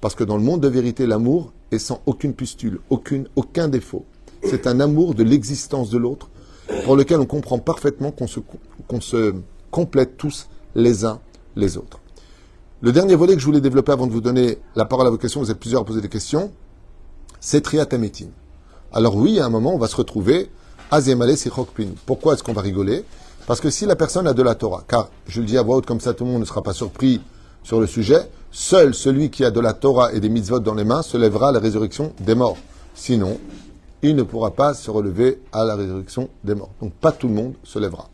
Parce 0.01 0.15
que 0.15 0.23
dans 0.23 0.37
le 0.37 0.43
monde 0.43 0.61
de 0.61 0.67
vérité, 0.67 1.07
l'amour 1.07 1.53
est 1.71 1.79
sans 1.79 2.01
aucune 2.05 2.33
pustule, 2.33 2.79
aucune, 2.89 3.27
aucun 3.35 3.67
défaut. 3.67 4.05
C'est 4.43 4.67
un 4.67 4.79
amour 4.79 5.15
de 5.15 5.23
l'existence 5.23 5.89
de 5.89 5.97
l'autre, 5.97 6.29
pour 6.85 6.95
lequel 6.95 7.19
on 7.19 7.25
comprend 7.25 7.59
parfaitement 7.59 8.11
qu'on 8.11 8.27
se, 8.27 8.39
se 8.99 9.33
complète 9.71 10.17
tous 10.17 10.47
les 10.75 11.05
uns 11.05 11.19
les 11.55 11.77
autres. 11.77 11.99
Le 12.81 12.91
dernier 12.91 13.15
volet 13.15 13.33
que 13.33 13.39
je 13.39 13.45
voulais 13.45 13.61
développer 13.61 13.93
avant 13.93 14.07
de 14.07 14.11
vous 14.11 14.21
donner 14.21 14.59
la 14.75 14.85
parole 14.85 15.07
à 15.07 15.09
vos 15.09 15.17
questions, 15.17 15.39
vous 15.39 15.51
êtes 15.51 15.59
plusieurs 15.59 15.81
à 15.81 15.85
poser 15.85 16.01
des 16.01 16.09
questions, 16.09 16.51
c'est 17.39 17.61
Triatametim. 17.61 18.27
Alors 18.95 19.15
oui, 19.15 19.39
à 19.39 19.45
un 19.47 19.49
moment, 19.49 19.73
on 19.73 19.79
va 19.79 19.87
se 19.87 19.95
retrouver 19.95 20.51
à 20.91 21.01
Zemale 21.01 21.35
Sichokpin. 21.35 21.87
Pourquoi 22.05 22.33
est-ce 22.33 22.43
qu'on 22.43 22.53
va 22.53 22.61
rigoler? 22.61 23.03
Parce 23.47 23.59
que 23.59 23.71
si 23.71 23.87
la 23.87 23.95
personne 23.95 24.27
a 24.27 24.33
de 24.33 24.43
la 24.43 24.53
Torah, 24.53 24.83
car 24.87 25.09
je 25.27 25.41
le 25.41 25.47
dis 25.47 25.57
à 25.57 25.63
voix 25.63 25.77
haute 25.77 25.87
comme 25.87 25.99
ça, 25.99 26.13
tout 26.13 26.25
le 26.25 26.29
monde 26.29 26.41
ne 26.41 26.45
sera 26.45 26.61
pas 26.61 26.73
surpris 26.73 27.19
sur 27.63 27.79
le 27.79 27.87
sujet, 27.87 28.29
seul 28.51 28.93
celui 28.93 29.31
qui 29.31 29.43
a 29.45 29.49
de 29.49 29.59
la 29.59 29.73
Torah 29.73 30.13
et 30.13 30.19
des 30.19 30.29
mitzvot 30.29 30.59
dans 30.59 30.75
les 30.75 30.83
mains 30.83 31.01
se 31.01 31.17
lèvera 31.17 31.49
à 31.49 31.51
la 31.51 31.59
résurrection 31.59 32.13
des 32.19 32.35
morts. 32.35 32.57
Sinon, 32.93 33.39
il 34.03 34.15
ne 34.15 34.21
pourra 34.21 34.51
pas 34.51 34.75
se 34.75 34.91
relever 34.91 35.41
à 35.51 35.65
la 35.65 35.75
résurrection 35.75 36.29
des 36.43 36.53
morts. 36.53 36.69
Donc 36.79 36.93
pas 36.93 37.11
tout 37.11 37.27
le 37.27 37.33
monde 37.33 37.53
se 37.63 37.79
lèvera. 37.79 38.09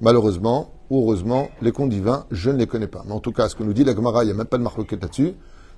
Malheureusement, 0.00 0.70
ou 0.88 1.02
heureusement, 1.02 1.50
les 1.60 1.72
comptes 1.72 1.90
divins, 1.90 2.24
je 2.30 2.50
ne 2.50 2.56
les 2.56 2.66
connais 2.66 2.86
pas. 2.86 3.04
Mais 3.06 3.12
en 3.12 3.20
tout 3.20 3.32
cas, 3.32 3.50
ce 3.50 3.54
que 3.54 3.62
nous 3.62 3.74
dit 3.74 3.84
la 3.84 3.94
Gemara, 3.94 4.24
il 4.24 4.28
n'y 4.28 4.32
a 4.32 4.36
même 4.36 4.46
pas 4.46 4.56
de 4.56 4.62
marque 4.62 4.90
là-dessus, 4.90 5.34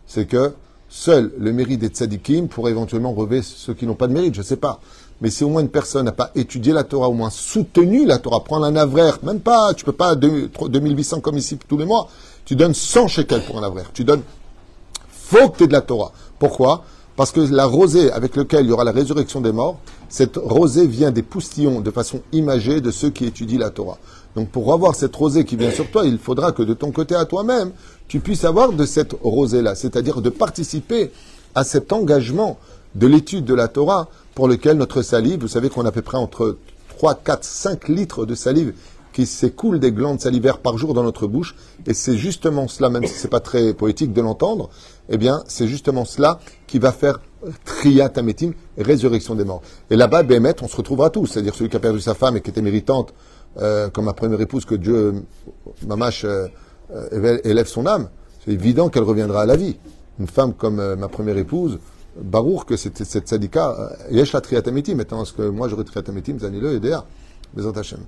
c'est 0.07 0.26
que 0.26 0.53
seul 0.89 1.32
le 1.39 1.53
mérite 1.53 1.80
des 1.80 1.89
tzadikim 1.89 2.49
pourrait 2.49 2.70
éventuellement 2.70 3.12
relever 3.12 3.43
ceux 3.43 3.74
qui 3.74 3.86
n'ont 3.86 3.95
pas 3.95 4.07
de 4.07 4.12
mérite, 4.12 4.34
je 4.34 4.41
ne 4.41 4.47
sais 4.47 4.57
pas. 4.57 4.80
Mais 5.20 5.30
si 5.30 5.45
au 5.45 5.49
moins 5.49 5.62
une 5.62 5.68
personne 5.68 6.05
n'a 6.05 6.12
pas 6.12 6.30
étudié 6.34 6.72
la 6.72 6.84
Torah, 6.84 7.09
au 7.09 7.12
moins 7.12 7.30
soutenu 7.30 8.07
la 8.07 8.18
Torah, 8.18 8.45
prendre 8.45 8.64
un 8.66 8.76
avraire, 8.76 9.18
même 9.22 9.41
pas, 9.41 9.74
tu 9.74 9.84
peux 9.84 9.93
pas 9.93 10.14
2800 10.14 11.20
comme 11.20 11.36
ici 11.36 11.59
tous 11.66 11.76
les 11.76 11.86
mois, 11.86 12.09
tu 12.45 12.55
donnes 12.55 12.74
100 12.74 13.09
shekels 13.09 13.43
pour 13.45 13.59
un 13.59 13.62
avraire. 13.62 13.91
Tu 13.93 14.05
donnes, 14.05 14.22
faut 15.11 15.49
que 15.51 15.59
tu 15.59 15.66
de 15.66 15.72
la 15.72 15.80
Torah. 15.80 16.12
Pourquoi? 16.39 16.84
Parce 17.16 17.32
que 17.32 17.41
la 17.41 17.66
rosée 17.66 18.12
avec 18.12 18.36
laquelle 18.36 18.64
il 18.64 18.68
y 18.68 18.72
aura 18.72 18.84
la 18.84 18.93
résurrection 18.93 19.41
des 19.41 19.51
morts, 19.51 19.80
cette 20.09 20.36
rosée 20.36 20.86
vient 20.86 21.11
des 21.11 21.24
poustillons 21.24 21.80
de 21.80 21.91
façon 21.91 22.20
imagée 22.32 22.80
de 22.80 22.93
ceux 22.93 23.11
qui 23.11 23.24
étudient 23.24 23.59
la 23.59 23.70
Torah. 23.70 23.99
Donc 24.36 24.51
pour 24.51 24.72
avoir 24.72 24.95
cette 24.95 25.16
rosée 25.16 25.45
qui 25.45 25.57
vient 25.57 25.72
sur 25.72 25.91
toi, 25.91 26.07
il 26.07 26.18
faudra 26.18 26.53
que 26.53 26.62
de 26.62 26.74
ton 26.74 26.93
côté 26.93 27.16
à 27.16 27.24
toi-même, 27.24 27.72
tu 28.09 28.20
puisses 28.20 28.44
avoir 28.44 28.72
de 28.72 28.86
cette 28.86 29.14
rosée-là, 29.22 29.74
c'est-à-dire 29.74 30.20
de 30.20 30.30
participer 30.30 31.11
à 31.54 31.62
cet 31.62 31.92
engagement 31.92 32.59
de 32.94 33.06
l'étude 33.06 33.44
de 33.44 33.54
la 33.54 33.68
Torah 33.68 34.09
pour 34.34 34.48
lequel 34.48 34.76
notre 34.76 35.02
salive, 35.02 35.40
vous 35.40 35.48
savez 35.48 35.68
qu'on 35.68 35.84
a 35.84 35.88
à 35.88 35.92
peu 35.92 36.02
près 36.02 36.18
entre 36.18 36.56
3, 36.96 37.14
4, 37.16 37.44
5 37.44 37.88
litres 37.88 38.26
de 38.26 38.34
salive 38.34 38.72
qui 39.12 39.26
s'écoule 39.26 39.80
des 39.80 39.92
glandes 39.92 40.20
salivaires 40.20 40.59
par 40.59 40.78
jour 40.78 40.94
dans 40.94 41.02
notre 41.02 41.26
bouche, 41.26 41.56
et 41.86 41.94
c'est 41.94 42.16
justement 42.16 42.68
cela, 42.68 42.88
même 42.88 43.04
si 43.04 43.14
c'est 43.14 43.28
pas 43.28 43.40
très 43.40 43.74
poétique 43.74 44.12
de 44.12 44.20
l'entendre, 44.20 44.70
eh 45.09 45.16
bien, 45.16 45.42
c'est 45.48 45.66
justement 45.66 46.04
cela 46.04 46.38
qui 46.66 46.78
va 46.78 46.92
faire 46.92 47.18
Triat 47.64 48.12
Ametim, 48.16 48.52
résurrection 48.76 49.34
des 49.34 49.44
morts. 49.44 49.62
Et 49.90 49.96
là-bas, 49.96 50.22
Bémet, 50.22 50.54
on 50.62 50.68
se 50.68 50.76
retrouvera 50.76 51.11
tous, 51.11 51.26
c'est-à-dire 51.26 51.54
celui 51.54 51.70
qui 51.70 51.76
a 51.76 51.80
perdu 51.80 52.00
sa 52.00 52.14
femme 52.14 52.36
et 52.36 52.40
qui 52.40 52.50
était 52.50 52.62
méritante, 52.62 53.12
euh, 53.61 53.88
comme 53.88 54.04
ma 54.04 54.12
première 54.12 54.40
épouse, 54.40 54.64
que 54.64 54.74
Dieu, 54.74 55.22
Mamache, 55.86 56.24
euh, 56.24 56.46
élève 57.45 57.66
son 57.66 57.86
âme. 57.86 58.09
C'est 58.45 58.53
évident 58.53 58.89
qu'elle 58.89 59.03
reviendra 59.03 59.43
à 59.43 59.47
la 59.47 59.57
vie. 59.57 59.76
Une 60.18 60.26
femme 60.26 60.53
comme 60.55 60.95
ma 60.97 61.09
première 61.09 61.36
épouse, 61.36 61.78
Barour, 62.20 62.66
que 62.66 62.76
cette, 62.76 63.05
cette 63.05 63.28
sadika, 63.28 63.93
yesh 64.11 64.32
la 64.32 64.41
Triat 64.41 64.62
Ametim, 64.66 64.97
maintenant, 64.97 65.22
est-ce 65.22 65.32
que 65.32 65.43
moi 65.43 65.68
j'aurais 65.68 65.84
Triat 65.84 66.03
Ametim, 66.09 66.39
Zanile 66.41 66.64
et 66.66 66.80
Dea, 66.80 67.05
Bezat 67.55 67.78
Hashem. 67.78 68.01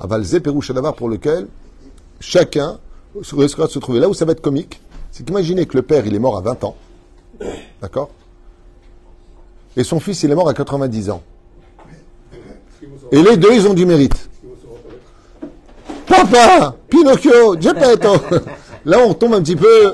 Avalze 0.00 0.40
Perouchadavar 0.40 0.94
pour 0.94 1.08
lequel 1.08 1.46
chacun 2.20 2.78
risquera 3.32 3.66
de 3.66 3.72
se 3.72 3.78
trouver 3.78 4.00
là 4.00 4.08
où 4.08 4.14
ça 4.14 4.24
va 4.24 4.32
être 4.32 4.42
comique. 4.42 4.80
C'est 5.10 5.24
qu'imaginez 5.24 5.66
que 5.66 5.76
le 5.76 5.82
père, 5.82 6.06
il 6.06 6.14
est 6.14 6.18
mort 6.18 6.36
à 6.36 6.40
20 6.40 6.64
ans. 6.64 6.76
D'accord? 7.80 8.10
Et 9.76 9.84
son 9.84 10.00
fils, 10.00 10.22
il 10.22 10.30
est 10.30 10.34
mort 10.34 10.48
à 10.48 10.54
90 10.54 11.10
ans. 11.10 11.22
Et 13.12 13.22
les 13.22 13.36
deux, 13.36 13.52
ils 13.54 13.66
ont 13.66 13.74
du 13.74 13.86
mérite. 13.86 14.28
Papa 16.06 16.76
Pinocchio 16.88 17.60
Geppetto 17.60 18.14
Là, 18.84 18.98
on 19.04 19.08
retombe 19.08 19.34
un 19.34 19.42
petit 19.42 19.56
peu. 19.56 19.92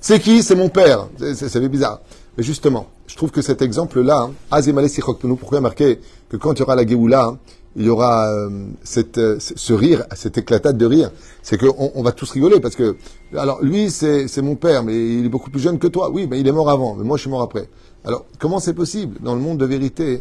C'est 0.00 0.20
qui? 0.20 0.42
C'est 0.44 0.54
mon 0.54 0.68
père. 0.68 1.08
Ça 1.34 1.48
fait 1.48 1.68
bizarre. 1.68 2.00
Mais 2.36 2.44
justement, 2.44 2.86
je 3.08 3.16
trouve 3.16 3.32
que 3.32 3.42
cet 3.42 3.62
exemple-là, 3.62 4.28
hein, 4.28 4.30
Azemale 4.50 4.88
Sichokpenu, 4.88 5.36
pourquoi 5.36 5.60
marquer 5.60 5.98
que 6.28 6.36
quand 6.36 6.54
il 6.54 6.60
y 6.60 6.62
aura 6.62 6.76
la 6.76 6.86
Géoula, 6.86 7.24
hein, 7.24 7.38
il 7.74 7.86
y 7.86 7.88
aura 7.88 8.28
euh, 8.28 8.66
cette, 8.84 9.18
euh, 9.18 9.38
ce 9.40 9.72
rire, 9.72 10.04
cette 10.14 10.38
éclatade 10.38 10.78
de 10.78 10.86
rire. 10.86 11.10
C'est 11.42 11.58
qu'on 11.58 11.90
on 11.94 12.02
va 12.02 12.12
tous 12.12 12.30
rigoler 12.30 12.60
parce 12.60 12.76
que, 12.76 12.96
alors 13.36 13.60
lui, 13.62 13.90
c'est 13.90 14.40
mon 14.40 14.54
père, 14.54 14.84
mais 14.84 14.94
il 14.94 15.26
est 15.26 15.28
beaucoup 15.28 15.50
plus 15.50 15.60
jeune 15.60 15.80
que 15.80 15.88
toi. 15.88 16.10
Oui, 16.10 16.28
mais 16.30 16.38
il 16.38 16.46
est 16.46 16.52
mort 16.52 16.70
avant, 16.70 16.94
mais 16.94 17.04
moi 17.04 17.16
je 17.16 17.22
suis 17.22 17.30
mort 17.30 17.42
après. 17.42 17.68
Alors, 18.04 18.24
comment 18.38 18.60
c'est 18.60 18.74
possible? 18.74 19.16
Dans 19.20 19.34
le 19.34 19.40
monde 19.40 19.58
de 19.58 19.66
vérité, 19.66 20.20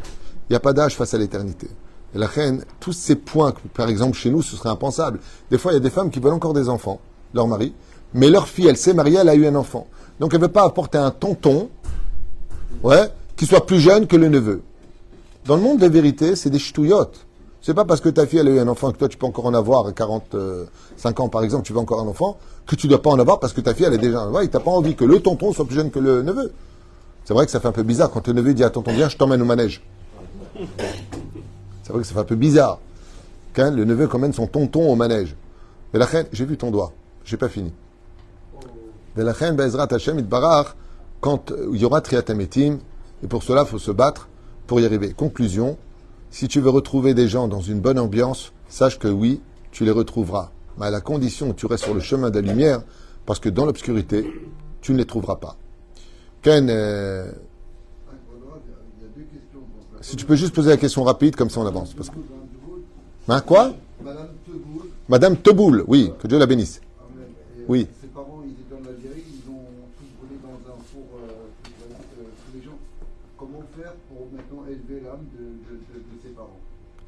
il 0.49 0.51
n'y 0.51 0.55
a 0.55 0.59
pas 0.59 0.73
d'âge 0.73 0.95
face 0.95 1.13
à 1.13 1.19
l'éternité. 1.19 1.67
Et 2.15 2.17
la 2.17 2.27
reine, 2.27 2.63
tous 2.79 2.93
ces 2.93 3.15
points, 3.15 3.53
par 3.73 3.89
exemple 3.89 4.17
chez 4.17 4.29
nous, 4.29 4.41
ce 4.41 4.55
serait 4.55 4.69
impensable. 4.69 5.19
Des 5.51 5.57
fois, 5.57 5.71
il 5.71 5.75
y 5.75 5.77
a 5.77 5.81
des 5.81 5.89
femmes 5.89 6.09
qui 6.09 6.19
veulent 6.19 6.33
encore 6.33 6.53
des 6.53 6.69
enfants, 6.69 6.99
leur 7.33 7.47
mari, 7.47 7.73
mais 8.13 8.29
leur 8.29 8.47
fille, 8.47 8.67
elle 8.67 8.77
s'est 8.77 8.93
mariée, 8.93 9.17
elle 9.21 9.29
a 9.29 9.35
eu 9.35 9.45
un 9.45 9.55
enfant. 9.55 9.87
Donc 10.19 10.33
elle 10.33 10.39
ne 10.39 10.45
veut 10.45 10.51
pas 10.51 10.63
apporter 10.63 10.97
un 10.97 11.11
tonton, 11.11 11.69
ouais, 12.83 13.09
qui 13.35 13.45
soit 13.45 13.65
plus 13.65 13.79
jeune 13.79 14.07
que 14.07 14.15
le 14.15 14.29
neveu. 14.29 14.61
Dans 15.45 15.55
le 15.55 15.61
monde 15.61 15.79
de 15.79 15.87
vérité, 15.87 16.35
c'est 16.35 16.49
des 16.49 16.59
ch'touillottes. 16.59 17.25
C'est 17.61 17.73
pas 17.73 17.85
parce 17.85 18.01
que 18.01 18.09
ta 18.09 18.25
fille 18.25 18.39
a 18.39 18.43
eu 18.43 18.59
un 18.59 18.67
enfant 18.67 18.91
que 18.91 18.97
toi 18.97 19.09
tu 19.09 19.17
peux 19.17 19.25
encore 19.25 19.45
en 19.45 19.53
avoir 19.53 19.87
à 19.87 19.91
45 19.91 21.19
ans 21.19 21.27
par 21.27 21.43
exemple, 21.43 21.65
tu 21.65 21.73
veux 21.73 21.79
encore 21.79 21.99
un 21.99 22.07
enfant, 22.07 22.37
que 22.65 22.75
tu 22.75 22.87
dois 22.87 23.01
pas 23.01 23.09
en 23.09 23.19
avoir 23.19 23.39
parce 23.39 23.53
que 23.53 23.61
ta 23.61 23.73
fille 23.73 23.85
elle 23.85 23.93
est 23.93 23.97
déjà 23.97 24.27
ouais, 24.29 24.47
t'as 24.47 24.59
pas 24.59 24.71
envie 24.71 24.95
que 24.95 25.03
le 25.03 25.19
tonton 25.19 25.51
soit 25.51 25.65
plus 25.65 25.75
jeune 25.75 25.91
que 25.91 25.99
le 25.99 26.21
neveu. 26.21 26.53
C'est 27.25 27.33
vrai 27.33 27.45
que 27.45 27.51
ça 27.51 27.59
fait 27.59 27.67
un 27.67 27.73
peu 27.73 27.83
bizarre 27.83 28.09
quand 28.09 28.25
le 28.27 28.33
neveu 28.33 28.53
dit 28.53 28.63
à 28.63 28.69
tonton 28.69 28.93
viens, 28.93 29.09
je 29.09 29.17
t'emmène 29.17 29.41
au 29.41 29.45
manège. 29.45 29.81
C'est 31.87 31.93
vrai 31.93 32.01
que 32.01 32.07
ça 32.09 32.15
fait 32.15 32.19
un 32.19 32.25
peu 32.25 32.35
bizarre 32.35 32.79
quand 33.55 33.71
le 33.73 33.85
neveu 33.85 34.13
emmène 34.13 34.33
son 34.33 34.45
tonton 34.45 34.91
au 34.91 34.97
manège. 34.97 35.37
Mais 35.93 35.99
la 35.99 36.07
j'ai 36.33 36.43
vu 36.43 36.57
ton 36.57 36.69
doigt, 36.69 36.91
j'ai 37.23 37.37
pas 37.37 37.47
fini. 37.47 37.71
Quand 41.21 41.53
il 41.71 41.79
y 41.79 41.85
aura 41.85 42.01
Triatametim, 42.01 42.79
et 43.23 43.27
pour 43.27 43.41
cela 43.41 43.61
il 43.61 43.67
faut 43.67 43.79
se 43.79 43.91
battre 43.91 44.27
pour 44.67 44.81
y 44.81 44.85
arriver. 44.85 45.13
Conclusion, 45.13 45.77
si 46.29 46.49
tu 46.49 46.59
veux 46.59 46.71
retrouver 46.71 47.13
des 47.13 47.29
gens 47.29 47.47
dans 47.47 47.61
une 47.61 47.79
bonne 47.79 47.99
ambiance, 47.99 48.51
sache 48.67 48.99
que 48.99 49.07
oui, 49.07 49.39
tu 49.71 49.85
les 49.85 49.91
retrouveras. 49.91 50.51
Mais 50.77 50.87
à 50.87 50.91
la 50.91 50.99
condition 50.99 51.53
que 51.53 51.55
tu 51.55 51.67
restes 51.67 51.85
sur 51.85 51.93
le 51.93 52.01
chemin 52.01 52.31
de 52.31 52.41
la 52.41 52.51
lumière, 52.51 52.81
parce 53.25 53.39
que 53.39 53.47
dans 53.47 53.65
l'obscurité, 53.65 54.29
tu 54.81 54.91
ne 54.91 54.97
les 54.97 55.05
trouveras 55.05 55.37
pas. 55.37 55.55
Ken, 56.41 56.67
euh, 56.69 57.31
si 60.01 60.15
tu 60.15 60.25
peux 60.25 60.35
juste 60.35 60.53
poser 60.53 60.69
la 60.69 60.77
question 60.77 61.03
rapide, 61.03 61.35
comme 61.35 61.49
ça 61.49 61.59
on 61.59 61.65
avance. 61.65 61.93
Parce 61.93 62.09
que... 62.09 62.15
Hein, 63.29 63.41
quoi 63.41 63.73
Madame 65.09 65.37
Teboul, 65.37 65.83
oui, 65.87 66.11
que 66.19 66.27
Dieu 66.27 66.37
la 66.37 66.45
bénisse. 66.45 66.81
Oui. 67.67 67.87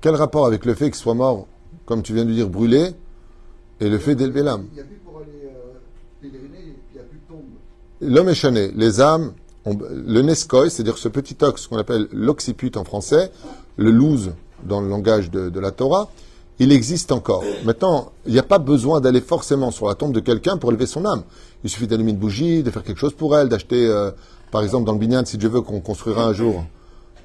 Quel 0.01 0.15
rapport 0.15 0.45
avec 0.45 0.63
le 0.65 0.75
fait 0.75 0.85
qu'il 0.85 0.95
soit 0.95 1.13
mort, 1.13 1.45
comme 1.85 2.03
tu 2.03 2.13
viens 2.13 2.23
de 2.23 2.31
dire, 2.31 2.47
brûlé, 2.49 2.91
et 3.81 3.89
le 3.89 3.97
fait 3.97 4.15
d'élever 4.15 4.43
l'âme? 4.43 4.67
Il 4.71 4.75
n'y 4.75 4.79
a 4.79 4.83
plus 4.85 4.95
pour 4.95 5.17
aller 5.17 5.27
euh, 5.43 5.77
pèleriner, 6.21 6.75
il 6.93 6.93
n'y 6.93 6.99
a 6.99 7.03
plus 7.03 7.17
de 7.17 7.23
tombe. 7.27 7.43
L'homme 7.99 8.29
est 8.29 8.35
chané. 8.35 8.71
Les 8.71 9.01
âmes, 9.01 9.33
le 9.73 10.21
nescoy, 10.21 10.69
c'est-à-dire 10.69 10.97
ce 10.97 11.07
petit 11.07 11.37
ox 11.41 11.67
qu'on 11.67 11.77
appelle 11.77 12.07
l'occiput 12.11 12.71
en 12.75 12.83
français, 12.83 13.31
le 13.77 13.91
loose 13.91 14.31
dans 14.63 14.81
le 14.81 14.89
langage 14.89 15.31
de, 15.31 15.59
la 15.59 15.71
Torah, 15.71 16.09
il 16.59 16.71
existe 16.71 17.11
encore. 17.11 17.43
Maintenant, 17.65 18.11
il 18.25 18.33
n'y 18.33 18.39
a 18.39 18.43
pas 18.43 18.59
besoin 18.59 18.99
d'aller 18.99 19.21
forcément 19.21 19.71
sur 19.71 19.87
la 19.87 19.95
tombe 19.95 20.11
de 20.11 20.19
quelqu'un 20.19 20.57
pour 20.57 20.71
élever 20.71 20.85
son 20.85 21.05
âme. 21.05 21.23
Il 21.63 21.69
suffit 21.69 21.87
d'allumer 21.87 22.11
une 22.11 22.17
bougie, 22.17 22.63
de 22.63 22.71
faire 22.71 22.83
quelque 22.83 22.99
chose 22.99 23.13
pour 23.13 23.35
elle, 23.37 23.47
d'acheter, 23.47 23.87
euh, 23.87 24.11
par 24.51 24.63
exemple, 24.63 24.85
dans 24.85 24.93
le 24.93 24.99
binyan, 24.99 25.25
si 25.25 25.37
Dieu 25.37 25.49
veut 25.49 25.61
qu'on 25.61 25.79
construira 25.79 26.25
un 26.25 26.33
jour 26.33 26.65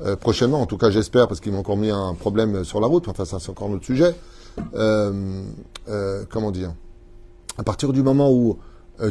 euh, 0.04 0.16
prochainement, 0.16 0.60
en 0.60 0.66
tout 0.66 0.76
cas 0.76 0.90
j'espère, 0.90 1.28
parce 1.28 1.40
qu'ils 1.40 1.52
m'ont 1.52 1.60
encore 1.60 1.76
mis 1.76 1.90
un 1.90 2.14
problème 2.14 2.64
sur 2.64 2.80
la 2.80 2.86
route, 2.86 3.08
enfin 3.08 3.24
ça 3.24 3.38
c'est 3.40 3.50
encore 3.50 3.68
un 3.68 3.74
autre 3.74 3.84
sujet. 3.84 4.14
Euh, 4.74 5.42
comment 6.30 6.52
dire 6.52 6.72
À 7.58 7.64
partir 7.64 7.92
du 7.92 8.02
moment 8.02 8.32
où 8.32 8.58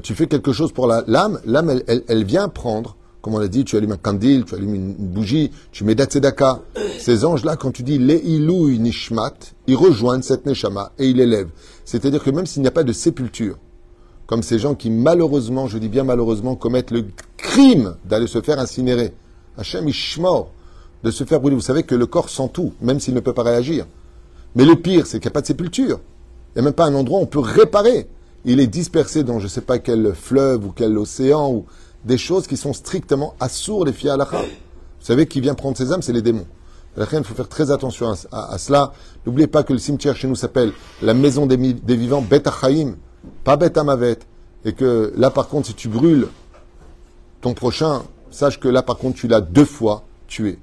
tu 0.01 0.15
fais 0.15 0.27
quelque 0.27 0.53
chose 0.53 0.71
pour 0.71 0.87
l'âme, 0.87 1.39
l'âme 1.45 1.81
elle, 1.87 2.23
vient 2.23 2.47
prendre, 2.47 2.95
comme 3.23 3.35
on 3.35 3.39
l'a 3.39 3.47
dit, 3.47 3.63
tu 3.63 3.77
allumes 3.77 3.93
un 3.93 3.97
candil, 3.97 4.43
tu 4.43 4.53
allumes 4.53 4.75
une, 4.75 4.93
bougie, 4.95 5.49
tu 5.71 5.85
mets 5.85 5.95
Datsedaka. 5.95 6.59
Ces 6.99 7.23
anges-là, 7.23 7.55
quand 7.55 7.71
tu 7.71 7.81
dis 7.81 7.97
Le'ilu 7.97 8.77
nishmat, 8.77 9.33
ils 9.65 9.77
rejoignent 9.77 10.21
cette 10.21 10.45
neshama 10.45 10.91
et 10.99 11.07
ils 11.07 11.15
l'élèvent. 11.15 11.47
C'est-à-dire 11.85 12.21
que 12.21 12.29
même 12.31 12.45
s'il 12.45 12.63
n'y 12.63 12.67
a 12.67 12.71
pas 12.71 12.83
de 12.83 12.91
sépulture, 12.91 13.55
comme 14.27 14.43
ces 14.43 14.59
gens 14.59 14.75
qui 14.75 14.89
malheureusement, 14.89 15.67
je 15.67 15.77
dis 15.77 15.87
bien 15.87 16.03
malheureusement, 16.03 16.57
commettent 16.57 16.91
le 16.91 17.05
crime 17.37 17.95
d'aller 18.03 18.27
se 18.27 18.41
faire 18.41 18.59
incinérer. 18.59 19.13
Hachem 19.57 19.87
Ishmor, 19.87 20.51
de 21.05 21.09
se 21.09 21.23
faire 21.23 21.39
brûler. 21.39 21.55
Vous 21.55 21.61
savez 21.61 21.83
que 21.83 21.95
le 21.95 22.05
corps 22.05 22.27
sent 22.27 22.49
tout, 22.51 22.73
même 22.81 22.99
s'il 22.99 23.13
ne 23.13 23.21
peut 23.21 23.33
pas 23.33 23.43
réagir. 23.43 23.85
Mais 24.55 24.65
le 24.65 24.75
pire, 24.75 25.07
c'est 25.07 25.21
qu'il 25.21 25.29
n'y 25.29 25.31
a 25.31 25.35
pas 25.35 25.41
de 25.41 25.47
sépulture. 25.47 26.01
Il 26.49 26.57
n'y 26.57 26.59
a 26.59 26.63
même 26.65 26.73
pas 26.73 26.87
un 26.87 26.95
endroit 26.95 27.19
où 27.19 27.23
on 27.23 27.27
peut 27.27 27.39
réparer. 27.39 28.05
Il 28.43 28.59
est 28.59 28.67
dispersé 28.67 29.23
dans 29.23 29.39
je 29.39 29.45
ne 29.45 29.49
sais 29.49 29.61
pas 29.61 29.79
quel 29.79 30.13
fleuve 30.13 30.65
ou 30.65 30.73
quel 30.75 30.97
océan 30.97 31.49
ou 31.49 31.65
des 32.05 32.17
choses 32.17 32.47
qui 32.47 32.57
sont 32.57 32.73
strictement 32.73 33.35
assourdes 33.39 33.87
les 33.87 33.93
filles 33.93 34.13
Vous 34.17 34.45
savez 34.99 35.27
qui 35.27 35.41
vient 35.41 35.55
prendre 35.55 35.77
ses 35.77 35.91
âmes, 35.91 36.01
c'est 36.01 36.13
les 36.13 36.21
démons. 36.21 36.47
Il 36.97 37.05
faut 37.23 37.33
faire 37.33 37.49
très 37.49 37.71
attention 37.71 38.13
à, 38.31 38.57
cela. 38.57 38.93
N'oubliez 39.25 39.47
pas 39.47 39.63
que 39.63 39.73
le 39.73 39.79
cimetière 39.79 40.15
chez 40.15 40.27
nous 40.27 40.35
s'appelle 40.35 40.71
la 41.01 41.13
maison 41.13 41.45
des, 41.45 41.57
vivants, 41.95 42.21
Bet 42.21 42.47
Achaim, 42.47 42.95
pas 43.43 43.57
Bet 43.57 43.77
Amavet. 43.77 44.19
Et 44.65 44.73
que 44.73 45.11
là, 45.17 45.29
par 45.29 45.47
contre, 45.47 45.67
si 45.67 45.73
tu 45.73 45.89
brûles 45.89 46.27
ton 47.41 47.53
prochain, 47.53 48.03
sache 48.31 48.59
que 48.59 48.67
là, 48.67 48.81
par 48.83 48.97
contre, 48.97 49.17
tu 49.17 49.27
l'as 49.27 49.41
deux 49.41 49.65
fois 49.65 50.03
tué. 50.27 50.59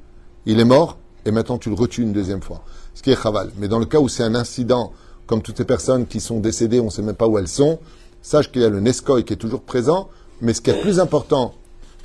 Il 0.47 0.61
est 0.61 0.65
mort, 0.65 0.99
et 1.27 1.31
maintenant 1.31 1.59
tu 1.59 1.69
le 1.69 1.75
retues 1.75 2.03
une 2.03 2.13
deuxième 2.13 2.43
fois. 2.43 2.63
Ce 2.95 3.03
qui 3.03 3.11
est 3.11 3.21
chaval. 3.21 3.51
Mais 3.59 3.69
dans 3.69 3.79
le 3.79 3.85
cas 3.85 3.99
où 3.99 4.09
c'est 4.09 4.23
un 4.23 4.35
incident, 4.35 4.93
comme 5.27 5.43
toutes 5.43 5.59
ces 5.59 5.65
personnes 5.65 6.07
qui 6.07 6.21
sont 6.21 6.41
décédées, 6.41 6.81
on 6.81 6.87
ne 6.87 6.91
sait 6.91 7.03
même 7.03 7.15
pas 7.15 7.29
où 7.29 7.39
elles 7.39 7.49
sont, 7.49 7.79
sache 8.23 8.51
qu'il 8.51 8.63
y 8.63 8.65
a 8.65 8.69
le 8.69 8.81
Nescoy 8.81 9.25
qui 9.25 9.33
est 9.33 9.37
toujours 9.37 9.63
présent. 9.63 10.09
Mais 10.41 10.55
ce 10.55 10.61
qui 10.61 10.71
est 10.71 10.81
plus 10.81 11.01
important 11.01 11.55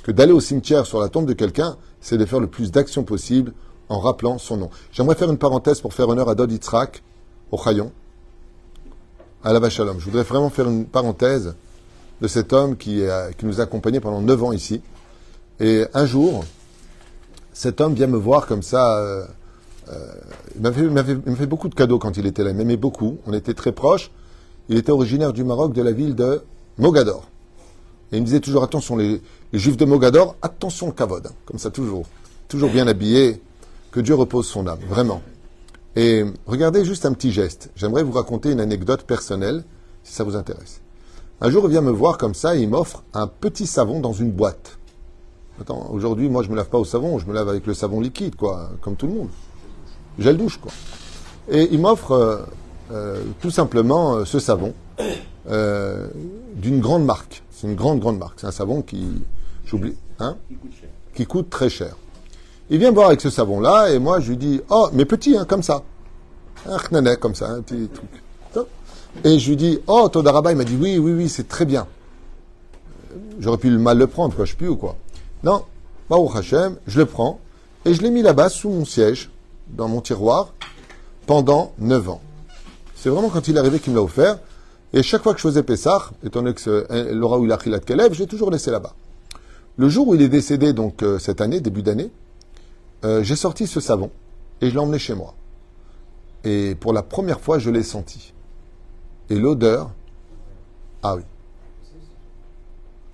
que 0.02 0.12
d'aller 0.12 0.32
au 0.32 0.40
cimetière 0.40 0.86
sur 0.86 1.00
la 1.00 1.08
tombe 1.08 1.26
de 1.26 1.32
quelqu'un, 1.32 1.76
c'est 2.00 2.18
de 2.18 2.24
faire 2.24 2.40
le 2.40 2.46
plus 2.46 2.70
d'actions 2.70 3.04
possible 3.04 3.52
en 3.88 3.98
rappelant 3.98 4.38
son 4.38 4.56
nom. 4.56 4.70
J'aimerais 4.92 5.14
faire 5.14 5.30
une 5.30 5.38
parenthèse 5.38 5.80
pour 5.80 5.94
faire 5.94 6.08
honneur 6.08 6.28
à 6.28 6.34
Dod 6.34 6.50
Yitzhak, 6.50 7.02
au 7.50 7.58
Chayon, 7.58 7.92
à 9.42 9.52
la 9.52 9.70
Shalom. 9.70 9.98
Je 9.98 10.04
voudrais 10.04 10.22
vraiment 10.22 10.50
faire 10.50 10.68
une 10.68 10.86
parenthèse 10.86 11.54
de 12.20 12.28
cet 12.28 12.52
homme 12.52 12.76
qui, 12.76 13.02
qui 13.38 13.46
nous 13.46 13.60
a 13.60 13.64
accompagnés 13.64 14.00
pendant 14.00 14.20
neuf 14.20 14.42
ans 14.42 14.52
ici. 14.52 14.80
Et 15.60 15.84
un 15.94 16.04
jour, 16.04 16.44
cet 17.52 17.80
homme 17.80 17.94
vient 17.94 18.06
me 18.06 18.18
voir 18.18 18.46
comme 18.46 18.62
ça. 18.62 18.98
Euh, 18.98 19.24
euh, 19.88 20.14
il 20.56 20.90
m'avait 20.90 21.16
fait 21.36 21.46
beaucoup 21.46 21.68
de 21.68 21.74
cadeaux 21.74 21.98
quand 21.98 22.16
il 22.16 22.26
était 22.26 22.44
là. 22.44 22.50
Il 22.50 22.56
m'aimait 22.56 22.76
beaucoup. 22.76 23.18
On 23.26 23.32
était 23.32 23.54
très 23.54 23.72
proches. 23.72 24.10
Il 24.68 24.76
était 24.76 24.92
originaire 24.92 25.32
du 25.32 25.44
Maroc, 25.44 25.72
de 25.72 25.80
la 25.80 25.92
ville 25.92 26.14
de 26.14 26.42
Mogador. 26.76 27.24
Et 28.12 28.16
il 28.16 28.20
me 28.20 28.26
disait 28.26 28.40
toujours 28.40 28.62
attention, 28.62 28.96
les, 28.96 29.20
juifs 29.52 29.76
de 29.76 29.84
Mogador, 29.84 30.36
attention 30.42 30.86
le 30.86 30.92
kavod. 30.92 31.26
Hein, 31.26 31.32
comme 31.44 31.58
ça, 31.58 31.70
toujours. 31.70 32.06
Toujours 32.48 32.70
bien 32.70 32.86
habillé, 32.86 33.40
que 33.90 34.00
Dieu 34.00 34.14
repose 34.14 34.46
son 34.46 34.66
âme, 34.66 34.78
vraiment. 34.88 35.22
Et 35.96 36.24
regardez 36.46 36.84
juste 36.84 37.06
un 37.06 37.12
petit 37.12 37.32
geste. 37.32 37.70
J'aimerais 37.74 38.02
vous 38.02 38.12
raconter 38.12 38.52
une 38.52 38.60
anecdote 38.60 39.02
personnelle, 39.02 39.64
si 40.04 40.12
ça 40.12 40.22
vous 40.22 40.36
intéresse. 40.36 40.80
Un 41.40 41.50
jour, 41.50 41.64
il 41.64 41.70
vient 41.70 41.80
me 41.80 41.90
voir 41.90 42.18
comme 42.18 42.34
ça 42.34 42.56
et 42.56 42.62
il 42.62 42.68
m'offre 42.68 43.02
un 43.12 43.26
petit 43.26 43.66
savon 43.66 44.00
dans 44.00 44.12
une 44.12 44.30
boîte. 44.30 44.78
Attends, 45.60 45.88
aujourd'hui, 45.90 46.28
moi, 46.28 46.42
je 46.42 46.50
me 46.50 46.56
lave 46.56 46.68
pas 46.68 46.78
au 46.78 46.84
savon, 46.84 47.18
je 47.18 47.26
me 47.26 47.34
lave 47.34 47.48
avec 47.48 47.66
le 47.66 47.74
savon 47.74 48.00
liquide, 48.00 48.36
quoi, 48.36 48.70
comme 48.80 48.96
tout 48.96 49.06
le 49.06 49.14
monde. 49.14 49.28
Gel 50.18 50.36
douche, 50.36 50.58
quoi. 50.58 50.72
Et 51.48 51.68
il 51.70 51.80
m'offre 51.80 52.12
euh, 52.12 52.36
euh, 52.92 53.22
tout 53.40 53.50
simplement 53.50 54.16
euh, 54.16 54.24
ce 54.24 54.38
savon 54.38 54.74
d'une 56.56 56.80
grande 56.80 57.04
marque. 57.04 57.44
C'est 57.56 57.66
une 57.66 57.74
grande, 57.74 58.00
grande 58.00 58.18
marque. 58.18 58.38
C'est 58.38 58.46
un 58.46 58.52
savon 58.52 58.82
qui, 58.82 59.22
j'oublie, 59.64 59.94
hein, 60.18 60.36
qui 61.14 61.24
coûte 61.24 61.48
très 61.48 61.70
cher. 61.70 61.96
Il 62.68 62.78
vient 62.78 62.92
boire 62.92 63.06
avec 63.06 63.22
ce 63.22 63.30
savon-là, 63.30 63.92
et 63.92 63.98
moi, 63.98 64.20
je 64.20 64.28
lui 64.28 64.36
dis, 64.36 64.60
oh, 64.68 64.90
mais 64.92 65.06
petit, 65.06 65.38
hein, 65.38 65.46
comme 65.46 65.62
ça. 65.62 65.82
Un 66.66 66.76
khnanet, 66.76 67.16
comme 67.16 67.34
ça, 67.34 67.48
un 67.48 67.62
petit 67.62 67.88
truc. 67.88 68.66
Et 69.24 69.38
je 69.38 69.48
lui 69.48 69.56
dis, 69.56 69.78
oh, 69.86 70.06
Todaraba, 70.12 70.52
il 70.52 70.58
m'a 70.58 70.64
dit, 70.64 70.76
oui, 70.78 70.98
oui, 70.98 71.12
oui, 71.12 71.30
c'est 71.30 71.48
très 71.48 71.64
bien. 71.64 71.86
J'aurais 73.40 73.56
pu 73.56 73.70
mal 73.70 73.96
le 73.96 74.06
prendre, 74.06 74.34
quoi, 74.36 74.44
je 74.44 74.54
plus 74.54 74.68
ou 74.68 74.76
quoi. 74.76 74.96
Non, 75.42 75.64
Baruch 76.10 76.36
Hashem, 76.36 76.76
je 76.86 76.98
le 76.98 77.06
prends, 77.06 77.40
et 77.86 77.94
je 77.94 78.02
l'ai 78.02 78.10
mis 78.10 78.20
là-bas, 78.20 78.50
sous 78.50 78.68
mon 78.68 78.84
siège, 78.84 79.30
dans 79.68 79.88
mon 79.88 80.02
tiroir, 80.02 80.52
pendant 81.24 81.72
neuf 81.78 82.06
ans. 82.10 82.20
C'est 82.94 83.08
vraiment 83.08 83.30
quand 83.30 83.48
il 83.48 83.56
est 83.56 83.58
arrivé 83.58 83.80
qu'il 83.80 83.94
me 83.94 83.96
l'a 83.96 84.02
offert, 84.02 84.38
et 84.96 85.02
chaque 85.02 85.22
fois 85.22 85.34
que 85.34 85.38
je 85.40 85.46
faisais 85.46 85.62
Pessah, 85.62 86.10
étant 86.24 86.40
donné 86.40 86.54
que 86.54 86.86
euh, 86.90 87.12
Laura 87.12 87.38
ou 87.38 87.44
il 87.44 87.52
a 87.52 87.58
je 87.62 88.18
l'ai 88.18 88.26
toujours 88.26 88.50
laissé 88.50 88.70
là-bas. 88.70 88.94
Le 89.76 89.90
jour 89.90 90.08
où 90.08 90.14
il 90.14 90.22
est 90.22 90.30
décédé, 90.30 90.72
donc 90.72 91.02
euh, 91.02 91.18
cette 91.18 91.42
année, 91.42 91.60
début 91.60 91.82
d'année, 91.82 92.10
euh, 93.04 93.22
j'ai 93.22 93.36
sorti 93.36 93.66
ce 93.66 93.78
savon 93.78 94.10
et 94.62 94.70
je 94.70 94.72
l'ai 94.72 94.80
emmené 94.80 94.98
chez 94.98 95.12
moi. 95.12 95.34
Et 96.44 96.74
pour 96.80 96.94
la 96.94 97.02
première 97.02 97.40
fois, 97.40 97.58
je 97.58 97.68
l'ai 97.68 97.82
senti. 97.82 98.32
Et 99.28 99.34
l'odeur, 99.34 99.90
ah 101.02 101.16
oui, 101.16 101.22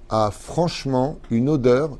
a 0.08 0.30
franchement 0.30 1.18
une 1.32 1.48
odeur, 1.48 1.98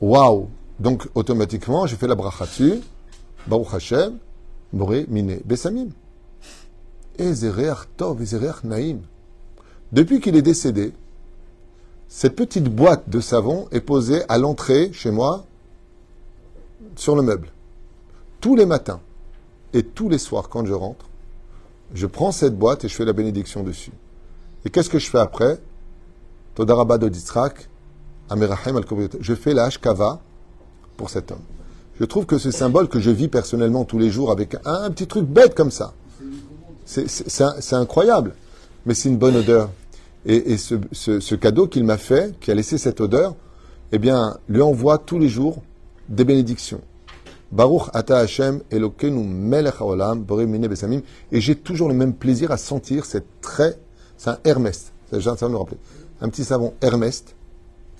waouh 0.00 0.48
Donc 0.80 1.08
automatiquement, 1.14 1.86
j'ai 1.86 1.94
fait 1.94 2.08
la 2.08 2.16
bracha 2.16 2.46
dessus, 2.46 2.80
Baruch 3.46 3.74
Hashem, 3.74 4.18
Boré 4.72 5.06
Mine 5.08 5.38
Besamim. 5.44 5.90
Depuis 9.92 10.20
qu'il 10.20 10.36
est 10.36 10.42
décédé, 10.42 10.92
cette 12.08 12.36
petite 12.36 12.64
boîte 12.64 13.08
de 13.08 13.20
savon 13.20 13.68
est 13.72 13.80
posée 13.80 14.22
à 14.28 14.38
l'entrée 14.38 14.92
chez 14.92 15.10
moi 15.10 15.44
sur 16.94 17.16
le 17.16 17.22
meuble. 17.22 17.48
Tous 18.40 18.56
les 18.56 18.66
matins 18.66 19.00
et 19.72 19.82
tous 19.82 20.08
les 20.08 20.18
soirs 20.18 20.48
quand 20.48 20.64
je 20.66 20.72
rentre, 20.72 21.06
je 21.94 22.06
prends 22.06 22.32
cette 22.32 22.56
boîte 22.56 22.84
et 22.84 22.88
je 22.88 22.94
fais 22.94 23.04
la 23.04 23.12
bénédiction 23.12 23.62
dessus. 23.62 23.92
Et 24.64 24.70
qu'est-ce 24.70 24.90
que 24.90 24.98
je 24.98 25.08
fais 25.08 25.18
après? 25.18 25.60
Je 29.20 29.34
fais 29.34 29.54
la 29.54 29.64
Hashkava 29.64 30.20
pour 30.96 31.10
cet 31.10 31.30
homme. 31.30 31.42
Je 31.98 32.04
trouve 32.04 32.26
que 32.26 32.38
ce 32.38 32.50
symbole 32.50 32.88
que 32.88 33.00
je 33.00 33.10
vis 33.10 33.28
personnellement 33.28 33.84
tous 33.84 33.98
les 33.98 34.10
jours 34.10 34.30
avec 34.30 34.56
un, 34.64 34.90
petit 34.90 35.06
truc 35.06 35.24
bête 35.26 35.54
comme 35.54 35.70
ça, 35.70 35.94
c'est 36.86 37.74
incroyable. 37.74 38.32
Mais 38.86 38.94
c'est 38.94 39.08
une 39.08 39.18
bonne 39.18 39.36
odeur. 39.36 39.70
Et, 40.24 40.56
ce, 40.56 41.34
cadeau 41.34 41.66
qu'il 41.66 41.84
m'a 41.84 41.98
fait, 41.98 42.34
qui 42.40 42.50
a 42.50 42.54
laissé 42.54 42.78
cette 42.78 43.00
odeur, 43.00 43.36
eh 43.92 43.98
bien, 43.98 44.38
lui 44.48 44.62
envoie 44.62 44.98
tous 44.98 45.18
les 45.18 45.28
jours 45.28 45.62
des 46.08 46.24
bénédictions. 46.24 46.80
Baruch 47.52 47.90
ata 47.92 48.18
Hashem 48.18 48.60
melech 48.72 49.74
haolam 49.80 50.24
besamim. 50.24 51.02
Et 51.30 51.40
j'ai 51.40 51.54
toujours 51.54 51.88
le 51.88 51.94
même 51.94 52.12
plaisir 52.12 52.50
à 52.50 52.56
sentir 52.56 53.04
cette 53.04 53.26
très, 53.40 53.78
c'est 54.16 54.30
un 54.30 54.38
Hermès. 54.44 54.92
Ça 55.12 55.48
nous 55.48 55.58
rappeler. 55.58 55.78
Un 56.20 56.28
petit 56.28 56.44
savon 56.44 56.74
Hermès 56.80 57.24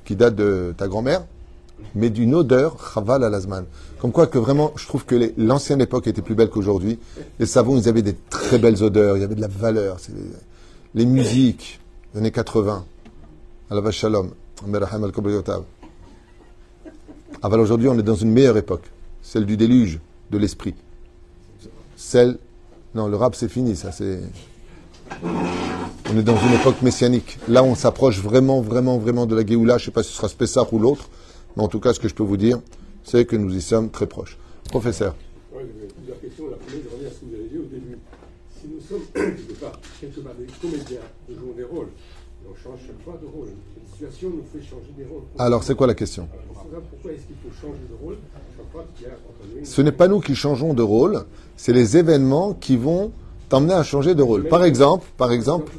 qui 0.04 0.16
date 0.16 0.34
de 0.34 0.74
ta 0.76 0.88
grand-mère, 0.88 1.26
mais 1.94 2.10
d'une 2.10 2.34
odeur 2.34 2.76
chaval 2.94 3.24
à 3.24 3.30
l'azman. 3.30 3.64
Comme 4.00 4.12
quoi 4.12 4.26
que 4.26 4.38
vraiment, 4.38 4.72
je 4.76 4.86
trouve 4.86 5.04
que 5.04 5.32
l'ancienne 5.36 5.80
époque 5.80 6.06
était 6.06 6.22
plus 6.22 6.34
belle 6.34 6.50
qu'aujourd'hui. 6.50 6.98
Les 7.38 7.46
savons, 7.46 7.78
ils 7.78 7.88
avaient 7.88 8.02
des 8.02 8.16
très 8.30 8.58
belles 8.58 8.82
odeurs, 8.82 9.16
il 9.16 9.20
y 9.20 9.24
avait 9.24 9.34
de 9.34 9.40
la 9.40 9.48
valeur. 9.48 9.96
Les, 10.94 11.02
les 11.02 11.06
musiques, 11.06 11.80
les 12.14 12.20
années 12.20 12.30
80, 12.30 12.84
à 13.70 13.74
la 13.74 13.80
vache 13.80 13.98
shalom, 13.98 14.30
al 14.64 14.88
alors 17.42 17.60
aujourd'hui, 17.60 17.88
on 17.88 17.98
est 17.98 18.02
dans 18.02 18.14
une 18.14 18.32
meilleure 18.32 18.56
époque, 18.56 18.90
celle 19.22 19.46
du 19.46 19.56
déluge, 19.56 20.00
de 20.30 20.38
l'esprit. 20.38 20.74
Celle. 21.96 22.38
Non, 22.94 23.08
le 23.08 23.16
rap, 23.16 23.34
c'est 23.34 23.48
fini, 23.48 23.76
ça, 23.76 23.92
c'est. 23.92 24.20
On 25.22 26.18
est 26.18 26.22
dans 26.22 26.36
une 26.36 26.54
époque 26.54 26.82
messianique. 26.82 27.38
Là, 27.48 27.62
on 27.62 27.74
s'approche 27.74 28.20
vraiment, 28.20 28.60
vraiment, 28.60 28.98
vraiment 28.98 29.26
de 29.26 29.36
la 29.36 29.46
Géoula. 29.46 29.76
Je 29.78 29.82
ne 29.82 29.84
sais 29.86 29.90
pas 29.90 30.02
si 30.02 30.10
ce 30.10 30.16
sera 30.16 30.28
Spessar 30.28 30.72
ou 30.72 30.78
l'autre, 30.78 31.08
mais 31.56 31.62
en 31.62 31.68
tout 31.68 31.80
cas, 31.80 31.92
ce 31.92 32.00
que 32.00 32.08
je 32.08 32.14
peux 32.14 32.22
vous 32.22 32.36
dire, 32.36 32.60
c'est 33.04 33.24
que 33.24 33.36
nous 33.36 33.54
y 33.54 33.62
sommes 33.62 33.90
très 33.90 34.06
proches. 34.06 34.38
Professeur. 34.68 35.14
Oui, 35.54 35.62
plusieurs 35.96 36.20
questions. 36.20 36.50
La 36.50 36.56
première, 36.56 36.82
je 36.84 36.94
reviens 36.94 37.08
à 37.08 37.10
ce 37.12 37.20
que 37.20 37.24
vous 37.26 37.34
avez 37.34 37.48
dit 37.48 37.58
au 37.58 37.62
début. 37.62 37.98
Si 38.60 38.68
nous 38.68 38.80
sommes, 38.80 39.06
quelque 39.14 39.60
part, 39.60 39.80
quelque 40.00 40.20
part 40.20 40.34
des 40.34 40.46
comédiens, 40.60 41.00
nous 41.28 41.34
jouons 41.38 41.52
des 41.56 41.64
rôles, 41.64 41.88
et 41.88 42.48
on 42.50 42.54
change 42.54 42.80
chaque 42.86 43.02
fois 43.04 43.18
de 43.20 43.26
rôle. 43.26 43.48
Cette 43.74 43.92
situation 43.92 44.30
nous 44.30 44.44
fait 44.52 44.64
changer 44.64 44.92
des 44.96 45.04
rôles. 45.04 45.22
Alors, 45.38 45.62
c'est 45.62 45.74
quoi 45.74 45.86
la 45.86 45.94
question 45.94 46.28
pourquoi 46.90 47.12
est-ce 47.12 47.26
qu'il 47.26 47.36
faut 47.36 47.54
changer 47.60 47.80
de 47.88 48.04
rôle 48.04 48.16
Ce 49.64 49.82
n'est 49.82 49.92
pas 49.92 50.08
nous 50.08 50.20
qui 50.20 50.34
changeons 50.34 50.74
de 50.74 50.82
rôle, 50.82 51.24
c'est 51.56 51.72
les 51.72 51.96
événements 51.96 52.54
qui 52.54 52.76
vont 52.76 53.12
t'emmener 53.48 53.74
à 53.74 53.82
changer 53.82 54.14
de 54.14 54.22
rôle. 54.22 54.48
Par 54.48 54.64
exemple, 54.64 55.06
par 55.16 55.32
exemple, 55.32 55.72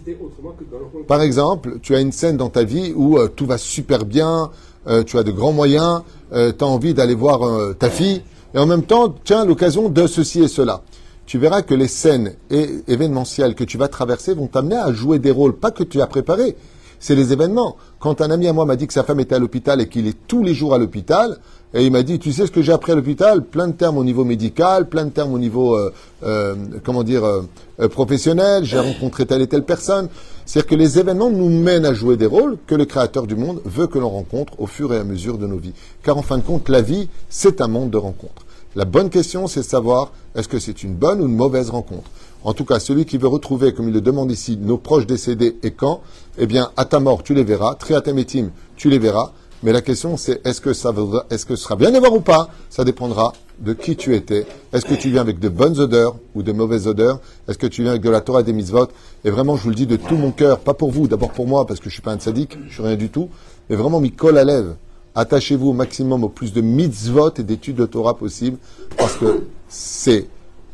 par 1.08 1.22
exemple, 1.22 1.80
tu 1.82 1.96
as 1.96 2.00
une 2.00 2.12
scène 2.12 2.38
dans 2.38 2.50
ta 2.50 2.64
vie 2.64 2.94
où 2.96 3.18
euh, 3.18 3.28
tout 3.28 3.46
va 3.46 3.58
super 3.58 4.06
bien, 4.06 4.52
euh, 4.88 5.04
tu 5.04 5.18
as 5.18 5.24
de 5.24 5.32
grands 5.32 5.52
moyens, 5.52 6.02
euh, 6.34 6.52
tu 6.58 6.64
as 6.64 6.68
envie 6.68 6.94
d'aller 6.94 7.16
voir 7.16 7.42
ta 7.78 7.90
fille, 7.90 8.22
et 8.54 8.58
en 8.58 8.66
même 8.66 8.84
temps, 8.84 9.14
tiens 9.24 9.46
l'occasion 9.46 9.90
de 9.90 10.08
ceci 10.08 10.42
et 10.44 10.48
cela. 10.48 10.82
Tu 11.26 11.38
verras 11.38 11.62
que 11.62 11.74
les 11.74 11.90
scènes 11.90 12.36
événementielles 12.50 13.54
que 13.54 13.66
tu 13.66 13.78
vas 13.78 13.90
traverser 13.90 14.34
vont 14.34 14.48
t'amener 14.48 14.78
à 14.78 14.94
jouer 14.94 15.20
des 15.20 15.32
rôles, 15.32 15.58
pas 15.58 15.72
que 15.72 15.84
tu 15.84 16.02
as 16.02 16.08
préparé, 16.08 16.56
c'est 17.00 17.16
les 17.16 17.34
événements. 17.34 17.76
Quand 18.00 18.22
un 18.22 18.32
ami 18.32 18.48
à 18.48 18.54
moi 18.54 18.66
m'a 18.66 18.76
dit 18.76 18.88
que 18.88 18.94
sa 18.94 19.04
femme 19.04 19.20
était 19.20 19.36
à 19.36 19.40
l'hôpital 19.40 19.82
et 19.82 19.88
qu'il 19.88 20.08
est 20.08 20.18
tous 20.28 20.44
les 20.44 20.54
jours 20.54 20.74
à 20.74 20.78
l'hôpital, 20.78 21.38
Et 21.74 21.86
il 21.86 21.92
m'a 21.92 22.02
dit, 22.02 22.18
tu 22.18 22.32
sais 22.32 22.48
ce 22.48 22.52
que 22.52 22.62
j'ai 22.62 22.72
appris 22.72 22.94
à 22.94 22.96
l'hôpital? 22.96 23.44
Plein 23.44 23.68
de 23.68 23.74
termes 23.74 23.98
au 23.98 24.04
niveau 24.06 24.24
médical, 24.24 24.88
plein 24.88 25.04
de 25.04 25.10
termes 25.10 25.34
au 25.34 25.40
niveau, 25.40 25.76
euh, 25.76 25.94
euh, 26.24 26.56
comment 26.84 27.04
dire, 27.04 27.26
euh, 27.26 27.42
euh, 27.82 27.90
professionnel. 27.90 28.64
J'ai 28.64 28.80
rencontré 28.80 29.26
telle 29.26 29.42
et 29.42 29.48
telle 29.48 29.66
personne. 29.66 30.08
C'est-à-dire 30.46 30.70
que 30.70 30.76
les 30.76 30.98
événements 30.98 31.30
nous 31.30 31.50
mènent 31.50 31.86
à 31.86 31.94
jouer 31.94 32.16
des 32.16 32.26
rôles 32.26 32.58
que 32.68 32.76
le 32.76 32.86
Créateur 32.86 33.28
du 33.28 33.36
monde 33.36 33.62
veut 33.66 33.88
que 33.88 34.00
l'on 34.00 34.10
rencontre 34.10 34.54
au 34.60 34.66
fur 34.66 34.94
et 34.94 34.98
à 34.98 35.04
mesure 35.04 35.38
de 35.38 35.46
nos 35.46 35.58
vies. 35.58 35.74
Car 36.04 36.18
en 36.18 36.22
fin 36.22 36.38
de 36.38 36.44
compte, 36.44 36.70
la 36.70 36.82
vie, 36.82 37.10
c'est 37.30 37.60
un 37.60 37.68
monde 37.68 37.90
de 37.90 37.98
rencontres. 37.98 38.46
La 38.78 38.86
bonne 38.86 39.10
question, 39.10 39.48
c'est 39.48 39.60
de 39.60 39.66
savoir 39.66 40.14
est-ce 40.36 40.48
que 40.48 40.60
c'est 40.60 40.84
une 40.84 40.94
bonne 40.94 41.20
ou 41.20 41.26
une 41.26 41.36
mauvaise 41.36 41.70
rencontre? 41.70 42.10
En 42.48 42.54
tout 42.54 42.64
cas, 42.64 42.80
celui 42.80 43.04
qui 43.04 43.18
veut 43.18 43.28
retrouver, 43.28 43.74
comme 43.74 43.90
il 43.90 43.94
le 43.94 44.00
demande 44.00 44.32
ici, 44.32 44.56
nos 44.56 44.78
proches 44.78 45.06
décédés 45.06 45.58
et 45.64 45.72
quand, 45.72 46.00
eh 46.38 46.46
bien, 46.46 46.72
à 46.78 46.86
ta 46.86 47.02
mort, 47.02 47.22
tu 47.22 47.34
les 47.34 47.44
verras. 47.44 47.76
Triatemetim, 47.76 48.52
tu 48.78 48.90
les 48.90 49.00
verras. 49.00 49.34
Mais 49.64 49.74
la 49.74 49.82
question, 49.82 50.16
c'est 50.16 50.40
est-ce 50.48 50.62
que 50.62 50.72
ça 50.72 50.92
vaudra, 50.92 51.26
est-ce 51.30 51.46
que 51.46 51.58
ce 51.58 51.64
sera 51.64 51.76
bien 51.76 51.92
de 51.92 52.00
voir 52.00 52.14
ou 52.14 52.22
pas? 52.22 52.50
Ça 52.70 52.86
dépendra 52.86 53.34
de 53.60 53.74
qui 53.74 53.98
tu 53.98 54.16
étais. 54.16 54.46
Est-ce 54.72 54.86
que 54.86 54.94
tu 54.94 55.10
viens 55.10 55.20
avec 55.20 55.40
de 55.40 55.50
bonnes 55.50 55.78
odeurs 55.78 56.16
ou 56.36 56.42
de 56.42 56.54
mauvaises 56.54 56.88
odeurs? 56.88 57.20
Est-ce 57.50 57.58
que 57.58 57.68
tu 57.68 57.82
viens 57.82 57.92
avec 57.92 58.02
de 58.02 58.10
la 58.10 58.22
Torah 58.22 58.40
et 58.40 58.44
des 58.44 58.54
mitzvot? 58.54 58.88
Et 59.26 59.30
vraiment, 59.30 59.58
je 59.58 59.64
vous 59.64 59.72
le 59.72 59.76
dis 59.76 59.86
de 59.86 59.98
tout 59.98 60.16
mon 60.16 60.32
cœur, 60.32 60.60
pas 60.60 60.74
pour 60.74 60.90
vous, 60.90 61.10
d'abord 61.10 61.32
pour 61.32 61.48
moi, 61.48 61.66
parce 61.66 61.82
que 61.82 61.90
je 61.90 61.96
suis 61.96 62.02
pas 62.02 62.14
un 62.14 62.20
sadique, 62.20 62.58
je 62.70 62.76
suis 62.76 62.84
rien 62.84 62.96
du 62.96 63.10
tout, 63.10 63.28
mais 63.70 63.76
vraiment, 63.76 64.00
m'y 64.00 64.14
colle 64.14 64.38
à 64.38 64.46
lèvres. 64.46 64.78
Attachez-vous 65.16 65.72
au 65.72 65.74
maximum 65.74 66.24
au 66.24 66.30
plus 66.30 66.54
de 66.54 66.62
mitzvot 66.62 67.32
et 67.40 67.44
d'études 67.44 67.76
de 67.76 67.86
Torah 67.88 68.16
possible, 68.16 68.58
parce 68.98 69.18
que 69.18 69.44
c'est 69.68 70.28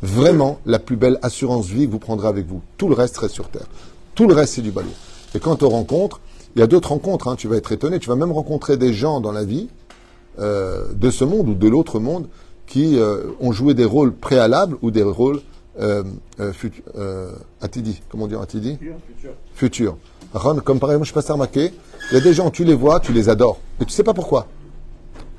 vraiment 0.03 0.59
la 0.65 0.79
plus 0.79 0.97
belle 0.97 1.17
assurance 1.21 1.67
vie 1.67 1.87
que 1.87 1.91
vous 1.91 1.99
prendrez 1.99 2.27
avec 2.27 2.45
vous. 2.45 2.61
Tout 2.77 2.89
le 2.89 2.93
reste 2.93 3.17
reste 3.17 3.33
sur 3.33 3.47
terre. 3.47 3.67
Tout 4.15 4.27
le 4.27 4.33
reste, 4.33 4.55
c'est 4.55 4.61
du 4.61 4.71
ballot. 4.71 4.89
Et 5.33 5.39
quand 5.39 5.63
on 5.63 5.69
rencontre, 5.69 6.19
il 6.55 6.59
y 6.59 6.61
a 6.61 6.67
d'autres 6.67 6.89
rencontres, 6.89 7.29
hein, 7.29 7.35
tu 7.35 7.47
vas 7.47 7.55
être 7.55 7.71
étonné, 7.71 7.99
tu 7.99 8.09
vas 8.09 8.15
même 8.15 8.31
rencontrer 8.31 8.77
des 8.77 8.93
gens 8.93 9.21
dans 9.21 9.31
la 9.31 9.43
vie 9.43 9.69
euh, 10.39 10.85
de 10.93 11.09
ce 11.09 11.23
monde 11.23 11.49
ou 11.49 11.55
de 11.55 11.67
l'autre 11.67 11.99
monde 11.99 12.27
qui 12.67 12.99
euh, 12.99 13.31
ont 13.39 13.51
joué 13.51 13.73
des 13.73 13.85
rôles 13.85 14.13
préalables 14.13 14.77
ou 14.81 14.91
des 14.91 15.03
rôles 15.03 15.41
euh, 15.79 16.03
euh, 16.39 16.51
euh, 16.97 17.31
atidi, 17.61 18.01
comment 18.09 18.27
dire 18.27 18.41
atidi? 18.41 18.77
Futur. 19.55 19.97
Ron, 20.33 20.57
comme 20.57 20.79
par 20.79 20.91
exemple, 20.91 21.07
je 21.07 21.13
passe 21.13 21.29
à 21.29 21.33
remarquer, 21.33 21.71
il 22.11 22.15
y 22.15 22.17
a 22.17 22.23
des 22.23 22.33
gens, 22.33 22.51
tu 22.51 22.63
les 22.63 22.75
vois, 22.75 22.99
tu 22.99 23.13
les 23.13 23.29
adores, 23.29 23.59
mais 23.79 23.85
tu 23.85 23.91
sais 23.91 24.03
pas 24.03 24.13
pourquoi. 24.13 24.47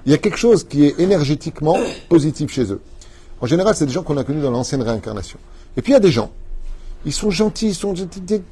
Il 0.07 0.13
y 0.13 0.15
a 0.15 0.19
quelque 0.19 0.39
chose 0.39 0.65
qui 0.65 0.85
est 0.85 0.99
énergétiquement 0.99 1.77
positif 2.09 2.51
chez 2.51 2.73
eux. 2.73 2.81
En 3.41 3.47
général, 3.47 3.75
c'est 3.75 3.87
des 3.87 3.93
gens 3.93 4.03
qu'on 4.03 4.17
a 4.17 4.25
connus 4.25 4.43
dans 4.43 4.51
l'ancienne 4.51 4.83
réincarnation. 4.83 5.39
Et 5.77 5.83
puis 5.83 5.93
il 5.93 5.95
y 5.95 5.97
a 5.97 6.01
des 6.01 6.11
gens, 6.11 6.31
ils 7.05 7.13
sont 7.13 7.31
gentils, 7.31 7.69
ils 7.69 7.75
sont 7.75 7.95
gentils, 7.95 8.21
des, 8.21 8.43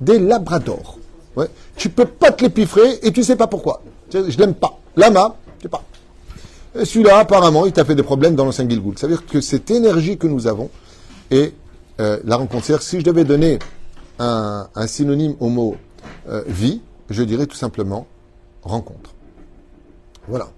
des 0.00 0.18
labradors. 0.18 0.98
Ouais. 1.36 1.48
Tu 1.76 1.88
peux 1.88 2.06
pas 2.06 2.32
te 2.32 2.42
les 2.42 2.50
piffrer 2.50 2.98
et 3.02 3.12
tu 3.12 3.22
sais 3.22 3.36
pas 3.36 3.46
pourquoi. 3.46 3.82
Je 4.12 4.36
l'aime 4.38 4.54
pas. 4.54 4.78
Lama, 4.96 5.36
je 5.58 5.62
sais 5.64 5.68
pas. 5.68 5.84
Celui-là, 6.84 7.18
apparemment, 7.18 7.66
il 7.66 7.72
t'a 7.72 7.84
fait 7.84 7.94
des 7.94 8.02
problèmes 8.02 8.34
dans 8.34 8.44
l'ancien 8.44 8.68
Gilgoul. 8.68 8.96
Ça 8.98 9.06
veut 9.06 9.14
dire 9.16 9.26
que 9.26 9.40
cette 9.40 9.70
énergie 9.70 10.18
que 10.18 10.26
nous 10.26 10.46
avons 10.46 10.70
et 11.30 11.54
euh, 12.00 12.18
la 12.24 12.36
rencontre. 12.36 12.82
Si 12.82 12.98
je 12.98 13.04
devais 13.04 13.24
donner 13.24 13.58
un, 14.18 14.68
un 14.74 14.86
synonyme 14.86 15.34
au 15.40 15.48
mot 15.48 15.76
euh, 16.28 16.42
vie, 16.46 16.80
je 17.10 17.22
dirais 17.22 17.46
tout 17.46 17.56
simplement 17.56 18.06
rencontre. 18.62 19.10
Voilà. 20.28 20.48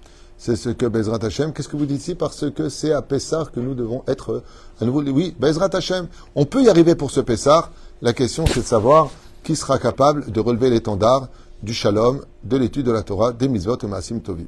C'est 0.45 0.57
ce 0.57 0.71
que 0.71 0.87
Bezrat 0.87 1.25
Hashem. 1.25 1.53
Qu'est-ce 1.53 1.69
que 1.69 1.77
vous 1.77 1.87
dites 1.87 2.01
ici 2.01 2.17
Parce 2.17 2.51
que 2.51 2.69
c'est 2.69 2.91
à 2.93 3.01
Pessar 3.01 3.53
que 3.53 3.61
nous 3.61 3.75
devons 3.75 4.03
être 4.09 4.43
à 4.81 4.85
nouveau. 4.85 5.01
Oui, 5.01 5.37
Bezrat 5.39 5.69
Hashem. 5.73 6.09
On 6.35 6.47
peut 6.47 6.65
y 6.65 6.69
arriver 6.69 6.97
pour 6.97 7.13
ce 7.13 7.21
Pessar. 7.21 7.71
La 8.01 8.13
question, 8.13 8.45
c'est 8.47 8.59
de 8.59 8.65
savoir 8.65 9.11
qui 9.45 9.55
sera 9.55 9.79
capable 9.79 10.33
de 10.33 10.41
relever 10.41 10.69
l'étendard 10.69 11.29
du 11.63 11.73
shalom, 11.73 12.23
de 12.43 12.57
l'étude 12.57 12.87
de 12.87 12.91
la 12.91 13.05
Torah, 13.05 13.31
des 13.31 13.47
mitzvot 13.47 13.79
et 13.85 13.87
maasim 13.87 14.19
tovim. 14.19 14.47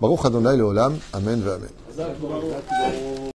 Baruch 0.00 0.24
Adonai 0.24 0.56
Leolam. 0.56 0.98
Amen. 1.12 1.42
Amen. 1.98 2.12